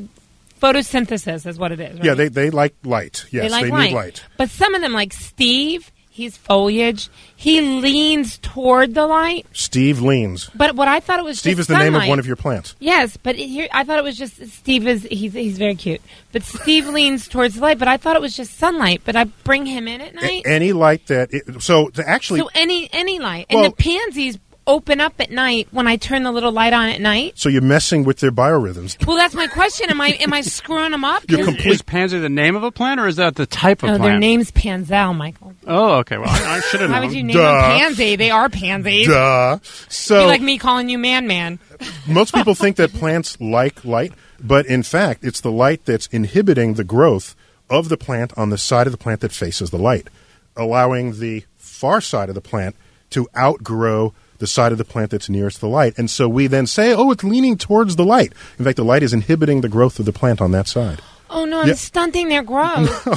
photosynthesis 0.60 1.46
is 1.46 1.58
what 1.58 1.72
it 1.72 1.80
is. 1.80 1.94
Right? 1.96 2.04
Yeah, 2.04 2.14
they, 2.14 2.28
they 2.28 2.50
like 2.50 2.74
light. 2.84 3.24
Yes, 3.30 3.44
they 3.44 3.48
like 3.48 3.64
need 3.64 3.72
light. 3.72 3.92
light. 3.92 4.24
But 4.36 4.50
some 4.50 4.74
of 4.74 4.82
them, 4.82 4.92
like 4.92 5.12
Steve, 5.12 5.90
he's 6.12 6.36
foliage. 6.36 7.08
He 7.34 7.60
leans 7.60 8.38
toward 8.38 8.94
the 8.94 9.06
light. 9.06 9.46
Steve 9.52 10.00
leans. 10.00 10.48
But 10.54 10.76
what 10.76 10.86
I 10.86 11.00
thought 11.00 11.18
it 11.18 11.24
was 11.24 11.38
Steve 11.40 11.58
is 11.58 11.66
the 11.66 11.76
name 11.78 11.94
of 11.94 12.06
one 12.06 12.18
of 12.18 12.26
your 12.26 12.36
plants. 12.36 12.76
Yes, 12.78 13.16
but 13.16 13.34
it- 13.36 13.48
here 13.48 13.66
I 13.72 13.82
thought 13.84 13.98
it 13.98 14.04
was 14.04 14.16
just 14.16 14.46
Steve 14.48 14.86
is 14.86 15.02
he's 15.10 15.32
he's 15.32 15.58
very 15.58 15.74
cute. 15.74 16.00
But 16.30 16.42
Steve 16.44 16.86
leans 16.98 17.26
towards 17.26 17.56
the 17.56 17.60
light, 17.62 17.78
but 17.78 17.88
I 17.88 17.96
thought 17.96 18.14
it 18.16 18.22
was 18.22 18.36
just 18.36 18.58
sunlight. 18.58 19.02
But 19.04 19.16
I 19.16 19.24
bring 19.24 19.66
him 19.66 19.88
in 19.88 20.00
at 20.00 20.12
A- 20.12 20.16
night. 20.16 20.42
any 20.46 20.72
light 20.72 21.06
that 21.08 21.32
it, 21.32 21.62
so 21.62 21.88
to 21.88 22.08
actually 22.08 22.40
so 22.40 22.50
any 22.54 22.88
any 22.92 23.18
light. 23.18 23.46
And 23.50 23.64
the 23.64 23.72
pansies 23.72 24.38
open 24.72 25.00
up 25.00 25.14
at 25.20 25.30
night 25.30 25.68
when 25.70 25.86
I 25.86 25.96
turn 25.96 26.22
the 26.22 26.32
little 26.32 26.52
light 26.52 26.72
on 26.72 26.88
at 26.88 27.00
night. 27.00 27.32
so 27.36 27.48
you're 27.48 27.62
messing 27.62 28.04
with 28.04 28.18
their 28.20 28.32
biorhythms. 28.32 29.04
Well, 29.06 29.16
that's 29.16 29.34
my 29.34 29.46
question. 29.46 29.90
Am 29.90 30.00
I 30.00 30.08
am 30.20 30.32
I 30.32 30.40
screwing 30.58 30.90
them 30.92 31.04
up? 31.04 31.22
You're 31.28 31.40
Is, 31.40 31.46
complete- 31.46 31.72
is 31.72 31.82
pansy 31.82 32.18
the 32.18 32.28
name 32.28 32.56
of 32.56 32.62
a 32.64 32.70
plant, 32.72 33.00
or 33.00 33.06
is 33.06 33.16
that 33.16 33.36
the 33.36 33.46
type 33.46 33.82
of 33.82 33.90
oh, 33.90 33.92
No, 33.92 33.98
plant? 33.98 34.12
their 34.12 34.18
name's 34.18 34.50
Panzel, 34.50 35.14
Michael. 35.16 35.54
Oh, 35.66 35.94
okay. 35.98 36.18
Well, 36.18 36.28
I, 36.28 36.56
I 36.56 36.60
should 36.70 36.80
have 36.80 36.90
Why 36.90 37.00
known. 37.00 37.08
would 37.08 37.16
you 37.16 37.22
name 37.22 37.36
Duh. 37.36 37.42
them 37.68 37.78
pansy? 37.78 38.16
They 38.16 38.30
are 38.30 38.48
pansies. 38.48 39.06
Duh. 39.06 39.58
Be 39.60 39.66
So 39.88 40.26
like 40.26 40.40
me 40.42 40.58
calling 40.58 40.88
you 40.88 40.98
man 40.98 41.26
man. 41.26 41.58
most 42.08 42.34
people 42.34 42.54
think 42.54 42.76
that 42.76 42.92
plants 42.92 43.40
like 43.40 43.84
light, 43.84 44.12
but 44.42 44.66
in 44.66 44.82
fact, 44.82 45.24
it's 45.24 45.40
the 45.40 45.52
light 45.52 45.84
that's 45.84 46.06
inhibiting 46.08 46.74
the 46.74 46.84
growth 46.84 47.36
of 47.70 47.88
the 47.88 47.96
plant 47.96 48.32
on 48.36 48.50
the 48.50 48.58
side 48.58 48.86
of 48.86 48.92
the 48.92 48.98
plant 48.98 49.20
that 49.20 49.32
faces 49.32 49.70
the 49.70 49.78
light, 49.78 50.08
allowing 50.56 51.18
the 51.20 51.44
far 51.56 52.00
side 52.00 52.28
of 52.28 52.34
the 52.34 52.40
plant 52.40 52.76
to 53.10 53.28
outgrow 53.36 54.12
the 54.42 54.46
side 54.46 54.72
of 54.72 54.76
the 54.78 54.84
plant 54.84 55.10
that's 55.12 55.30
nearest 55.30 55.60
the 55.60 55.68
light. 55.68 55.94
And 55.96 56.10
so 56.10 56.28
we 56.28 56.46
then 56.48 56.66
say, 56.66 56.92
oh, 56.94 57.10
it's 57.12 57.24
leaning 57.24 57.56
towards 57.56 57.96
the 57.96 58.04
light. 58.04 58.32
In 58.58 58.64
fact, 58.66 58.76
the 58.76 58.84
light 58.84 59.02
is 59.02 59.14
inhibiting 59.14 59.62
the 59.62 59.68
growth 59.70 59.98
of 59.98 60.04
the 60.04 60.12
plant 60.12 60.42
on 60.42 60.50
that 60.52 60.66
side. 60.68 61.00
Oh 61.30 61.46
no, 61.46 61.60
I'm 61.62 61.68
Yeah. 61.68 61.74
stunting 61.74 62.28
their 62.28 62.42
growth. 62.52 63.06
Well, 63.06 63.16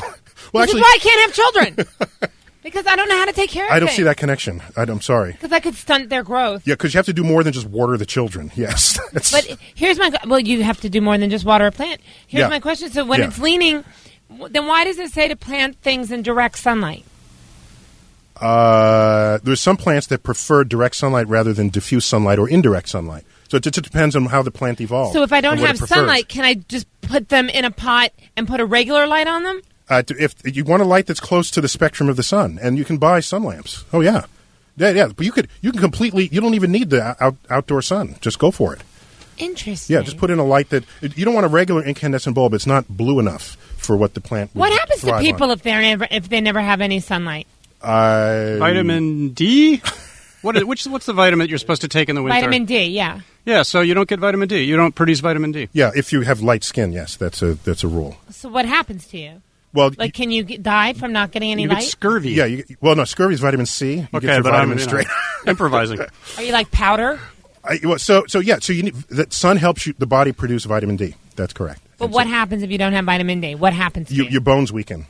this 0.65 0.73
actually, 0.73 0.79
is 0.79 0.83
why 0.83 0.93
I 0.95 0.99
can't 1.01 1.21
have 1.21 1.33
children. 1.33 2.31
because 2.63 2.87
I 2.87 2.95
don't 2.95 3.09
know 3.09 3.17
how 3.17 3.25
to 3.25 3.33
take 3.33 3.49
care 3.49 3.65
of 3.65 3.69
them. 3.69 3.75
I 3.75 3.79
don't 3.79 3.87
things. 3.89 3.97
see 3.97 4.03
that 4.03 4.17
connection. 4.17 4.61
I, 4.77 4.83
I'm 4.83 5.01
sorry. 5.01 5.33
Because 5.33 5.51
I 5.51 5.59
could 5.59 5.75
stunt 5.75 6.09
their 6.09 6.23
growth. 6.23 6.65
Yeah, 6.65 6.75
because 6.75 6.93
you 6.93 6.97
have 6.99 7.05
to 7.07 7.13
do 7.13 7.23
more 7.23 7.43
than 7.43 7.51
just 7.53 7.67
water 7.67 7.97
the 7.97 8.05
children. 8.05 8.51
Yes. 8.55 8.97
But 9.31 9.57
here's 9.75 9.97
my 9.99 10.11
well, 10.27 10.39
you 10.39 10.63
have 10.63 10.79
to 10.81 10.89
do 10.89 11.01
more 11.01 11.17
than 11.17 11.29
just 11.29 11.43
water 11.45 11.65
a 11.65 11.71
plant. 11.71 11.99
Here's 12.27 12.41
Yeah. 12.41 12.47
my 12.49 12.59
question. 12.59 12.89
So 12.91 13.03
when 13.03 13.19
Yeah. 13.19 13.27
it's 13.27 13.39
leaning, 13.39 13.83
then 14.49 14.65
why 14.67 14.85
does 14.85 14.97
it 14.99 15.11
say 15.11 15.27
to 15.27 15.35
plant 15.35 15.81
things 15.81 16.11
in 16.11 16.21
direct 16.21 16.57
sunlight? 16.57 17.03
Uh, 18.39 19.39
there's 19.43 19.61
some 19.61 19.77
plants 19.77 20.07
that 20.07 20.23
prefer 20.23 20.63
direct 20.63 20.95
sunlight 20.95 21.27
rather 21.27 21.53
than 21.53 21.69
diffuse 21.69 22.05
sunlight 22.05 22.39
or 22.39 22.49
indirect 22.49 22.89
sunlight. 22.89 23.23
So 23.47 23.57
it 23.57 23.63
just 23.63 23.83
depends 23.83 24.15
on 24.15 24.25
how 24.25 24.41
the 24.41 24.51
plant 24.51 24.81
evolved. 24.81 25.13
So 25.13 25.23
if 25.23 25.31
I 25.31 25.39
don't 25.39 25.59
have 25.59 25.77
sunlight, 25.77 26.27
can 26.27 26.43
I 26.43 26.55
just 26.55 26.87
put 27.01 27.29
them 27.29 27.47
in 27.49 27.63
a 27.63 27.71
pot 27.71 28.11
and 28.35 28.47
put 28.47 28.59
a 28.59 28.65
regular 28.65 29.07
light 29.07 29.27
on 29.27 29.43
them? 29.43 29.61
uh, 29.89 30.03
if 30.09 30.35
you 30.43 30.63
want 30.63 30.81
a 30.81 30.85
light 30.85 31.05
that's 31.05 31.19
close 31.19 31.51
to 31.51 31.61
the 31.61 31.67
spectrum 31.67 32.09
of 32.09 32.15
the 32.15 32.23
sun, 32.23 32.59
and 32.61 32.77
you 32.77 32.85
can 32.85 32.97
buy 32.97 33.19
sun 33.19 33.43
lamps. 33.43 33.85
Oh 33.93 34.01
yeah, 34.01 34.25
yeah, 34.77 34.89
yeah. 34.89 35.07
But 35.15 35.25
you 35.25 35.31
could 35.31 35.47
you 35.61 35.71
can 35.71 35.79
completely 35.81 36.27
you 36.31 36.41
don't 36.41 36.55
even 36.55 36.71
need 36.71 36.89
the 36.89 37.15
out, 37.23 37.35
outdoor 37.49 37.81
sun. 37.81 38.15
Just 38.21 38.39
go 38.39 38.51
for 38.51 38.73
it. 38.73 38.81
Interesting. 39.37 39.93
Yeah, 39.93 40.01
just 40.01 40.17
put 40.17 40.31
in 40.31 40.39
a 40.39 40.45
light 40.45 40.69
that 40.69 40.85
you 41.01 41.25
don't 41.25 41.33
want 41.33 41.45
a 41.45 41.49
regular 41.49 41.83
incandescent 41.83 42.35
bulb. 42.35 42.53
It's 42.53 42.65
not 42.65 42.87
blue 42.87 43.19
enough 43.19 43.57
for 43.77 43.97
what 43.97 44.13
the 44.13 44.21
plant. 44.21 44.51
What 44.53 44.71
happens 44.71 45.01
to 45.01 45.19
people 45.19 45.51
on. 45.51 45.51
if 45.51 45.61
they're 45.61 45.81
never 45.81 46.07
if 46.09 46.29
they 46.29 46.41
never 46.41 46.61
have 46.61 46.81
any 46.81 46.99
sunlight? 46.99 47.47
Uh, 47.85 48.57
Vitamin 48.59 49.29
D. 49.29 49.81
What 50.41 50.57
is, 50.57 50.63
which 50.65 50.85
what's 50.85 51.05
the 51.07 51.13
vitamin 51.13 51.49
you're 51.49 51.57
supposed 51.57 51.81
to 51.81 51.87
take 51.87 52.07
in 52.09 52.15
the 52.15 52.21
winter? 52.21 52.35
Vitamin 52.39 52.65
D, 52.65 52.85
yeah. 52.85 53.21
Yeah, 53.45 53.61
so 53.63 53.81
you 53.81 53.93
don't 53.93 54.07
get 54.07 54.19
vitamin 54.19 54.47
D. 54.47 54.61
You 54.61 54.75
don't 54.75 54.93
produce 54.93 55.19
vitamin 55.19 55.51
D. 55.51 55.69
Yeah, 55.73 55.91
if 55.95 56.11
you 56.13 56.21
have 56.21 56.41
light 56.41 56.63
skin, 56.63 56.91
yes, 56.91 57.15
that's 57.15 57.41
a 57.41 57.55
that's 57.55 57.83
a 57.83 57.87
rule. 57.87 58.17
So 58.29 58.49
what 58.49 58.65
happens 58.65 59.07
to 59.07 59.17
you? 59.17 59.41
Well, 59.73 59.91
Like, 59.97 60.13
can 60.13 60.31
you 60.31 60.43
get, 60.43 60.63
die 60.63 60.93
from 60.93 61.11
not 61.11 61.31
getting 61.31 61.51
any 61.51 61.63
You 61.63 61.67
light? 61.69 61.79
get 61.81 61.89
scurvy. 61.89 62.31
yeah, 62.31 62.45
you, 62.45 62.63
well, 62.79 62.95
no, 62.95 63.03
scurvy 63.03 63.33
is 63.33 63.39
vitamin 63.41 63.65
C. 63.65 63.95
You 63.95 64.07
Okay, 64.13 64.27
get 64.27 64.33
your 64.35 64.43
but 64.43 64.53
I'm 64.53 64.69
vitamin 64.69 64.77
you 64.79 64.85
know, 64.85 64.89
straight. 64.89 65.07
improvising. 65.47 65.99
Are 66.37 66.43
you 66.43 66.53
like 66.53 66.71
powder? 66.71 67.19
I, 67.63 67.79
well, 67.83 67.97
so 67.99 68.23
so 68.27 68.39
yeah, 68.39 68.59
so 68.59 68.71
you 68.73 68.83
need 68.83 68.93
that 69.09 69.33
sun 69.33 69.57
helps 69.57 69.85
you 69.87 69.93
the 69.97 70.05
body 70.07 70.31
produce 70.31 70.65
vitamin 70.65 70.95
D. 70.95 71.15
That's 71.35 71.53
correct. 71.53 71.81
But 71.97 72.05
And 72.05 72.13
what 72.13 72.25
so 72.25 72.29
happens 72.29 72.61
if 72.63 72.69
you 72.71 72.77
don't 72.77 72.93
have 72.93 73.05
vitamin 73.05 73.41
D? 73.41 73.55
What 73.55 73.73
happens 73.73 74.09
to 74.09 74.13
you, 74.15 74.23
you? 74.25 74.29
your 74.29 74.41
bones 74.41 74.71
weaken. 74.71 75.07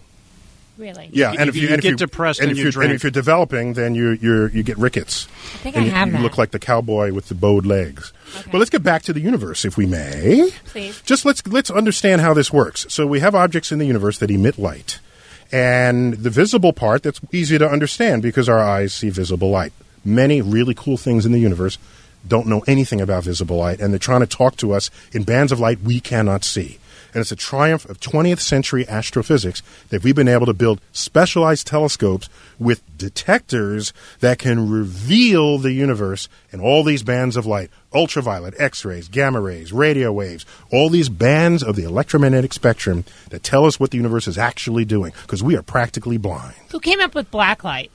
Really? 0.77 1.09
Yeah, 1.11 1.33
and 1.37 1.49
if 1.49 1.55
you- 1.55 1.63
you, 1.63 1.67
you 1.69 1.73
and 1.73 1.79
if 1.79 1.83
get 1.83 1.89
you- 1.91 1.95
depressed 1.97 2.39
and 2.39 2.49
and 2.49 2.51
if 2.51 2.57
you 2.57 2.63
you're, 2.63 2.71
drink. 2.71 2.89
and 2.89 2.95
if 2.95 3.03
you're 3.03 3.11
developing, 3.11 3.73
then 3.73 3.95
you 3.95 4.11
you 4.21 4.47
you 4.53 4.63
get 4.63 4.77
rickets. 4.77 5.27
I 5.53 5.57
think 5.57 5.75
and 5.75 5.83
I 5.83 5.87
you, 5.87 5.91
have 5.93 6.07
you 6.09 6.13
that. 6.13 6.21
look 6.21 6.37
like 6.37 6.51
the 6.51 6.59
cowboy 6.59 7.11
with 7.13 7.27
the 7.29 7.35
bowed 7.35 7.65
legs. 7.65 8.11
Okay. 8.37 8.49
But 8.51 8.57
let's 8.57 8.69
get 8.69 8.83
back 8.83 9.03
to 9.03 9.13
the 9.13 9.19
universe, 9.21 9.65
if 9.65 9.77
we 9.77 9.85
may. 9.85 10.49
Please. 10.65 11.01
Just 11.01 11.25
let's 11.25 11.45
let's 11.47 11.69
understand 11.71 12.21
how 12.21 12.33
this 12.33 12.51
works. 12.51 12.85
So 12.89 13.07
we 13.07 13.19
have 13.21 13.35
objects 13.35 13.71
in 13.71 13.79
the 13.79 13.85
universe 13.85 14.17
that 14.19 14.29
emit 14.31 14.57
light, 14.59 14.99
and 15.51 16.13
the 16.15 16.29
visible 16.29 16.73
part 16.73 17.03
that's 17.03 17.21
easy 17.31 17.57
to 17.57 17.69
understand 17.69 18.21
because 18.21 18.49
our 18.49 18.59
eyes 18.59 18.93
see 18.93 19.09
visible 19.09 19.49
light. 19.49 19.73
Many 20.03 20.41
really 20.41 20.73
cool 20.75 20.97
things 20.97 21.25
in 21.25 21.31
the 21.31 21.39
universe 21.39 21.77
don't 22.27 22.47
know 22.47 22.63
anything 22.67 23.01
about 23.01 23.23
visible 23.23 23.57
light, 23.57 23.79
and 23.79 23.93
they're 23.93 23.99
trying 23.99 24.21
to 24.21 24.27
talk 24.27 24.57
to 24.57 24.73
us 24.73 24.89
in 25.13 25.23
bands 25.23 25.51
of 25.51 25.59
light 25.59 25.79
we 25.81 25.99
cannot 25.99 26.43
see. 26.43 26.79
And 27.15 27.21
it's 27.21 27.31
a 27.31 27.37
triumph 27.37 27.85
of 27.85 28.01
20th 28.01 28.41
century 28.41 28.85
astrophysics 28.89 29.63
that 29.87 30.03
we've 30.03 30.13
been 30.13 30.27
able 30.27 30.45
to 30.47 30.53
build 30.53 30.81
specialized 30.91 31.65
telescopes 31.65 32.27
with 32.59 32.83
detectors 32.97 33.93
that 34.19 34.37
can 34.37 34.69
reveal 34.69 35.57
the 35.57 35.71
universe 35.71 36.27
in 36.51 36.59
all 36.59 36.83
these 36.83 37.03
bands 37.03 37.37
of 37.37 37.45
light 37.45 37.71
ultraviolet, 37.93 38.53
X 38.59 38.83
rays, 38.83 39.07
gamma 39.07 39.39
rays, 39.39 39.71
radio 39.71 40.11
waves, 40.11 40.45
all 40.73 40.89
these 40.89 41.07
bands 41.07 41.63
of 41.63 41.77
the 41.77 41.85
electromagnetic 41.85 42.51
spectrum 42.51 43.05
that 43.29 43.43
tell 43.43 43.65
us 43.65 43.79
what 43.79 43.91
the 43.91 43.97
universe 43.97 44.27
is 44.27 44.37
actually 44.37 44.83
doing 44.83 45.13
because 45.21 45.41
we 45.41 45.55
are 45.55 45.61
practically 45.61 46.17
blind. 46.17 46.53
Who 46.71 46.81
came 46.81 46.99
up 46.99 47.15
with 47.15 47.31
black 47.31 47.63
light? 47.63 47.91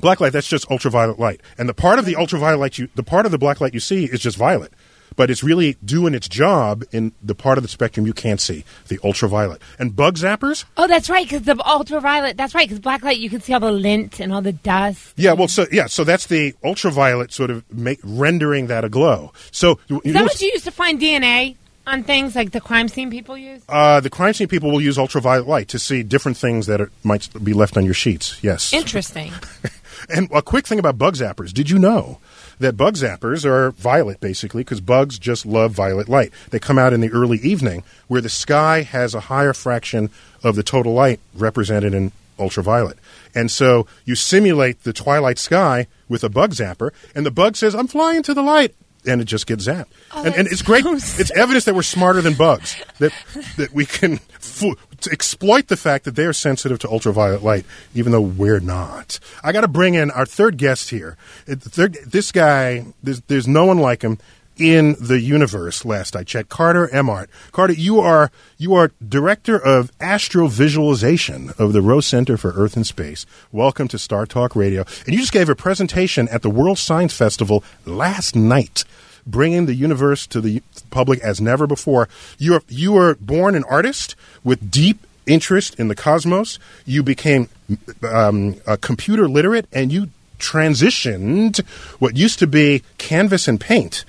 Black 0.00 0.20
light, 0.20 0.32
that's 0.32 0.48
just 0.48 0.68
ultraviolet 0.68 1.20
light. 1.20 1.40
And 1.56 1.68
the 1.68 1.74
part 1.74 2.00
of 2.00 2.06
the 2.06 2.16
ultraviolet 2.16 2.58
light 2.58 2.78
you, 2.78 2.88
the 2.96 3.04
part 3.04 3.24
of 3.24 3.30
the 3.30 3.38
black 3.38 3.60
light 3.60 3.74
you 3.74 3.80
see 3.80 4.06
is 4.06 4.18
just 4.18 4.36
violet. 4.36 4.72
But 5.18 5.30
it's 5.32 5.42
really 5.42 5.76
doing 5.84 6.14
its 6.14 6.28
job 6.28 6.84
in 6.92 7.10
the 7.20 7.34
part 7.34 7.58
of 7.58 7.62
the 7.62 7.68
spectrum 7.68 8.06
you 8.06 8.12
can't 8.12 8.40
see, 8.40 8.64
the 8.86 9.00
ultraviolet. 9.02 9.60
And 9.76 9.96
bug 9.96 10.14
zappers? 10.14 10.64
Oh, 10.76 10.86
that's 10.86 11.10
right, 11.10 11.26
because 11.28 11.42
the 11.42 11.60
ultraviolet. 11.66 12.36
That's 12.36 12.54
right, 12.54 12.68
because 12.68 12.78
black 12.78 13.02
light 13.02 13.18
you 13.18 13.28
can 13.28 13.40
see 13.40 13.52
all 13.52 13.58
the 13.58 13.72
lint 13.72 14.20
and 14.20 14.32
all 14.32 14.42
the 14.42 14.52
dust. 14.52 15.14
Yeah, 15.16 15.32
well, 15.32 15.48
so 15.48 15.66
yeah, 15.72 15.86
so 15.86 16.04
that's 16.04 16.26
the 16.26 16.54
ultraviolet 16.62 17.32
sort 17.32 17.50
of 17.50 17.64
make, 17.74 17.98
rendering 18.04 18.68
that 18.68 18.84
aglow. 18.84 19.32
So 19.50 19.80
you 19.88 20.00
Is 20.04 20.12
that 20.12 20.22
what 20.22 20.40
you 20.40 20.52
used 20.52 20.66
to 20.66 20.70
find 20.70 21.00
DNA 21.00 21.56
on 21.84 22.04
things 22.04 22.36
like 22.36 22.52
the 22.52 22.60
crime 22.60 22.86
scene 22.86 23.10
people 23.10 23.36
use? 23.36 23.62
uh, 23.68 23.98
the 23.98 24.10
crime 24.10 24.34
scene 24.34 24.46
people 24.46 24.70
will 24.70 24.80
use 24.80 24.98
ultraviolet 24.98 25.48
light 25.48 25.66
to 25.70 25.80
see 25.80 26.04
different 26.04 26.36
things 26.36 26.66
that 26.66 26.80
are, 26.80 26.92
might 27.02 27.28
be 27.42 27.54
left 27.54 27.76
on 27.76 27.84
your 27.84 27.94
sheets. 27.94 28.38
Yes. 28.40 28.72
Interesting. 28.72 29.32
And 30.08 30.28
a 30.32 30.42
quick 30.42 30.64
thing 30.66 30.78
about 30.78 30.96
bug 30.96 31.14
zappers. 31.14 31.52
Did 31.52 31.70
you 31.70 31.78
know 31.78 32.18
that 32.58 32.76
bug 32.76 32.94
zappers 32.94 33.44
are 33.44 33.70
violet, 33.72 34.20
basically, 34.20 34.62
because 34.62 34.80
bugs 34.80 35.18
just 35.18 35.46
love 35.46 35.72
violet 35.72 36.08
light? 36.08 36.32
They 36.50 36.58
come 36.58 36.78
out 36.78 36.92
in 36.92 37.00
the 37.00 37.10
early 37.10 37.38
evening 37.38 37.84
where 38.06 38.20
the 38.20 38.28
sky 38.28 38.82
has 38.82 39.14
a 39.14 39.20
higher 39.20 39.52
fraction 39.52 40.10
of 40.42 40.56
the 40.56 40.62
total 40.62 40.92
light 40.92 41.20
represented 41.34 41.94
in 41.94 42.12
ultraviolet. 42.38 42.98
And 43.34 43.50
so 43.50 43.86
you 44.04 44.14
simulate 44.14 44.84
the 44.84 44.92
twilight 44.92 45.38
sky 45.38 45.86
with 46.08 46.24
a 46.24 46.28
bug 46.28 46.52
zapper, 46.52 46.90
and 47.14 47.26
the 47.26 47.30
bug 47.30 47.56
says, 47.56 47.74
I'm 47.74 47.88
flying 47.88 48.22
to 48.24 48.34
the 48.34 48.42
light. 48.42 48.74
And 49.08 49.20
it 49.20 49.24
just 49.24 49.46
gets 49.46 49.66
zapped. 49.66 49.86
Oh, 50.12 50.24
and, 50.24 50.34
and 50.34 50.48
it's 50.48 50.62
great. 50.62 50.84
It's 50.86 51.30
evidence 51.30 51.64
that 51.64 51.74
we're 51.74 51.82
smarter 51.82 52.20
than 52.20 52.34
bugs. 52.34 52.76
That 52.98 53.12
that 53.56 53.72
we 53.72 53.86
can 53.86 54.18
fo- 54.38 54.76
exploit 55.10 55.68
the 55.68 55.76
fact 55.76 56.04
that 56.04 56.14
they 56.16 56.24
are 56.24 56.32
sensitive 56.32 56.78
to 56.80 56.88
ultraviolet 56.88 57.42
light, 57.42 57.64
even 57.94 58.12
though 58.12 58.20
we're 58.20 58.60
not. 58.60 59.18
I 59.42 59.52
got 59.52 59.62
to 59.62 59.68
bring 59.68 59.94
in 59.94 60.10
our 60.10 60.26
third 60.26 60.58
guest 60.58 60.90
here. 60.90 61.16
Third, 61.46 61.94
this 62.06 62.32
guy, 62.32 62.86
there's, 63.02 63.20
there's 63.22 63.48
no 63.48 63.64
one 63.66 63.78
like 63.78 64.02
him 64.02 64.18
in 64.58 64.96
the 65.00 65.20
universe. 65.20 65.84
Last 65.84 66.16
I 66.16 66.24
checked, 66.24 66.48
Carter 66.48 66.88
Emmart. 66.88 67.28
Carter, 67.52 67.72
you 67.72 68.00
are 68.00 68.30
you 68.56 68.74
are 68.74 68.90
director 69.06 69.56
of 69.56 69.96
astrovisualization 69.98 71.58
of 71.58 71.72
the 71.72 71.82
Rose 71.82 72.06
Center 72.06 72.36
for 72.36 72.52
Earth 72.52 72.76
and 72.76 72.86
Space. 72.86 73.24
Welcome 73.52 73.88
to 73.88 73.98
Star 73.98 74.26
Talk 74.26 74.54
Radio, 74.56 74.84
and 75.06 75.14
you 75.14 75.20
just 75.20 75.32
gave 75.32 75.48
a 75.48 75.54
presentation 75.54 76.28
at 76.28 76.42
the 76.42 76.50
World 76.50 76.78
Science 76.78 77.14
Festival 77.14 77.62
last 77.86 78.34
night 78.34 78.84
bringing 79.26 79.66
the 79.66 79.74
universe 79.74 80.26
to 80.26 80.40
the 80.40 80.62
public 80.90 81.20
as 81.20 81.40
never 81.40 81.66
before. 81.66 82.08
You 82.38 82.54
are 82.54 82.62
you 82.68 82.92
were 82.92 83.14
born 83.20 83.54
an 83.54 83.64
artist 83.64 84.16
with 84.42 84.70
deep 84.70 85.06
interest 85.26 85.78
in 85.78 85.88
the 85.88 85.94
cosmos. 85.94 86.58
You 86.84 87.02
became 87.02 87.48
um, 88.02 88.56
a 88.66 88.76
computer 88.76 89.28
literate, 89.28 89.68
and 89.72 89.92
you 89.92 90.08
transitioned 90.38 91.64
what 91.98 92.16
used 92.16 92.38
to 92.38 92.46
be 92.46 92.82
canvas 92.96 93.48
and 93.48 93.60
paint 93.60 94.04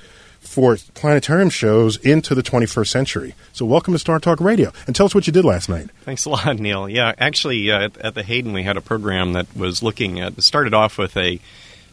for 0.50 0.78
planetarium 0.96 1.50
shows 1.52 1.98
into 1.98 2.34
the 2.34 2.42
21st 2.42 2.88
century. 2.88 3.36
So, 3.54 3.66
welcome 3.66 3.94
to 3.94 4.00
Star 4.00 4.20
Talk 4.20 4.42
Radio, 4.42 4.74
and 4.88 4.96
tell 4.96 5.06
us 5.06 5.14
what 5.14 5.28
you 5.28 5.34
did 5.34 5.46
last 5.46 5.70
night. 5.70 5.90
Thanks 6.02 6.26
a 6.26 6.30
lot, 6.30 6.58
Neil. 6.58 6.90
Yeah, 6.90 7.14
actually, 7.20 7.70
uh, 7.72 7.86
at, 7.86 7.98
at 7.98 8.16
the 8.16 8.24
Hayden, 8.24 8.52
we 8.52 8.64
had 8.64 8.76
a 8.76 8.82
program 8.82 9.34
that 9.34 9.56
was 9.56 9.84
looking 9.84 10.20
at. 10.20 10.42
Started 10.42 10.74
off 10.74 10.98
with 10.98 11.16
a 11.16 11.40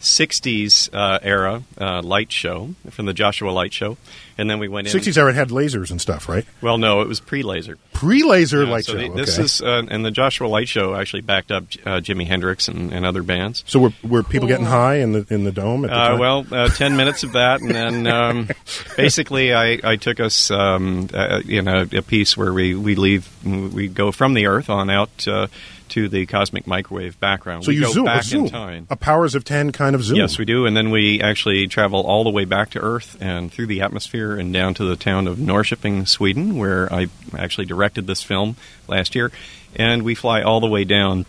60s 0.01 0.89
uh, 0.93 1.19
era 1.23 1.63
uh, 1.81 2.03
light 2.03 2.31
show 2.33 2.75
from 2.91 3.07
the 3.07 3.13
Joshua 3.15 3.51
Light 3.51 3.73
Show, 3.73 3.97
and 4.39 4.49
then 4.51 4.59
we 4.59 4.69
went 4.69 4.87
in. 4.93 5.01
60s 5.01 5.17
era 5.17 5.33
had 5.33 5.49
lasers 5.49 5.91
and 5.91 6.01
stuff, 6.01 6.29
right? 6.29 6.45
Well, 6.61 6.79
no, 6.79 7.01
it 7.01 7.09
was 7.09 7.21
pre-laser. 7.21 7.79
Pre-laser 7.93 8.65
Yeah, 8.65 8.71
light 8.71 8.85
so 8.85 8.93
show. 8.93 8.99
the- 9.09 9.15
this 9.15 9.35
okay. 9.35 9.45
is 9.45 9.63
uh, 9.63 9.83
and 9.89 10.05
the 10.05 10.11
Joshua 10.11 10.47
Light 10.47 10.69
Show 10.69 10.95
actually 10.95 11.23
backed 11.23 11.51
up 11.51 11.65
uh, 11.85 12.01
Jimi 12.01 12.27
Hendrix 12.27 12.69
and, 12.69 12.93
and 12.93 13.05
other 13.07 13.23
bands. 13.23 13.65
so 13.67 13.79
were, 13.81 13.93
were 14.03 14.23
people 14.23 14.47
getting 14.49 14.67
high 14.67 14.97
in 14.97 15.13
the 15.13 15.27
in 15.31 15.45
the 15.45 15.53
dome 15.53 15.85
at 15.85 15.91
the 15.91 15.97
Uh, 15.97 16.09
time? 16.11 16.19
well, 16.19 16.47
uh, 16.53 16.69
ten 16.69 16.97
minutes 16.97 17.23
of 17.23 17.33
that, 17.33 17.61
and 17.61 17.71
then 17.71 18.07
um, 18.19 18.49
basically, 18.97 19.55
I, 19.55 19.79
I 19.83 19.97
took 19.97 20.21
us 20.21 20.51
um, 20.51 21.09
uh, 21.15 21.41
in 21.49 21.69
a, 21.69 21.83
a 21.93 22.03
piece 22.03 22.37
where 22.37 22.53
we, 22.53 22.75
we 22.75 22.95
leave, 22.95 23.29
we 23.45 23.89
go 23.89 24.13
from 24.13 24.35
the 24.35 24.47
Earth 24.47 24.69
on 24.71 24.91
out 24.91 25.27
uh, 25.27 25.47
to 25.91 26.09
the 26.09 26.27
cosmic 26.27 26.67
microwave 26.67 27.19
background. 27.21 27.65
so 27.65 27.69
we 27.69 27.77
you 27.77 27.83
go 27.83 27.93
zoom, 27.93 28.05
back 28.05 28.23
a 28.23 28.25
zoom, 28.25 28.45
in 28.47 28.51
time. 28.51 28.87
a 28.91 28.97
powers 28.97 29.35
of 29.35 29.45
ten 29.45 29.73
kind 29.73 29.95
of 29.95 30.03
zoom. 30.03 30.17
Yes, 30.17 30.39
we 30.39 30.45
do, 30.45 30.67
and 30.67 30.77
then 30.77 30.91
we 30.91 31.21
actually 31.21 31.67
travel 31.67 32.01
all 32.01 32.25
the 32.25 32.31
way 32.31 32.45
back 32.45 32.71
to 32.71 32.81
Earth 32.81 33.17
and 33.21 33.53
through 33.53 33.67
the 33.67 33.81
atmosphere 33.83 34.37
and 34.37 34.53
down 34.53 34.75
to 34.75 34.85
the 34.85 34.97
town 34.97 35.27
of 35.29 35.39
Norrköping, 35.39 36.09
Sweden, 36.09 36.57
where 36.57 36.93
I 36.93 37.09
actually 37.37 37.67
directed 37.67 38.07
this 38.07 38.23
film 38.23 38.57
last 38.89 39.15
year, 39.15 39.31
and 39.75 40.03
we 40.03 40.15
fly 40.15 40.43
all 40.43 40.61
the 40.61 40.67
way 40.67 40.85
down 40.85 41.27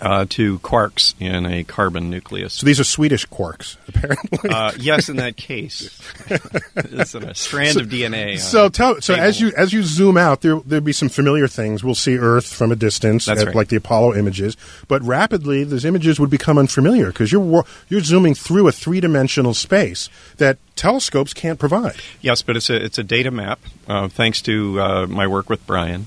uh, 0.00 0.26
to 0.30 0.58
quarks 0.60 1.14
in 1.20 1.46
a 1.46 1.64
carbon 1.64 2.10
nucleus. 2.10 2.54
So 2.54 2.66
these 2.66 2.80
are 2.80 2.84
Swedish 2.84 3.26
quarks, 3.26 3.76
apparently. 3.88 4.50
Uh, 4.50 4.72
yes, 4.78 5.08
in 5.08 5.16
that 5.16 5.36
case, 5.36 6.00
it's 6.76 7.14
a 7.14 7.34
strand 7.34 7.80
of 7.80 7.88
DNA. 7.88 8.38
So 8.38 8.66
a 8.66 8.70
tell 8.70 9.00
so 9.00 9.14
table. 9.14 9.26
as 9.26 9.40
you 9.40 9.52
as 9.56 9.72
you 9.72 9.82
zoom 9.82 10.16
out, 10.16 10.40
there 10.42 10.60
there'll 10.60 10.84
be 10.84 10.92
some 10.92 11.08
familiar 11.08 11.48
things. 11.48 11.82
We'll 11.84 11.94
see 11.94 12.16
Earth 12.16 12.46
from 12.46 12.72
a 12.72 12.76
distance, 12.76 13.28
at- 13.28 13.38
right. 13.38 13.54
like 13.54 13.68
the 13.68 13.76
Apollo 13.76 14.14
images. 14.14 14.56
But 14.88 15.02
rapidly, 15.02 15.64
those 15.64 15.84
images 15.84 16.18
would 16.20 16.30
become 16.30 16.58
unfamiliar 16.58 17.06
because 17.06 17.32
you're 17.32 17.64
you're 17.88 18.00
zooming 18.00 18.34
through 18.34 18.68
a 18.68 18.72
three 18.72 19.00
dimensional 19.00 19.54
space 19.54 20.08
that 20.36 20.58
telescopes 20.76 21.32
can't 21.32 21.58
provide. 21.58 21.96
Yes, 22.20 22.42
but 22.42 22.56
it's 22.56 22.70
a 22.70 22.82
it's 22.82 22.98
a 22.98 23.04
data 23.04 23.30
map. 23.30 23.60
Uh, 23.86 24.08
thanks 24.08 24.42
to 24.42 24.80
uh, 24.80 25.06
my 25.06 25.26
work 25.26 25.48
with 25.48 25.66
Brian. 25.66 26.06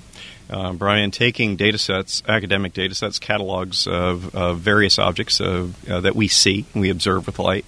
Uh, 0.50 0.74
Brian 0.74 1.12
taking 1.12 1.56
data 1.58 1.78
sets, 1.78 2.24
academic 2.28 2.74
data 2.74 2.96
sets, 2.96 3.20
catalogs 3.20 3.86
of, 3.88 4.34
of 4.36 4.60
various 4.60 4.98
objects 4.98 5.42
uh, 5.42 5.68
uh, 5.90 6.00
that 6.02 6.16
we 6.16 6.28
see, 6.28 6.66
we 6.74 6.90
observe 6.90 7.26
with 7.26 7.40
light, 7.40 7.66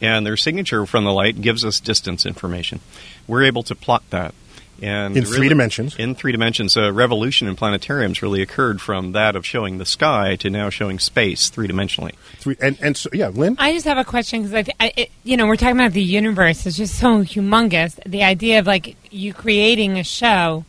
and 0.00 0.26
their 0.26 0.36
signature 0.36 0.84
from 0.86 1.04
the 1.04 1.12
light 1.12 1.40
gives 1.40 1.64
us 1.64 1.80
distance 1.80 2.26
information. 2.26 2.80
We're 3.26 3.44
able 3.44 3.62
to 3.64 3.74
plot 3.74 4.02
that. 4.10 4.34
And 4.80 5.16
In 5.16 5.24
three 5.24 5.48
dimensions. 5.48 5.96
In 5.96 6.14
three 6.14 6.30
dimensions, 6.30 6.76
a 6.76 6.92
revolution 6.92 7.48
in 7.48 7.56
planetariums 7.56 8.22
really 8.22 8.42
occurred 8.42 8.80
from 8.80 9.12
that 9.12 9.34
of 9.34 9.44
showing 9.44 9.78
the 9.78 9.84
sky 9.84 10.36
to 10.36 10.50
now 10.50 10.70
showing 10.70 11.00
space 11.00 11.50
three 11.50 11.66
dimensionally. 11.66 12.12
Three 12.36 12.56
and 12.60 12.78
and 12.80 12.96
so 12.96 13.10
yeah, 13.12 13.28
Lynn. 13.28 13.56
I 13.58 13.72
just 13.72 13.86
have 13.86 13.98
a 13.98 14.04
question 14.04 14.42
because 14.42 14.54
I, 14.54 14.62
th- 14.62 14.76
I 14.78 14.92
it, 14.96 15.10
you 15.24 15.36
know, 15.36 15.46
we're 15.46 15.56
talking 15.56 15.74
about 15.74 15.92
the 15.94 16.02
universe. 16.02 16.64
It's 16.64 16.76
just 16.76 16.96
so 16.96 17.24
humongous. 17.24 17.98
The 18.04 18.22
idea 18.22 18.60
of 18.60 18.68
like 18.68 18.96
you 19.10 19.34
creating 19.34 19.98
a 19.98 20.04
show, 20.04 20.64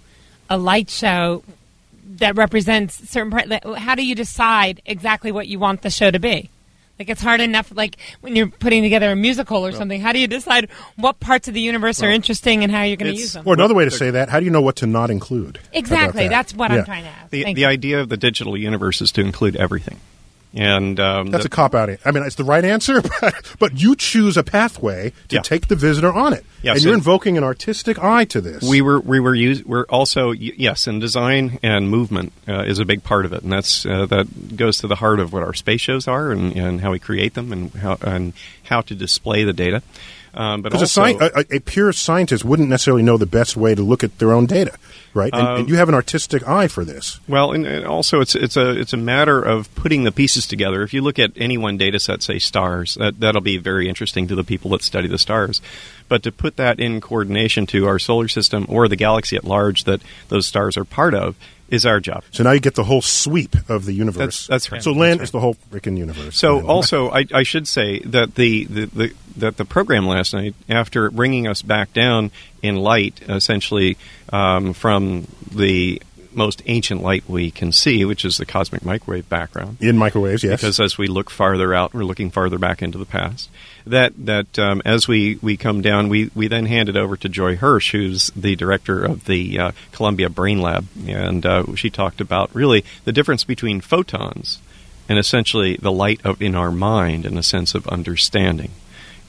a 0.50 0.58
light 0.58 0.90
show 0.90 1.44
that 2.18 2.36
represents 2.36 3.10
certain 3.10 3.32
part. 3.32 3.78
How 3.78 3.96
do 3.96 4.06
you 4.06 4.16
decide 4.16 4.82
exactly 4.86 5.32
what 5.32 5.48
you 5.48 5.60
want 5.60 5.82
the 5.84 5.90
show 5.90 6.10
to 6.12 6.20
be? 6.20 6.50
Like 6.98 7.08
it's 7.08 7.22
hard 7.22 7.40
enough. 7.40 7.72
Like 7.74 7.96
when 8.20 8.36
you're 8.36 8.48
putting 8.50 8.84
together 8.84 9.10
a 9.12 9.16
musical 9.16 9.66
or 9.66 9.72
something, 9.72 10.02
how 10.02 10.12
do 10.12 10.20
you 10.20 10.28
decide 10.28 10.68
what 10.98 11.20
parts 11.22 11.48
of 11.48 11.54
the 11.54 11.62
universe 11.62 12.04
are 12.04 12.10
interesting 12.12 12.62
and 12.64 12.72
how 12.74 12.84
you're 12.84 12.98
going 12.98 13.14
to 13.14 13.18
use 13.18 13.34
them? 13.34 13.44
Or 13.48 13.54
another 13.54 13.74
way 13.74 13.86
to 13.86 13.92
say 13.92 14.12
that, 14.12 14.28
how 14.28 14.40
do 14.40 14.46
you 14.46 14.52
know 14.52 14.62
what 14.62 14.76
to 14.78 14.86
not 14.86 15.10
include? 15.10 15.60
Exactly. 15.72 16.24
that? 16.24 16.30
That's 16.30 16.54
what 16.54 16.72
Yeah. 16.72 16.80
I'm 16.80 16.86
trying 16.86 17.04
to 17.04 17.10
ask. 17.10 17.30
The, 17.30 17.44
Thank 17.44 17.56
the 17.56 17.62
you. 17.62 17.68
idea 17.68 18.02
of 18.02 18.10
the 18.10 18.18
digital 18.18 18.58
universe 18.58 19.00
is 19.02 19.14
to 19.14 19.22
include 19.22 19.56
everything. 19.56 20.02
And 20.52 21.00
um, 21.00 21.28
That's 21.28 21.44
the- 21.44 21.48
a 21.48 21.50
cop 21.52 21.76
out. 21.76 21.90
I 22.04 22.10
mean, 22.12 22.24
it's 22.24 22.36
the 22.36 22.44
right 22.44 22.66
answer, 22.66 23.02
but, 23.22 23.36
but 23.60 23.80
you 23.80 23.96
choose 23.96 24.36
a 24.36 24.44
pathway 24.44 25.12
to 25.28 25.36
Yeah. 25.36 25.42
take 25.42 25.68
the 25.68 25.76
visitor 25.76 26.12
on 26.12 26.34
it, 26.34 26.44
and 26.64 26.82
you're 26.82 26.96
invoking 26.96 27.38
an 27.38 27.44
artistic 27.44 28.04
eye 28.04 28.26
to 28.26 28.42
this. 28.42 28.64
We 28.64 28.82
were 28.82 29.00
we 29.00 29.20
were 29.20 29.36
use, 29.36 29.64
we're 29.64 29.86
also 29.86 30.32
yes, 30.32 30.88
and 30.88 31.00
design 31.00 31.60
and 31.62 31.88
movement 31.92 32.34
uh, 32.48 32.64
is 32.64 32.80
a 32.80 32.86
big 32.86 33.04
part 33.04 33.26
of 33.26 33.34
it, 33.34 33.44
and 33.44 33.52
that's 33.52 33.86
uh, 33.86 34.08
that 34.08 34.58
goes 34.58 34.80
to 34.80 34.88
the 34.88 34.96
heart 34.96 35.20
of 35.20 35.34
what 35.34 35.44
our 35.44 35.54
space 35.54 35.82
shows 35.82 36.08
are 36.08 36.32
and, 36.32 36.56
and 36.58 36.82
how 36.82 36.92
we 36.94 37.00
create 37.00 37.36
them 37.36 37.54
and 37.54 37.72
how 37.76 37.98
and 38.02 38.34
how 38.64 38.82
to 38.82 38.96
display 38.96 39.44
the 39.44 39.54
data. 39.54 39.84
Um, 40.34 40.62
but 40.62 40.72
Because 40.72 40.96
a, 40.98 41.02
sci- 41.02 41.18
a, 41.52 41.58
a 41.58 41.60
pure 41.60 41.92
scientist 41.92 42.46
wouldn't 42.46 42.70
necessarily 42.70 43.02
know 43.02 43.18
the 43.18 43.26
best 43.26 43.58
way 43.58 43.74
to 43.74 43.82
look 43.82 44.04
at 44.04 44.20
their 44.20 44.32
own 44.32 44.46
data, 44.46 44.74
right? 45.14 45.34
And, 45.34 45.42
Um, 45.48 45.60
and 45.60 45.70
you 45.70 45.76
have 45.76 45.90
an 45.90 45.96
artistic 45.96 46.48
eye 46.48 46.68
for 46.68 46.86
this. 46.86 47.20
Well, 47.28 47.52
and, 47.52 47.66
and 47.66 47.86
also 47.86 48.22
it's 48.22 48.36
it's 48.36 48.58
a 48.58 48.72
it's 48.72 48.94
a 48.94 48.98
matter 48.98 49.42
of 49.42 49.74
putting 49.76 50.04
the 50.04 50.12
pieces 50.12 50.46
together. 50.48 50.82
If 50.84 50.94
you 50.94 51.02
look 51.02 51.20
at 51.20 51.32
any 51.36 51.58
one 51.58 51.78
data 51.78 52.00
set, 52.00 52.22
say 52.24 52.40
stars, 52.40 52.96
that 52.96 53.20
that'll 53.20 53.42
be 53.42 53.58
very 53.58 53.90
interesting 53.90 54.28
to 54.28 54.36
the 54.36 54.44
people 54.44 54.72
that 54.72 54.84
study 54.84 55.08
the 55.08 55.18
stars. 55.18 55.62
But 56.08 56.24
to 56.24 56.32
put 56.32 56.58
that 56.58 56.80
in 56.80 57.02
coordination 57.02 57.66
to 57.68 57.88
our 57.88 58.00
solar 58.00 58.28
system 58.28 58.66
or 58.68 58.88
the 58.88 58.96
galaxy 58.96 59.36
at 59.36 59.44
large 59.44 59.84
that 59.84 60.02
those 60.30 60.48
stars 60.48 60.76
are 60.78 60.86
part 60.86 61.14
of 61.14 61.36
is 61.70 61.86
our 61.86 62.00
job. 62.00 62.24
So 62.32 62.44
now 62.44 62.52
you 62.52 62.60
get 62.60 62.74
the 62.74 62.84
whole 62.86 63.04
sweep 63.04 63.56
of 63.70 63.86
the 63.86 63.94
universe. 63.94 64.48
That's- 64.48 64.48
that's 64.48 64.72
right. 64.72 64.82
So 64.82 64.92
land 64.92 65.20
right. 65.20 65.26
is 65.26 65.32
the 65.32 65.40
whole 65.40 65.56
freaking 65.72 66.00
universe. 66.00 66.36
So 66.36 66.66
also, 66.66 67.12
I, 67.12 67.26
I 67.32 67.44
should 67.44 67.68
say 67.68 68.00
that 68.00 68.34
the, 68.34 68.66
the, 68.66 68.86
the 68.88 69.14
that 69.38 69.58
the 69.58 69.66
program 69.66 70.08
last 70.08 70.34
night, 70.34 70.56
after 70.68 71.10
bringing 71.10 71.48
us 71.48 71.62
back 71.62 71.94
down 71.94 72.32
in 72.62 72.76
light, 72.76 73.22
essentially 73.28 73.98
um, 74.32 74.74
from 74.74 75.28
the 75.52 76.02
most 76.32 76.62
ancient 76.68 77.02
light 77.02 77.28
we 77.28 77.52
can 77.52 77.72
see, 77.72 78.06
which 78.06 78.24
is 78.24 78.38
the 78.38 78.46
cosmic 78.46 78.86
microwave 78.86 79.28
background. 79.30 79.78
in 79.82 79.98
microwaves, 79.98 80.44
yes. 80.44 80.60
Because 80.60 80.80
as 80.80 80.98
we 80.98 81.08
look 81.08 81.30
farther 81.30 81.74
out, 81.74 81.94
we're 81.94 82.04
looking 82.04 82.30
farther 82.30 82.58
back 82.58 82.82
into 82.82 82.98
the 82.98 83.06
past. 83.06 83.50
That 83.86 84.14
that 84.26 84.60
um, 84.60 84.82
as 84.86 85.08
we, 85.08 85.40
we 85.42 85.58
come 85.58 85.82
down, 85.82 86.10
we, 86.10 86.30
we 86.36 86.48
then 86.48 86.66
hand 86.66 86.90
it 86.90 86.98
over 86.98 87.18
to 87.18 87.30
Joy 87.30 87.56
Hirsch, 87.56 87.92
who's 87.92 88.28
the 88.36 88.56
director 88.56 89.04
of 89.04 89.26
the 89.26 89.60
uh, 89.60 89.72
Columbia 89.92 90.30
Brain 90.30 90.62
Lab, 90.62 90.88
and 91.08 91.46
uh, 91.46 91.76
she 91.76 91.90
talked 91.90 92.22
about 92.22 92.54
really 92.54 92.86
the 93.06 93.12
difference 93.12 93.44
between 93.44 93.82
photons 93.82 94.60
and 95.08 95.18
essentially 95.18 95.76
the 95.78 95.92
light 95.92 96.22
of 96.24 96.42
in 96.42 96.56
our 96.56 96.72
mind 96.72 97.26
and 97.26 97.38
a 97.38 97.44
sense 97.44 97.74
of 97.74 97.88
understanding. 97.88 98.72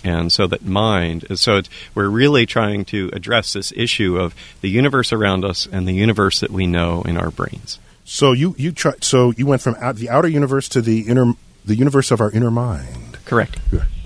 And 0.03 0.33
so 0.33 0.47
that 0.47 0.65
mind, 0.65 1.27
so 1.39 1.57
it's, 1.59 1.69
we're 1.95 2.09
really 2.09 2.47
trying 2.47 2.85
to 2.87 3.11
address 3.13 3.53
this 3.53 3.73
issue 3.77 4.17
of 4.17 4.35
the 4.61 4.71
universe 4.71 5.13
around 5.13 5.45
us 5.45 5.67
and 5.71 5.87
the 5.87 5.93
universe 5.93 6.41
that 6.41 6.51
we 6.51 6.67
know 6.67 7.03
in 7.03 7.17
our 7.17 7.31
brains. 7.31 7.79
so 8.05 8.33
you 8.33 8.55
you 8.59 8.73
try, 8.73 8.95
so 9.01 9.33
you 9.37 9.47
went 9.47 9.63
from 9.63 9.75
out, 9.77 9.97
the 9.97 10.09
outer 10.09 10.29
universe 10.29 10.69
to 10.71 10.81
the 10.81 11.03
inner 11.03 11.35
the 11.65 11.77
universe 11.77 12.11
of 12.11 12.21
our 12.21 12.31
inner 12.31 12.51
mind. 12.51 13.19
Correct. 13.25 13.59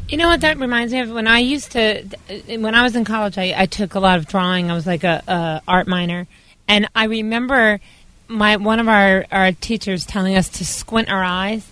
You 0.08 0.18
know 0.18 0.28
what 0.28 0.42
that 0.42 0.58
reminds 0.58 0.92
me 0.92 1.00
of? 1.00 1.10
When 1.10 1.26
I 1.26 1.38
used 1.38 1.72
to, 1.72 2.02
when 2.46 2.74
I 2.74 2.82
was 2.82 2.94
in 2.94 3.04
college, 3.04 3.38
I, 3.38 3.54
I 3.56 3.66
took 3.66 3.94
a 3.94 4.00
lot 4.00 4.18
of 4.18 4.26
drawing. 4.26 4.70
I 4.70 4.74
was 4.74 4.86
like 4.86 5.04
a, 5.04 5.22
a 5.26 5.62
art 5.66 5.86
minor, 5.86 6.26
and 6.68 6.88
I 6.94 7.04
remember 7.04 7.80
my 8.28 8.56
one 8.56 8.80
of 8.80 8.88
our, 8.88 9.24
our 9.30 9.52
teachers 9.52 10.04
telling 10.04 10.36
us 10.36 10.48
to 10.50 10.64
squint 10.64 11.08
our 11.08 11.22
eyes 11.22 11.66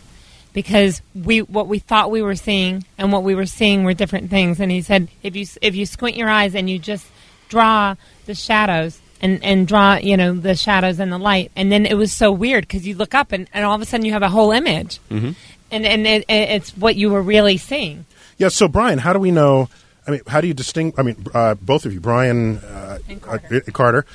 because 0.52 1.00
we 1.14 1.42
what 1.42 1.66
we 1.68 1.78
thought 1.78 2.10
we 2.10 2.22
were 2.22 2.36
seeing 2.36 2.84
and 2.98 3.12
what 3.12 3.22
we 3.22 3.34
were 3.34 3.46
seeing 3.46 3.84
were 3.84 3.94
different 3.94 4.30
things. 4.30 4.60
And 4.60 4.70
he 4.70 4.82
said 4.82 5.08
if 5.22 5.34
you 5.36 5.46
if 5.60 5.74
you 5.74 5.86
squint 5.86 6.16
your 6.16 6.28
eyes 6.28 6.54
and 6.54 6.68
you 6.68 6.78
just 6.78 7.06
draw 7.48 7.94
the 8.26 8.34
shadows. 8.34 9.00
And, 9.24 9.38
and 9.44 9.68
draw 9.68 9.98
you 9.98 10.16
know 10.16 10.34
the 10.34 10.56
shadows 10.56 10.98
and 10.98 11.12
the 11.12 11.16
light 11.18 11.52
and 11.54 11.70
then 11.70 11.86
it 11.86 11.94
was 11.96 12.12
so 12.12 12.32
weird 12.32 12.64
because 12.64 12.84
you 12.84 12.96
look 12.96 13.14
up 13.14 13.30
and, 13.30 13.48
and 13.54 13.64
all 13.64 13.76
of 13.76 13.80
a 13.80 13.84
sudden 13.84 14.04
you 14.04 14.12
have 14.14 14.22
a 14.24 14.28
whole 14.28 14.50
image 14.50 14.98
Mm-hmm. 15.12 15.30
and 15.70 15.86
and 15.86 16.06
it, 16.08 16.22
it, 16.28 16.50
it's 16.50 16.76
what 16.76 16.96
you 16.96 17.08
were 17.08 17.22
really 17.22 17.56
seeing 17.56 18.04
Yeah. 18.38 18.48
So 18.48 18.66
Brian, 18.66 18.98
how 18.98 19.12
do 19.12 19.20
we 19.20 19.30
know? 19.30 19.68
I 20.08 20.10
mean, 20.10 20.22
how 20.26 20.40
do 20.40 20.48
you 20.48 20.54
distinguish? 20.54 20.98
I 20.98 21.02
mean, 21.04 21.24
uh, 21.32 21.54
both 21.54 21.86
of 21.86 21.92
you, 21.94 22.00
Brian 22.00 22.58
uh, 22.58 22.98
And 23.08 23.22
Carter. 23.22 23.62
uh, 23.64 23.70
Carter. 23.70 24.06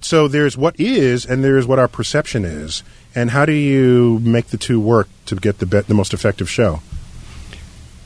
So 0.00 0.26
there's 0.26 0.56
what 0.58 0.74
is, 0.80 1.24
and 1.24 1.44
there's 1.44 1.64
what 1.68 1.78
our 1.78 1.86
perception 1.86 2.44
is, 2.44 2.82
and 3.16 3.30
how 3.30 3.46
do 3.46 3.52
you 3.52 4.20
make 4.22 4.48
the 4.48 4.58
two 4.58 4.78
work 4.78 5.08
to 5.24 5.34
get 5.34 5.58
the 5.58 5.66
be- 5.66 5.80
the 5.80 5.94
most 5.94 6.12
effective 6.14 6.48
show? 6.48 6.82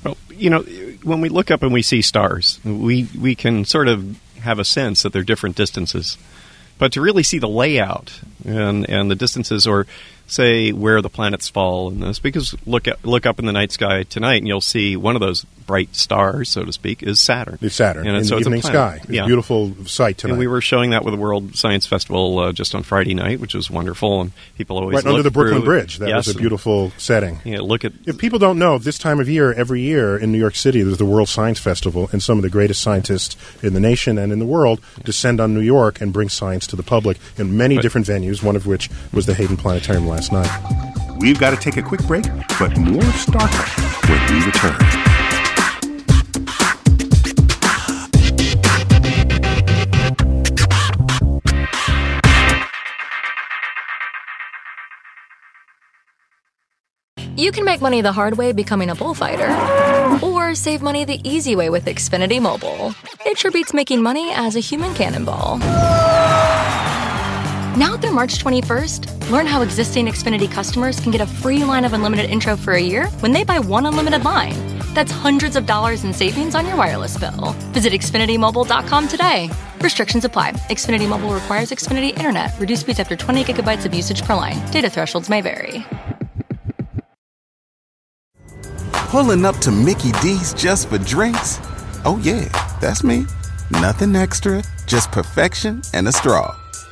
Well, 0.05 0.17
you 0.31 0.49
know, 0.49 0.61
when 1.03 1.21
we 1.21 1.29
look 1.29 1.51
up 1.51 1.63
and 1.63 1.73
we 1.73 1.83
see 1.83 2.01
stars, 2.01 2.61
we 2.65 3.09
we 3.21 3.35
can 3.35 3.65
sort 3.65 3.89
of 3.89 4.19
have 4.39 4.59
a 4.59 4.65
sense 4.65 5.03
that 5.03 5.13
they're 5.13 5.25
different 5.25 5.57
distances. 5.57 6.17
But 6.79 6.93
to 6.93 7.03
really 7.03 7.25
see 7.25 7.39
the 7.39 7.49
layout 7.49 8.21
and 8.47 8.89
and 8.89 9.11
the 9.11 9.17
distances, 9.17 9.67
or 9.67 9.87
say 10.31 10.73
where 10.73 11.03
the 11.03 11.11
planets 11.11 11.49
fall 11.49 11.91
in 11.91 12.01
this, 12.01 12.19
because 12.19 12.55
look 12.67 12.87
at, 12.89 13.05
look 13.05 13.27
up 13.27 13.39
in 13.39 13.47
the 13.47 13.53
night 13.53 13.73
sky 13.73 14.05
tonight, 14.05 14.37
and 14.37 14.47
you'll 14.49 14.61
see 14.61 14.97
one 14.97 15.17
of 15.17 15.21
those 15.21 15.45
bright 15.67 15.95
stars, 15.95 16.49
so 16.49 16.65
to 16.65 16.73
speak, 16.73 17.01
is 17.03 17.21
Saturn. 17.21 17.57
It's 17.61 17.77
Saturn 17.77 18.05
And 18.07 18.17
in 18.17 18.25
so 18.25 18.35
the 18.37 18.41
evening 18.41 18.63
sky. 18.63 18.99
It's 19.05 19.11
Yeah. 19.11 19.23
a 19.23 19.27
beautiful 19.27 19.73
sight 19.87 20.19
tonight. 20.19 20.33
And 20.33 20.39
we 20.41 20.49
were 20.49 20.61
showing 20.61 20.91
that 20.91 21.05
with 21.05 21.15
the 21.15 21.21
World 21.21 21.55
Science 21.57 21.87
Festival 21.87 22.39
uh, 22.41 22.53
just 22.53 22.75
on 22.75 22.83
Friday 22.83 23.15
night, 23.15 23.39
which 23.39 23.55
was 23.55 23.71
wonderful, 23.71 24.21
and 24.21 24.33
people 24.57 24.79
always 24.79 24.97
right 24.97 25.07
under 25.07 25.23
the 25.23 25.31
Brooklyn 25.31 25.63
Bridge. 25.63 25.99
That 25.99 26.09
Yes, 26.09 26.27
was 26.27 26.35
a 26.35 26.39
beautiful 26.39 26.93
setting. 26.97 27.39
Yeah, 27.45 27.61
look 27.61 27.85
at 27.85 27.93
If 28.05 28.19
people 28.19 28.41
don't 28.41 28.59
know, 28.59 28.79
this 28.79 28.99
time 28.99 29.21
of 29.21 29.29
year, 29.29 29.53
every 29.53 29.81
year 29.81 30.17
in 30.17 30.33
New 30.33 30.39
York 30.39 30.57
City, 30.57 30.83
there's 30.83 30.99
the 30.99 31.05
World 31.05 31.29
Science 31.29 31.61
Festival, 31.61 32.09
and 32.13 32.21
some 32.21 32.37
of 32.39 32.43
the 32.43 32.51
greatest 32.51 32.83
scientists 32.83 33.37
in 33.63 33.73
the 33.73 33.81
nation 33.81 34.19
and 34.19 34.33
in 34.33 34.41
the 34.41 34.47
world 34.47 34.81
descend 35.05 35.41
on 35.41 35.55
New 35.55 35.61
York 35.61 36.01
and 36.01 36.13
bring 36.13 36.29
science 36.29 36.67
to 36.69 36.75
the 36.77 36.83
public 36.83 37.19
in 37.39 37.57
many 37.57 37.77
Right. 37.77 37.83
different 37.83 38.07
venues, 38.09 38.43
one 38.43 38.57
of 38.57 38.67
which 38.67 38.91
was 39.13 39.27
the 39.27 39.35
Hayden 39.35 39.57
Planetarium 39.57 40.09
last 40.09 40.20
last 40.21 40.33
night. 40.33 41.17
We've 41.19 41.39
got 41.39 41.51
to 41.51 41.57
take 41.57 41.77
a 41.77 41.83
quick 41.83 42.03
break, 42.07 42.25
but 42.59 42.77
more 42.79 43.03
Star 43.13 43.49
Trek 43.49 44.09
when 44.09 44.41
we 44.41 44.47
return. 44.47 44.77
You 57.37 57.53
can 57.53 57.65
make 57.65 57.81
money 57.81 58.03
the 58.03 58.13
hard 58.13 58.37
way 58.37 58.53
becoming 58.53 58.91
a 58.91 58.95
bullfighter, 58.95 59.49
or 60.23 60.55
save 60.55 60.83
money 60.83 61.07
the 61.07 61.21
easy 61.27 61.57
way 61.57 61.71
with 61.71 61.87
Xfinity 61.87 62.41
Mobile. 62.41 62.95
It 63.25 63.39
sure 63.39 63.51
beats 63.51 63.73
making 63.73 64.03
money 64.03 64.31
as 64.33 64.57
a 64.57 64.61
human 64.61 64.93
cannonball. 64.95 65.59
Now 67.77 67.97
through 67.97 68.11
March 68.11 68.43
21st, 68.43 69.31
learn 69.31 69.47
how 69.47 69.63
existing 69.63 70.07
Xfinity 70.07 70.51
customers 70.51 70.99
can 70.99 71.13
get 71.13 71.21
a 71.21 71.27
free 71.27 71.65
line 71.65 71.85
of 71.85 71.93
unlimited 71.93 72.29
intro 72.29 72.57
for 72.57 72.73
a 72.73 72.83
year 72.83 73.07
when 73.21 73.31
they 73.31 73.45
buy 73.45 73.61
one 73.61 73.87
unlimited 73.87 74.25
line. 74.25 74.55
That's 74.93 75.13
hundreds 75.13 75.55
of 75.55 75.67
dollars 75.67 76.03
in 76.03 76.13
savings 76.13 76.57
on 76.57 76.67
your 76.67 76.75
wireless 76.75 77.17
bill. 77.17 77.55
Visit 77.71 77.93
XfinityMobile.com 77.93 79.07
today. 79.07 79.51
Restrictions 79.81 80.25
apply. 80.25 80.51
Xfinity 80.69 81.09
Mobile 81.09 81.33
requires 81.33 81.71
Xfinity 81.71 82.17
Internet. 82.17 82.59
Reduced 82.59 82.81
speeds 82.81 82.99
after 82.99 83.15
20 83.15 83.45
gigabytes 83.45 83.87
of 83.87 83.95
usage 83.95 84.23
per 84.23 84.35
line. 84.35 84.59
Data 84.73 84.91
thresholds 84.91 85.31
may 85.31 85.41
vary. 85.41 85.85
Pulling 89.13 89.45
up 89.45 89.57
to 89.59 89.71
Mickey 89.71 90.11
D's 90.23 90.55
just 90.55 90.89
for 90.89 90.99
drinks? 90.99 91.61
Oh, 92.05 92.21
yeah, 92.25 92.49
that's 92.81 93.05
me. 93.05 93.27
Nothing 93.71 94.17
extra, 94.17 94.65
just 94.87 95.13
perfection 95.13 95.83
and 95.95 96.09
a 96.09 96.13
straw. 96.13 96.57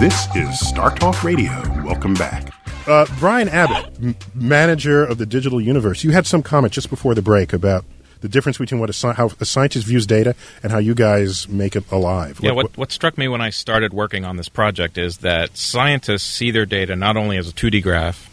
This 0.00 0.26
is 0.34 0.58
Star 0.68 0.94
Talk 0.94 1.22
Radio. 1.24 1.50
Welcome 1.84 2.14
back. 2.14 2.52
Uh, 2.86 3.06
Brian 3.18 3.48
Abbott, 3.48 3.94
m- 4.02 4.16
manager 4.34 5.04
of 5.04 5.18
the 5.18 5.24
Digital 5.26 5.60
Universe, 5.60 6.02
you 6.04 6.10
had 6.10 6.26
some 6.26 6.42
comment 6.42 6.72
just 6.72 6.90
before 6.90 7.14
the 7.14 7.22
break 7.22 7.52
about 7.52 7.84
the 8.20 8.28
difference 8.28 8.58
between 8.58 8.80
what 8.80 8.90
a, 8.90 8.92
sci- 8.92 9.12
how 9.12 9.30
a 9.40 9.44
scientist 9.44 9.86
views 9.86 10.06
data 10.06 10.34
and 10.62 10.72
how 10.72 10.78
you 10.78 10.94
guys 10.94 11.48
make 11.48 11.76
it 11.76 11.84
alive. 11.90 12.40
Yeah, 12.42 12.52
what, 12.52 12.76
what 12.76 12.92
struck 12.92 13.16
me 13.16 13.28
when 13.28 13.40
I 13.40 13.50
started 13.50 13.92
working 13.94 14.24
on 14.24 14.36
this 14.36 14.48
project 14.48 14.98
is 14.98 15.18
that 15.18 15.56
scientists 15.56 16.24
see 16.24 16.50
their 16.50 16.66
data 16.66 16.96
not 16.96 17.16
only 17.16 17.36
as 17.38 17.48
a 17.48 17.52
2D 17.52 17.82
graph, 17.82 18.30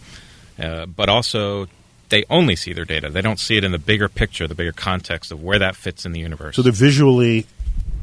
uh, 0.59 0.85
but 0.87 1.09
also 1.09 1.67
they 2.09 2.25
only 2.29 2.55
see 2.55 2.73
their 2.73 2.85
data. 2.85 3.09
They 3.09 3.21
don't 3.21 3.39
see 3.39 3.55
it 3.57 3.63
in 3.63 3.71
the 3.71 3.79
bigger 3.79 4.09
picture, 4.09 4.47
the 4.47 4.55
bigger 4.55 4.73
context 4.73 5.31
of 5.31 5.41
where 5.41 5.59
that 5.59 5.75
fits 5.75 6.05
in 6.05 6.11
the 6.11 6.19
universe. 6.19 6.55
So 6.55 6.61
they're 6.61 6.71
visually 6.73 7.45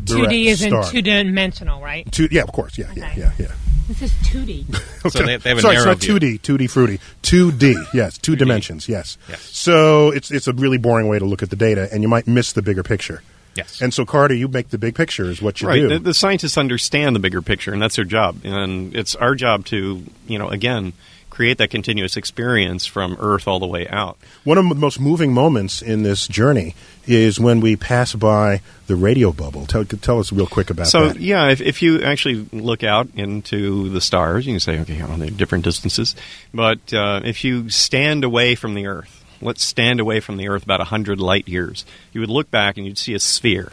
direct 0.04 0.32
2D 0.32 0.44
is 0.46 0.62
in 0.62 0.82
two 0.90 1.02
dimensional, 1.02 1.80
right? 1.80 2.10
Two, 2.10 2.28
yeah, 2.30 2.42
of 2.42 2.52
course. 2.52 2.78
Yeah, 2.78 2.90
yeah, 2.94 3.12
yeah, 3.16 3.32
yeah. 3.38 3.52
This 3.88 4.02
is 4.02 4.12
2D. 4.28 4.66
So 5.10 5.20
they- 5.20 5.36
they 5.36 5.48
have 5.50 5.58
a 5.58 5.62
Sorry, 5.62 5.76
narrow 5.76 5.92
it's 5.92 6.06
not 6.06 6.20
2D, 6.20 6.40
2D 6.40 6.70
fruity. 6.70 7.00
2D, 7.22 7.74
yes, 7.94 8.18
two 8.18 8.36
dimensions, 8.36 8.88
yes. 8.88 9.16
So 9.38 10.10
it's 10.10 10.30
it's 10.30 10.46
a 10.48 10.52
really 10.52 10.76
boring 10.76 11.08
way 11.08 11.18
to 11.18 11.24
look 11.24 11.42
at 11.42 11.50
the 11.50 11.56
data, 11.56 11.88
and 11.92 12.02
you 12.02 12.08
might 12.08 12.26
miss 12.26 12.52
the 12.52 12.62
bigger 12.62 12.82
picture. 12.82 13.22
Yes. 13.54 13.80
And 13.80 13.92
so, 13.92 14.04
Carter, 14.04 14.34
you 14.34 14.46
make 14.46 14.68
the 14.68 14.78
big 14.78 14.94
picture 14.94 15.24
is 15.24 15.42
what 15.42 15.60
you 15.60 15.68
right. 15.68 15.80
do. 15.80 15.88
The, 15.88 15.98
the 15.98 16.14
scientists 16.14 16.56
understand 16.56 17.16
the 17.16 17.20
bigger 17.20 17.42
picture, 17.42 17.72
and 17.72 17.82
that's 17.82 17.96
their 17.96 18.04
job. 18.04 18.44
And 18.44 18.94
it's 18.94 19.16
our 19.16 19.34
job 19.34 19.64
to, 19.66 20.04
you 20.28 20.38
know, 20.38 20.48
again, 20.48 20.92
create 21.38 21.58
that 21.58 21.70
continuous 21.70 22.16
experience 22.16 22.84
from 22.84 23.16
Earth 23.20 23.46
all 23.46 23.60
the 23.60 23.66
way 23.66 23.86
out. 23.86 24.18
One 24.42 24.58
of 24.58 24.68
the 24.68 24.74
most 24.74 24.98
moving 24.98 25.32
moments 25.32 25.80
in 25.80 26.02
this 26.02 26.26
journey 26.26 26.74
is 27.06 27.38
when 27.38 27.60
we 27.60 27.76
pass 27.76 28.12
by 28.12 28.60
the 28.88 28.96
radio 28.96 29.30
bubble. 29.30 29.64
Tell, 29.64 29.84
tell 29.84 30.18
us 30.18 30.32
real 30.32 30.48
quick 30.48 30.68
about 30.68 30.88
so 30.88 31.06
that. 31.06 31.14
So, 31.14 31.20
yeah, 31.20 31.50
if, 31.50 31.60
if 31.60 31.80
you 31.80 32.02
actually 32.02 32.48
look 32.52 32.82
out 32.82 33.06
into 33.14 33.88
the 33.90 34.00
stars, 34.00 34.48
you 34.48 34.54
can 34.54 34.58
say, 34.58 34.80
okay, 34.80 35.00
well, 35.04 35.16
they're 35.16 35.30
different 35.30 35.62
distances. 35.62 36.16
But 36.52 36.92
uh, 36.92 37.20
if 37.22 37.44
you 37.44 37.70
stand 37.70 38.24
away 38.24 38.56
from 38.56 38.74
the 38.74 38.88
Earth, 38.88 39.24
let's 39.40 39.62
stand 39.62 40.00
away 40.00 40.18
from 40.18 40.38
the 40.38 40.48
Earth 40.48 40.64
about 40.64 40.80
hundred 40.88 41.20
light 41.20 41.46
years, 41.46 41.84
you 42.12 42.20
would 42.20 42.30
look 42.30 42.50
back 42.50 42.76
and 42.76 42.84
you'd 42.84 42.98
see 42.98 43.14
a 43.14 43.20
sphere 43.20 43.70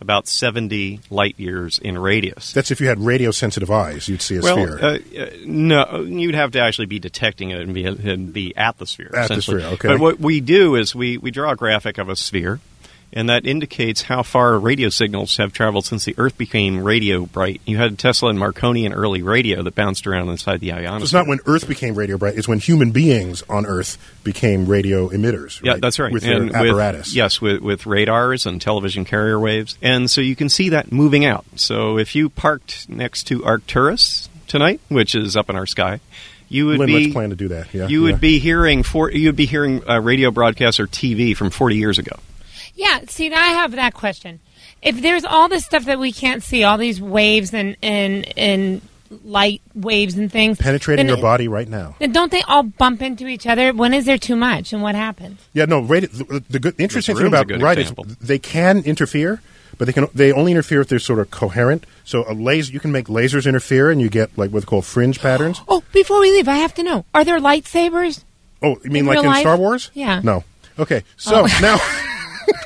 about 0.00 0.28
70 0.28 1.00
light 1.10 1.38
years 1.38 1.78
in 1.78 1.98
radius. 1.98 2.52
That's 2.52 2.70
if 2.70 2.80
you 2.80 2.88
had 2.88 3.00
radio 3.00 3.30
sensitive 3.30 3.70
eyes, 3.70 4.08
you'd 4.08 4.22
see 4.22 4.36
a 4.36 4.40
well, 4.40 4.56
sphere. 4.56 4.78
Uh, 4.78 5.22
uh, 5.22 5.30
no, 5.44 6.00
you'd 6.02 6.34
have 6.34 6.52
to 6.52 6.60
actually 6.60 6.86
be 6.86 6.98
detecting 6.98 7.50
it 7.50 7.60
and 7.60 7.74
be, 7.74 7.84
and 7.84 8.32
be 8.32 8.56
at 8.56 8.78
the 8.78 8.86
sphere. 8.86 9.10
At 9.14 9.28
the 9.28 9.42
sphere, 9.42 9.60
okay. 9.60 9.88
But 9.88 10.00
what 10.00 10.20
we 10.20 10.40
do 10.40 10.76
is 10.76 10.94
we, 10.94 11.18
we 11.18 11.30
draw 11.30 11.52
a 11.52 11.56
graphic 11.56 11.98
of 11.98 12.08
a 12.08 12.16
sphere, 12.16 12.60
and 13.12 13.28
that 13.28 13.46
indicates 13.46 14.02
how 14.02 14.22
far 14.22 14.58
radio 14.58 14.88
signals 14.88 15.36
have 15.38 15.52
traveled 15.52 15.86
since 15.86 16.04
the 16.04 16.14
Earth 16.18 16.36
became 16.36 16.82
radio 16.82 17.26
bright. 17.26 17.60
You 17.64 17.78
had 17.78 17.98
Tesla 17.98 18.30
and 18.30 18.38
Marconi 18.38 18.84
and 18.84 18.94
early 18.94 19.22
radio 19.22 19.62
that 19.62 19.74
bounced 19.74 20.06
around 20.06 20.28
inside 20.28 20.60
the 20.60 20.72
ionosphere. 20.72 20.98
So 20.98 21.04
it's 21.04 21.12
not 21.12 21.26
when 21.26 21.40
Earth 21.46 21.66
became 21.66 21.94
radio 21.94 22.18
bright; 22.18 22.36
it's 22.36 22.48
when 22.48 22.58
human 22.58 22.90
beings 22.90 23.42
on 23.48 23.66
Earth 23.66 23.96
became 24.24 24.66
radio 24.66 25.08
emitters. 25.08 25.62
Yeah, 25.62 25.76
that's 25.80 25.98
right. 25.98 26.12
With 26.12 26.22
their 26.22 26.54
apparatus. 26.54 27.08
With, 27.08 27.16
yes, 27.16 27.40
with, 27.40 27.62
with 27.62 27.86
radars 27.86 28.46
and 28.46 28.60
television 28.60 29.04
carrier 29.04 29.38
waves. 29.40 29.78
And 29.80 30.10
so 30.10 30.20
you 30.20 30.36
can 30.36 30.48
see 30.48 30.70
that 30.70 30.92
moving 30.92 31.24
out. 31.24 31.46
So 31.56 31.98
if 31.98 32.14
you 32.14 32.28
parked 32.28 32.88
next 32.88 33.24
to 33.24 33.44
Arcturus 33.44 34.28
tonight, 34.46 34.80
which 34.88 35.14
is 35.14 35.36
up 35.36 35.48
in 35.48 35.56
our 35.56 35.66
sky, 35.66 36.00
you 36.48 36.66
would 36.66 36.78
Lynn, 36.78 36.86
be 36.86 37.00
let's 37.00 37.12
plan 37.12 37.30
to 37.30 37.36
do 37.36 37.48
that. 37.48 37.72
Yeah, 37.72 37.88
you 37.88 38.02
would 38.02 38.16
yeah. 38.16 38.18
be 38.18 38.38
hearing 38.38 38.82
for 38.82 39.10
you 39.10 39.28
would 39.28 39.36
be 39.36 39.46
hearing 39.46 39.88
uh, 39.88 40.00
radio 40.00 40.30
broadcasts 40.30 40.80
or 40.80 40.86
TV 40.86 41.36
from 41.36 41.50
40 41.50 41.76
years 41.76 41.98
ago. 41.98 42.16
Yeah, 42.78 43.00
see, 43.08 43.32
I 43.32 43.48
have 43.60 43.72
that 43.72 43.92
question. 43.94 44.38
If 44.80 45.02
there's 45.02 45.24
all 45.24 45.48
this 45.48 45.64
stuff 45.64 45.84
that 45.86 45.98
we 45.98 46.12
can't 46.12 46.42
see, 46.42 46.62
all 46.62 46.78
these 46.78 47.00
waves 47.00 47.52
and 47.52 47.76
and 47.82 48.32
and 48.38 48.80
light 49.24 49.60
waves 49.74 50.14
and 50.16 50.30
things 50.30 50.58
penetrating 50.58 51.06
then- 51.06 51.16
your 51.16 51.22
body 51.22 51.48
right 51.48 51.68
now. 51.68 51.96
Then 51.98 52.12
don't 52.12 52.30
they 52.30 52.42
all 52.42 52.62
bump 52.62 53.02
into 53.02 53.26
each 53.26 53.46
other? 53.46 53.72
When 53.72 53.92
is 53.94 54.04
there 54.04 54.18
too 54.18 54.36
much, 54.36 54.72
and 54.72 54.80
what 54.80 54.94
happens? 54.94 55.40
Yeah, 55.54 55.64
no. 55.64 55.80
Radio, 55.80 56.08
the, 56.10 56.44
the 56.48 56.58
good, 56.60 56.74
interesting 56.78 57.16
thing 57.16 57.26
about 57.26 57.48
good 57.48 57.60
right 57.60 57.78
example. 57.78 58.04
is 58.06 58.16
they 58.18 58.38
can 58.38 58.84
interfere, 58.84 59.42
but 59.78 59.86
they 59.86 59.92
can 59.92 60.06
they 60.14 60.30
only 60.30 60.52
interfere 60.52 60.80
if 60.80 60.86
they're 60.88 61.00
sort 61.00 61.18
of 61.18 61.32
coherent. 61.32 61.84
So 62.04 62.24
a 62.28 62.32
laser, 62.34 62.72
you 62.72 62.78
can 62.80 62.92
make 62.92 63.06
lasers 63.08 63.44
interfere, 63.48 63.90
and 63.90 64.00
you 64.00 64.08
get 64.08 64.38
like 64.38 64.52
what's 64.52 64.66
called 64.66 64.84
fringe 64.86 65.18
patterns. 65.26 65.60
Oh, 65.66 65.82
before 65.92 66.20
we 66.20 66.30
leave, 66.30 66.46
I 66.46 66.58
have 66.58 66.74
to 66.74 66.84
know: 66.84 67.04
Are 67.12 67.24
there 67.24 67.40
lightsabers? 67.40 68.22
Oh, 68.62 68.76
you 68.84 68.90
mean 68.90 69.00
In 69.00 69.06
like 69.06 69.18
in 69.18 69.26
life? 69.26 69.40
Star 69.40 69.56
Wars? 69.56 69.90
Yeah. 69.94 70.20
No. 70.22 70.44
Okay. 70.78 71.02
Oh. 71.02 71.12
So 71.16 71.42
Oh. 71.42 71.58
now. 71.60 72.04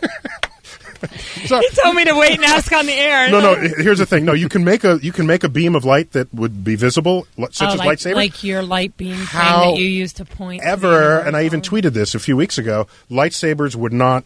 So- 1.47 1.59
He 1.59 1.69
told 1.83 1.97
me 1.97 2.05
to 2.05 2.15
wait 2.15 2.33
and 2.37 2.45
ask 2.45 2.71
on 2.73 2.87
the 2.87 2.93
air. 2.93 3.29
no, 3.29 3.41
no. 3.41 3.55
Here's 3.57 3.99
the 3.99 4.07
thing. 4.07 4.25
No, 4.25 4.33
you 4.35 4.49
can 4.49 4.63
make 4.65 4.85
a 4.85 5.01
you 5.03 5.11
can 5.11 5.27
make 5.27 5.43
a 5.43 5.49
beam 5.49 5.75
of 5.75 5.85
light 5.85 6.13
that 6.13 6.33
would 6.33 6.63
be 6.63 6.77
visible, 6.77 7.27
such 7.51 7.63
Oh, 7.63 7.73
as 7.73 7.79
like, 7.79 7.99
lightsaber. 7.99 8.15
like 8.15 8.45
your 8.45 8.63
light 8.63 8.97
beam 8.97 9.17
thing 9.17 9.27
that 9.41 9.75
you 9.77 9.85
use 9.87 10.13
to 10.15 10.25
point. 10.25 10.63
ever, 10.63 10.87
universe. 10.93 11.27
and 11.27 11.37
I 11.37 11.43
even 11.45 11.61
tweeted 11.61 11.93
this 11.93 12.15
a 12.15 12.21
few 12.21 12.37
weeks 12.37 12.57
ago. 12.57 12.87
Lightsabers 13.11 13.75
would 13.75 13.93
not 13.93 14.23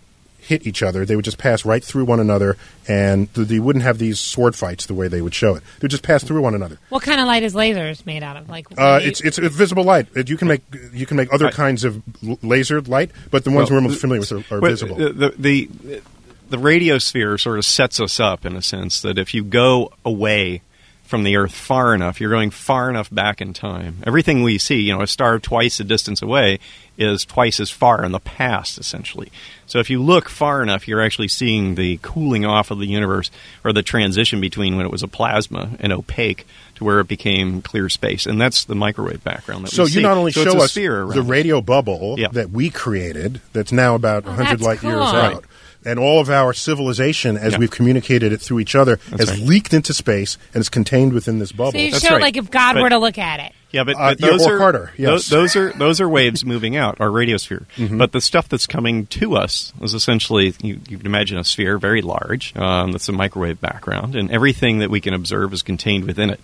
hit 0.46 0.66
each 0.66 0.82
other; 0.82 1.04
they 1.04 1.16
would 1.16 1.24
just 1.24 1.38
pass 1.38 1.64
right 1.64 1.82
through 1.84 2.04
one 2.04 2.20
another, 2.20 2.56
and 2.88 3.32
th- 3.34 3.48
they 3.48 3.58
wouldn't 3.58 3.84
have 3.84 3.98
these 3.98 4.18
sword 4.18 4.54
fights 4.56 4.86
the 4.86 4.94
way 4.94 5.08
they 5.08 5.20
would 5.20 5.34
show 5.34 5.54
it. 5.54 5.62
They 5.78 5.82
would 5.82 5.90
just 5.90 6.02
pass 6.02 6.22
through 6.24 6.40
one 6.40 6.54
another. 6.54 6.78
What 6.88 7.02
kind 7.02 7.20
of 7.20 7.26
light 7.26 7.42
is 7.42 7.54
lasers 7.54 8.06
made 8.06 8.22
out 8.22 8.36
of? 8.36 8.48
Like 8.48 8.66
Uh, 8.78 9.00
it's 9.02 9.20
it's 9.20 9.38
visible 9.38 9.84
light. 9.84 10.08
Uh, 10.16 10.22
You 10.26 10.36
can 10.36 10.48
make 10.48 10.62
you 10.92 11.06
can 11.06 11.16
make 11.16 11.32
other 11.32 11.50
kinds 11.50 11.84
of 11.84 11.96
l- 12.26 12.36
lasered 12.38 12.88
light, 12.88 13.10
but 13.30 13.44
the 13.44 13.50
ones 13.50 13.70
Well, 13.70 13.80
we're 13.80 13.88
most 13.88 14.00
familiar 14.00 14.20
with 14.20 14.32
are, 14.32 14.54
are 14.56 14.60
Well, 14.60 14.70
visible. 14.70 14.96
The, 14.96 15.12
the, 15.12 15.30
the, 15.38 16.02
the 16.50 16.58
radio 16.58 16.98
sphere 16.98 17.36
sort 17.38 17.58
of 17.58 17.64
sets 17.64 18.00
us 18.00 18.20
up 18.20 18.46
in 18.46 18.54
a 18.56 18.62
sense 18.62 19.00
that 19.02 19.18
if 19.18 19.34
you 19.34 19.42
go 19.44 19.92
away 20.04 20.62
from 21.06 21.22
the 21.22 21.36
Earth 21.36 21.54
far 21.54 21.94
enough, 21.94 22.20
you're 22.20 22.30
going 22.30 22.50
far 22.50 22.90
enough 22.90 23.10
back 23.12 23.40
in 23.40 23.52
time. 23.52 23.98
Everything 24.06 24.42
we 24.42 24.58
see, 24.58 24.80
you 24.80 24.92
know, 24.94 25.02
a 25.02 25.06
star 25.06 25.38
twice 25.38 25.78
the 25.78 25.84
distance 25.84 26.20
away 26.22 26.58
is 26.98 27.24
twice 27.24 27.60
as 27.60 27.70
far 27.70 28.04
in 28.04 28.12
the 28.12 28.18
past, 28.20 28.78
essentially. 28.78 29.30
So 29.66 29.78
if 29.80 29.90
you 29.90 30.02
look 30.02 30.28
far 30.28 30.62
enough, 30.62 30.88
you're 30.88 31.02
actually 31.02 31.28
seeing 31.28 31.74
the 31.74 31.98
cooling 32.02 32.44
off 32.46 32.70
of 32.70 32.78
the 32.78 32.86
universe 32.86 33.30
or 33.64 33.72
the 33.72 33.82
transition 33.82 34.40
between 34.40 34.76
when 34.76 34.86
it 34.86 34.92
was 34.92 35.02
a 35.02 35.08
plasma 35.08 35.70
and 35.78 35.92
opaque 35.92 36.46
to 36.76 36.84
where 36.84 37.00
it 37.00 37.08
became 37.08 37.60
clear 37.62 37.88
space. 37.88 38.26
And 38.26 38.40
that's 38.40 38.64
the 38.64 38.74
microwave 38.74 39.22
background 39.22 39.64
that 39.64 39.66
we 39.66 39.70
see. 39.70 39.76
So 39.76 39.82
we 39.82 39.88
you 39.90 39.94
see. 39.94 40.02
not 40.02 40.16
only 40.16 40.32
So 40.32 40.42
it's 40.42 40.52
show 40.52 40.58
us 40.60 40.70
sphere 40.70 41.06
the 41.06 41.22
radio 41.22 41.60
bubble 41.60 42.16
Yeah. 42.18 42.28
that 42.32 42.50
we 42.50 42.70
created, 42.70 43.40
that's 43.52 43.72
now 43.72 43.94
about 43.94 44.24
Oh, 44.24 44.28
100 44.30 44.50
that's 44.58 44.62
light 44.62 44.82
years 44.82 44.94
cool. 44.94 45.02
out, 45.02 45.44
and 45.86 45.98
all 45.98 46.20
of 46.20 46.28
our 46.28 46.52
civilization, 46.52 47.36
as 47.36 47.52
Yeah. 47.52 47.58
we've 47.58 47.70
communicated 47.70 48.32
it 48.32 48.40
through 48.40 48.58
each 48.60 48.74
other, 48.74 48.96
That's 49.10 49.30
has 49.30 49.38
right. 49.38 49.48
leaked 49.48 49.72
into 49.72 49.94
space 49.94 50.36
and 50.52 50.60
is 50.60 50.68
contained 50.68 51.12
within 51.12 51.38
this 51.38 51.52
bubble. 51.52 51.72
So 51.72 51.78
you 51.78 51.92
That's 51.92 52.04
show 52.04 52.14
right. 52.14 52.22
like 52.22 52.36
if 52.36 52.50
God 52.50 52.74
But- 52.74 52.82
were 52.82 52.90
to 52.90 52.98
look 52.98 53.16
at 53.18 53.40
it. 53.40 53.52
Yeah, 53.72 53.84
but, 53.84 53.96
Uh, 53.96 54.10
but 54.10 54.20
yeah, 54.20 54.30
those 54.30 54.46
or 54.46 54.54
are 54.54 54.58
harder, 54.58 54.92
tho- 54.96 55.12
yes. 55.14 55.28
Those, 55.28 55.54
are 55.56 55.72
those 55.72 56.00
are 56.00 56.08
waves 56.08 56.44
moving 56.46 56.76
out 56.76 56.96
our 57.00 57.08
radiosphere. 57.08 57.66
Mm-hmm. 57.76 57.98
But 57.98 58.12
the 58.12 58.20
stuff 58.20 58.48
that's 58.48 58.66
coming 58.66 59.06
to 59.06 59.36
us 59.36 59.72
is 59.82 59.92
essentially 59.92 60.54
you, 60.62 60.80
you 60.88 60.96
can 60.96 61.04
imagine 61.06 61.36
a 61.36 61.44
sphere 61.44 61.76
very 61.76 62.00
large 62.00 62.56
um, 62.56 62.92
that's 62.92 63.08
a 63.08 63.12
microwave 63.12 63.60
background, 63.60 64.14
and 64.16 64.30
everything 64.30 64.78
that 64.78 64.88
we 64.88 65.00
can 65.00 65.12
observe 65.14 65.52
is 65.52 65.62
contained 65.62 66.04
within 66.04 66.30
it. 66.30 66.40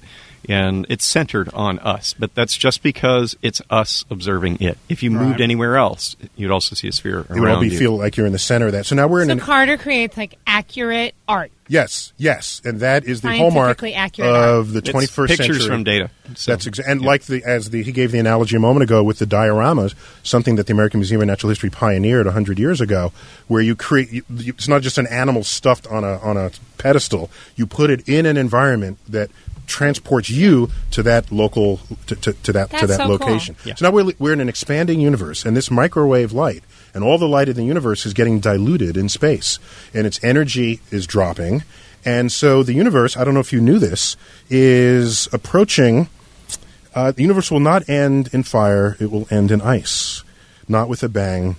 And 0.48 0.86
it's 0.88 1.04
centered 1.06 1.48
on 1.54 1.78
us, 1.78 2.14
but 2.18 2.34
that's 2.34 2.56
just 2.56 2.82
because 2.82 3.36
it's 3.42 3.62
us 3.70 4.04
observing 4.10 4.60
it. 4.60 4.76
If 4.88 5.02
you 5.04 5.10
moved 5.12 5.40
anywhere 5.40 5.76
else, 5.76 6.16
you'd 6.36 6.50
also 6.50 6.74
see 6.74 6.88
a 6.88 6.92
sphere 6.92 7.20
it 7.20 7.30
around 7.30 7.40
would 7.40 7.50
all 7.52 7.60
be 7.60 7.68
you. 7.68 7.78
feel 7.78 7.96
like 7.96 8.16
you're 8.16 8.26
in 8.26 8.32
the 8.32 8.40
center 8.40 8.66
of 8.66 8.72
that. 8.72 8.84
So 8.86 8.96
now 8.96 9.06
we're 9.06 9.22
in 9.22 9.28
So 9.28 9.32
an 9.34 9.38
Carter 9.38 9.76
creates 9.78 10.16
like 10.16 10.36
accurate 10.44 11.14
art. 11.28 11.52
yes, 11.68 12.12
yes, 12.16 12.60
and 12.64 12.80
that 12.80 13.04
is 13.04 13.20
the 13.20 13.36
hallmark 13.36 13.80
accurate 13.84 14.28
of 14.28 14.72
the 14.72 14.80
It's 14.80 14.90
21st 14.90 15.28
pictures 15.28 15.28
century. 15.28 15.46
Pictures 15.54 15.66
from 15.68 15.84
data. 15.84 16.10
So, 16.34 16.50
That's 16.52 16.66
exa- 16.66 16.88
and 16.88 17.02
like 17.02 17.22
the 17.26 17.44
as 17.44 17.70
the 17.70 17.82
he 17.84 17.92
gave 17.92 18.10
the 18.10 18.18
analogy 18.18 18.56
a 18.56 18.60
moment 18.60 18.82
ago 18.82 19.04
with 19.04 19.20
the 19.20 19.26
dioramas, 19.26 19.94
something 20.24 20.56
that 20.56 20.66
the 20.66 20.72
American 20.72 20.98
Museum 20.98 21.20
of 21.20 21.28
Natural 21.28 21.50
History 21.50 21.70
pioneered 21.70 22.26
hundred 22.26 22.58
years 22.58 22.80
ago, 22.80 23.12
where 23.46 23.62
you 23.62 23.76
create 23.76 24.10
you, 24.10 24.24
you, 24.30 24.54
it's 24.54 24.66
not 24.66 24.82
just 24.82 24.98
an 24.98 25.06
animal 25.06 25.44
stuffed 25.44 25.86
on 25.86 26.02
a 26.02 26.18
on 26.18 26.36
a 26.36 26.50
pedestal. 26.78 27.30
You 27.54 27.66
put 27.66 27.90
it 27.90 28.08
in 28.08 28.26
an 28.26 28.36
environment 28.36 28.98
that 29.08 29.30
transports 29.66 30.28
you 30.30 30.70
to 30.90 31.02
that 31.02 31.30
local 31.30 31.78
to, 32.06 32.16
to, 32.16 32.32
to 32.32 32.52
that 32.52 32.70
to 32.70 32.86
that 32.86 32.96
so 32.96 33.04
cool. 33.04 33.18
location. 33.18 33.56
Yeah. 33.64 33.74
So 33.74 33.86
now 33.86 33.92
we're 33.92 34.12
we're 34.18 34.32
in 34.32 34.40
an 34.40 34.48
expanding 34.48 35.00
universe, 35.00 35.44
and 35.44 35.56
this 35.56 35.70
microwave 35.70 36.32
light 36.32 36.62
and 36.94 37.02
all 37.02 37.18
the 37.18 37.28
light 37.28 37.48
in 37.48 37.56
the 37.56 37.64
universe 37.64 38.04
is 38.06 38.12
getting 38.12 38.40
diluted 38.40 38.96
in 38.96 39.08
space, 39.08 39.58
and 39.94 40.06
its 40.06 40.22
energy 40.22 40.80
is 40.90 41.06
dropping. 41.06 41.64
And 42.04 42.32
so 42.32 42.62
the 42.62 42.72
universe, 42.72 43.16
I 43.16 43.24
don't 43.24 43.34
know 43.34 43.40
if 43.40 43.52
you 43.52 43.60
knew 43.60 43.78
this, 43.78 44.16
is 44.50 45.28
approaching. 45.32 46.08
Uh, 46.94 47.12
the 47.12 47.22
universe 47.22 47.50
will 47.50 47.60
not 47.60 47.88
end 47.88 48.28
in 48.32 48.42
fire; 48.42 48.96
it 49.00 49.10
will 49.10 49.26
end 49.30 49.50
in 49.50 49.60
ice, 49.60 50.24
not 50.68 50.88
with 50.88 51.02
a 51.02 51.08
bang, 51.08 51.56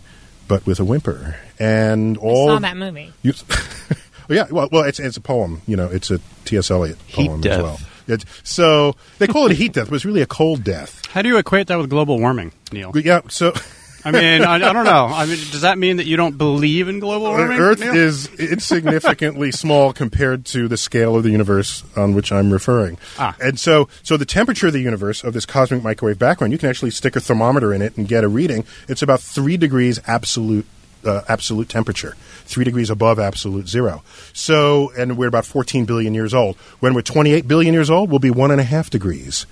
but 0.47 0.65
with 0.65 0.79
a 0.79 0.85
whimper. 0.85 1.37
And 1.59 2.17
I 2.17 2.21
all 2.21 2.47
saw 2.49 2.59
that 2.59 2.77
movie. 2.77 3.13
you, 3.21 3.33
yeah, 4.29 4.47
well, 4.51 4.69
well, 4.71 4.83
it's 4.83 4.99
it's 4.99 5.17
a 5.17 5.21
poem. 5.21 5.61
You 5.65 5.77
know, 5.77 5.87
it's 5.87 6.11
a 6.11 6.19
T.S. 6.45 6.69
Eliot 6.69 6.97
Heat 7.07 7.27
poem 7.27 7.41
death. 7.41 7.59
as 7.59 7.63
well. 7.63 7.79
So 8.43 8.95
they 9.19 9.27
call 9.27 9.45
it 9.45 9.51
a 9.51 9.55
heat 9.55 9.73
death, 9.73 9.89
but 9.89 9.95
it's 9.95 10.05
really 10.05 10.21
a 10.21 10.27
cold 10.27 10.63
death. 10.63 11.05
How 11.07 11.21
do 11.21 11.29
you 11.29 11.37
equate 11.37 11.67
that 11.67 11.77
with 11.77 11.89
global 11.89 12.19
warming, 12.19 12.51
Neil? 12.71 12.91
Yeah, 12.95 13.21
so 13.29 13.53
I 14.05 14.11
mean, 14.11 14.43
I, 14.43 14.55
I 14.55 14.73
don't 14.73 14.85
know. 14.85 15.07
I 15.07 15.25
mean, 15.25 15.37
does 15.51 15.61
that 15.61 15.77
mean 15.77 15.97
that 15.97 16.05
you 16.05 16.17
don't 16.17 16.37
believe 16.37 16.89
in 16.89 16.99
global 16.99 17.27
warming? 17.27 17.57
Earth 17.57 17.79
Neil? 17.79 17.95
is 17.95 18.27
insignificantly 18.35 19.51
small 19.53 19.93
compared 19.93 20.45
to 20.47 20.67
the 20.67 20.77
scale 20.77 21.15
of 21.15 21.23
the 21.23 21.29
universe 21.29 21.83
on 21.95 22.13
which 22.13 22.31
I'm 22.31 22.51
referring. 22.51 22.97
Ah. 23.17 23.35
And 23.39 23.59
so, 23.59 23.87
so 24.03 24.17
the 24.17 24.25
temperature 24.25 24.67
of 24.67 24.73
the 24.73 24.81
universe 24.81 25.23
of 25.23 25.33
this 25.33 25.45
cosmic 25.45 25.83
microwave 25.83 26.19
background, 26.19 26.51
you 26.51 26.59
can 26.59 26.69
actually 26.69 26.91
stick 26.91 27.15
a 27.15 27.19
thermometer 27.19 27.73
in 27.73 27.81
it 27.81 27.95
and 27.97 28.07
get 28.07 28.23
a 28.23 28.27
reading. 28.27 28.65
It's 28.87 29.01
about 29.01 29.21
three 29.21 29.57
degrees 29.57 29.99
absolute. 30.05 30.65
Uh, 31.05 31.21
absolute 31.27 31.67
temperature, 31.69 32.15
three 32.45 32.63
degrees 32.63 32.89
above 32.89 33.19
absolute 33.19 33.67
zero. 33.67 34.03
So, 34.33 34.91
and 34.97 35.17
we're 35.17 35.27
about 35.27 35.45
14 35.45 35.85
billion 35.85 36.13
years 36.13 36.33
old. 36.33 36.55
When 36.79 36.93
we're 36.93 37.01
28 37.01 37.47
billion 37.47 37.73
years 37.73 37.89
old, 37.89 38.09
we'll 38.09 38.19
be 38.19 38.29
one 38.31 38.51
and 38.51 38.61
a 38.61 38.63
half 38.63 38.89
degrees. 38.89 39.45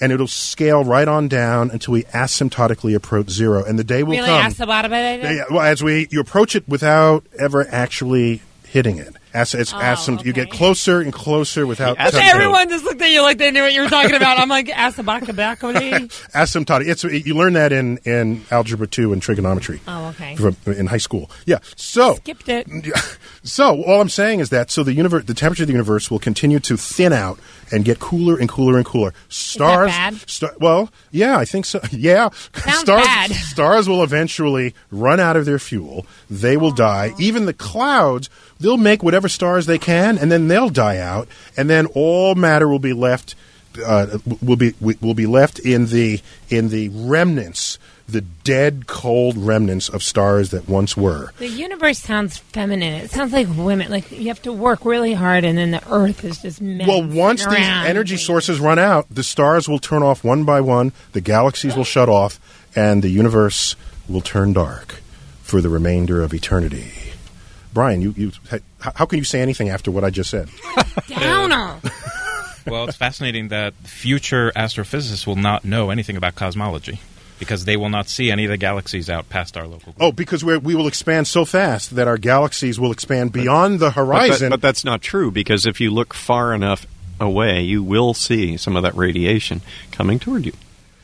And 0.00 0.12
it'll 0.12 0.26
scale 0.26 0.82
right 0.82 1.06
on 1.06 1.28
down 1.28 1.70
until 1.70 1.92
we 1.92 2.04
asymptotically 2.04 2.94
approach 2.96 3.28
zero. 3.30 3.62
And 3.64 3.78
the 3.78 3.84
day 3.84 4.02
will 4.02 4.12
Really 4.12 4.26
come. 4.28 4.40
asked 4.46 4.60
about 4.60 4.86
it. 4.86 4.90
Yeah, 5.22 5.30
yeah, 5.32 5.44
well, 5.50 5.60
as 5.60 5.82
we 5.82 6.08
you 6.10 6.20
approach 6.20 6.56
it 6.56 6.66
without 6.68 7.22
ever 7.38 7.66
actually 7.70 8.40
hitting 8.66 8.96
it. 8.96 9.14
As 9.32 9.54
it's 9.54 9.72
Oh, 9.72 9.76
asymt- 9.78 10.24
you 10.24 10.32
get 10.32 10.50
closer 10.50 11.00
and 11.00 11.12
closer 11.12 11.66
without 11.66 11.96
The 11.98 12.04
touching. 12.10 12.20
Everyone 12.28 12.68
just 12.68 12.84
looked 12.84 13.00
at 13.00 13.10
you 13.10 13.22
like 13.22 13.38
they 13.38 13.50
knew 13.50 13.62
what 13.62 13.72
you 13.72 13.82
were 13.82 13.88
talking 13.88 14.14
about. 14.14 14.38
I'm 14.38 14.48
like, 14.48 14.66
asabakabakoli. 14.68 16.08
asymptotic. 16.34 16.88
It's 16.88 17.04
you 17.04 17.34
learn 17.34 17.52
that 17.54 17.72
in 17.72 17.98
in 17.98 18.44
algebra 18.50 18.86
two 18.86 19.12
and 19.12 19.22
trigonometry. 19.22 19.80
Oh, 19.86 20.08
okay. 20.08 20.36
From, 20.36 20.56
in 20.66 20.86
high 20.86 20.96
school. 20.96 21.30
Yeah. 21.46 21.58
So 21.76 22.14
Skipped 22.16 22.48
it. 22.48 22.68
So 23.42 23.82
all 23.84 24.02
I'm 24.02 24.10
saying 24.10 24.40
is 24.40 24.50
that 24.50 24.70
so 24.70 24.82
the 24.82 24.92
universe, 24.92 25.24
the 25.24 25.32
temperature 25.32 25.62
of 25.62 25.68
the 25.68 25.72
universe 25.72 26.10
will 26.10 26.18
continue 26.18 26.60
to 26.60 26.76
thin 26.76 27.12
out 27.12 27.38
and 27.72 27.84
get 27.84 27.98
cooler 27.98 28.38
and 28.38 28.48
cooler 28.48 28.76
and 28.76 28.84
cooler. 28.86 29.12
Stars, 29.28 29.92
star- 30.26 30.54
well, 30.58 30.90
yeah, 31.10 31.36
I 31.38 31.44
think 31.44 31.64
so. 31.66 31.80
Yeah, 31.92 32.30
Sounds 32.54 32.80
stars, 32.80 33.06
bad. 33.06 33.30
stars 33.52 33.88
will 33.88 34.02
eventually 34.02 34.74
run 34.90 35.20
out 35.20 35.36
of 35.36 35.44
their 35.44 35.58
fuel. 35.58 36.06
They 36.28 36.56
will 36.56 36.70
die. 36.72 37.12
Even 37.18 37.46
the 37.46 37.52
clouds, 37.52 38.30
they'll 38.58 38.76
make 38.76 39.02
whatever 39.02 39.28
stars 39.28 39.66
they 39.66 39.78
can, 39.78 40.18
and 40.18 40.30
then 40.32 40.48
they'll 40.48 40.70
die 40.70 40.98
out, 40.98 41.28
and 41.56 41.68
then 41.68 41.86
all 41.94 42.34
matter 42.34 42.68
will 42.68 42.78
be 42.78 42.92
left. 42.92 43.34
Uh, 43.86 44.18
will 44.42 44.56
be 44.56 44.74
will 44.80 45.14
be 45.14 45.26
left 45.26 45.60
in 45.60 45.86
the 45.86 46.20
in 46.48 46.70
the 46.70 46.88
remnants, 46.88 47.78
the 48.10 48.20
dead, 48.20 48.86
cold 48.86 49.36
remnants 49.36 49.88
of 49.88 50.02
stars 50.02 50.50
that 50.50 50.68
once 50.68 50.96
were. 50.96 51.32
The 51.38 51.48
universe 51.48 51.98
sounds 51.98 52.38
feminine. 52.38 52.94
It 52.94 53.10
sounds 53.10 53.32
like 53.32 53.48
women. 53.56 53.90
Like 53.90 54.10
you 54.10 54.28
have 54.28 54.42
to 54.42 54.52
work 54.52 54.84
really 54.84 55.14
hard, 55.14 55.44
and 55.44 55.58
then 55.58 55.70
the 55.70 55.82
Earth 55.90 56.24
is 56.24 56.42
just 56.42 56.60
men 56.60 56.86
Well, 56.86 57.02
once 57.02 57.42
sitting 57.42 57.58
these 57.58 57.66
energy 57.66 58.16
sources 58.16 58.60
run 58.60 58.78
out, 58.78 59.06
the 59.10 59.22
stars 59.22 59.68
will 59.68 59.78
turn 59.78 60.02
off 60.02 60.24
one 60.24 60.44
by 60.44 60.60
one, 60.60 60.92
the 61.12 61.20
galaxies 61.20 61.76
will 61.76 61.84
shut 61.84 62.08
off, 62.08 62.40
and 62.76 63.02
the 63.02 63.08
universe 63.08 63.76
will 64.08 64.20
turn 64.20 64.52
dark 64.52 65.00
for 65.42 65.60
the 65.60 65.68
remainder 65.68 66.22
of 66.22 66.34
eternity. 66.34 66.92
Brian, 67.72 68.00
you, 68.00 68.14
you 68.16 68.32
how 68.80 69.06
can 69.06 69.18
you 69.18 69.24
say 69.24 69.40
anything 69.40 69.68
after 69.68 69.90
what 69.90 70.04
I 70.04 70.10
just 70.10 70.30
said? 70.30 70.48
downer. 71.08 71.80
well, 72.66 72.88
it's 72.88 72.96
fascinating 72.96 73.48
that 73.48 73.74
future 73.74 74.50
astrophysicists 74.56 75.26
will 75.26 75.36
not 75.36 75.64
know 75.64 75.90
anything 75.90 76.16
about 76.16 76.34
cosmology 76.34 76.98
because 77.40 77.64
they 77.64 77.76
will 77.76 77.88
not 77.88 78.08
see 78.08 78.30
any 78.30 78.44
of 78.44 78.50
the 78.50 78.56
galaxies 78.56 79.10
out 79.10 79.28
past 79.28 79.56
our 79.56 79.66
local. 79.66 79.92
Oh, 79.98 80.12
because 80.12 80.44
we're, 80.44 80.60
we 80.60 80.76
will 80.76 80.86
expand 80.86 81.26
so 81.26 81.44
fast 81.44 81.96
that 81.96 82.06
our 82.06 82.18
galaxies 82.18 82.78
will 82.78 82.92
expand 82.92 83.32
beyond 83.32 83.80
the 83.80 83.86
But, 83.86 83.94
that- 83.94 84.06
horizon. 84.06 84.50
but 84.50 84.60
that's 84.60 84.84
not 84.84 85.02
true 85.02 85.32
because 85.32 85.66
if 85.66 85.80
you 85.80 85.90
look 85.90 86.14
far 86.14 86.54
enough 86.54 86.86
away, 87.18 87.62
you 87.62 87.82
will 87.82 88.14
see 88.14 88.56
some 88.56 88.76
of 88.76 88.82
that 88.84 88.94
radiation 88.94 89.60
coming 89.90 90.18
toward 90.20 90.46
you. 90.46 90.52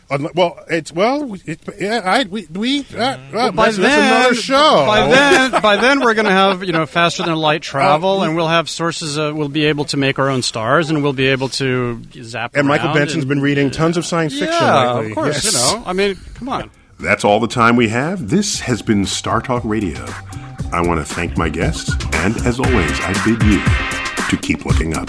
Unle- 0.09 0.34
well, 0.36 0.64
it's 0.70 0.92
well, 0.92 1.34
it, 1.46 1.59
yeah, 1.80 2.00
I, 2.04 2.22
we, 2.24 2.46
we 2.46 2.86
uh, 2.94 3.00
uh, 3.00 3.50
by 3.50 3.66
that's, 3.66 3.76
then, 3.76 3.82
that's 3.82 4.20
another 4.26 4.34
show. 4.36 4.84
By 4.86 5.09
then, 5.09 5.62
by 5.62 5.76
then, 5.76 5.98
we're 6.00 6.14
going 6.14 6.26
to 6.26 6.30
have 6.30 6.62
you 6.62 6.70
know 6.72 6.86
faster 6.86 7.24
than 7.24 7.34
light 7.34 7.62
travel, 7.62 8.22
and 8.22 8.36
we'll 8.36 8.46
have 8.46 8.70
sources. 8.70 9.16
Of, 9.16 9.34
we'll 9.34 9.48
be 9.48 9.64
able 9.64 9.84
to 9.86 9.96
make 9.96 10.20
our 10.20 10.28
own 10.30 10.42
stars, 10.42 10.90
and 10.90 11.02
we'll 11.02 11.12
be 11.12 11.26
able 11.26 11.48
to 11.50 12.00
zap. 12.22 12.54
and 12.54 12.68
Michael 12.68 12.88
around 12.88 12.98
Benson's 12.98 13.24
and- 13.24 13.28
been 13.28 13.40
reading 13.40 13.70
tons 13.70 13.96
of 13.96 14.07
science 14.07 14.32
fiction 14.38 14.52
Yeah, 14.52 14.92
lately. 14.92 15.11
of 15.11 15.14
course. 15.16 15.44
Yes. 15.44 15.72
You 15.72 15.78
know, 15.78 15.84
I 15.86 15.92
mean, 15.92 16.14
come 16.34 16.48
on. 16.50 16.70
That's 17.00 17.24
all 17.24 17.40
the 17.40 17.48
time 17.48 17.74
we 17.74 17.88
have. 17.88 18.28
This 18.30 18.61
has 18.61 18.82
been 18.82 19.04
Star 19.07 19.40
Talk 19.40 19.62
Radio. 19.64 20.07
I 20.72 20.80
want 20.86 21.04
to 21.04 21.14
thank 21.14 21.36
my 21.36 21.48
guests, 21.48 21.90
and 22.14 22.36
as 22.46 22.61
always, 22.61 23.00
I 23.00 23.12
bid 23.24 23.42
you 23.42 23.61
to 24.28 24.36
keep 24.36 24.64
looking 24.64 24.96
up. 24.96 25.09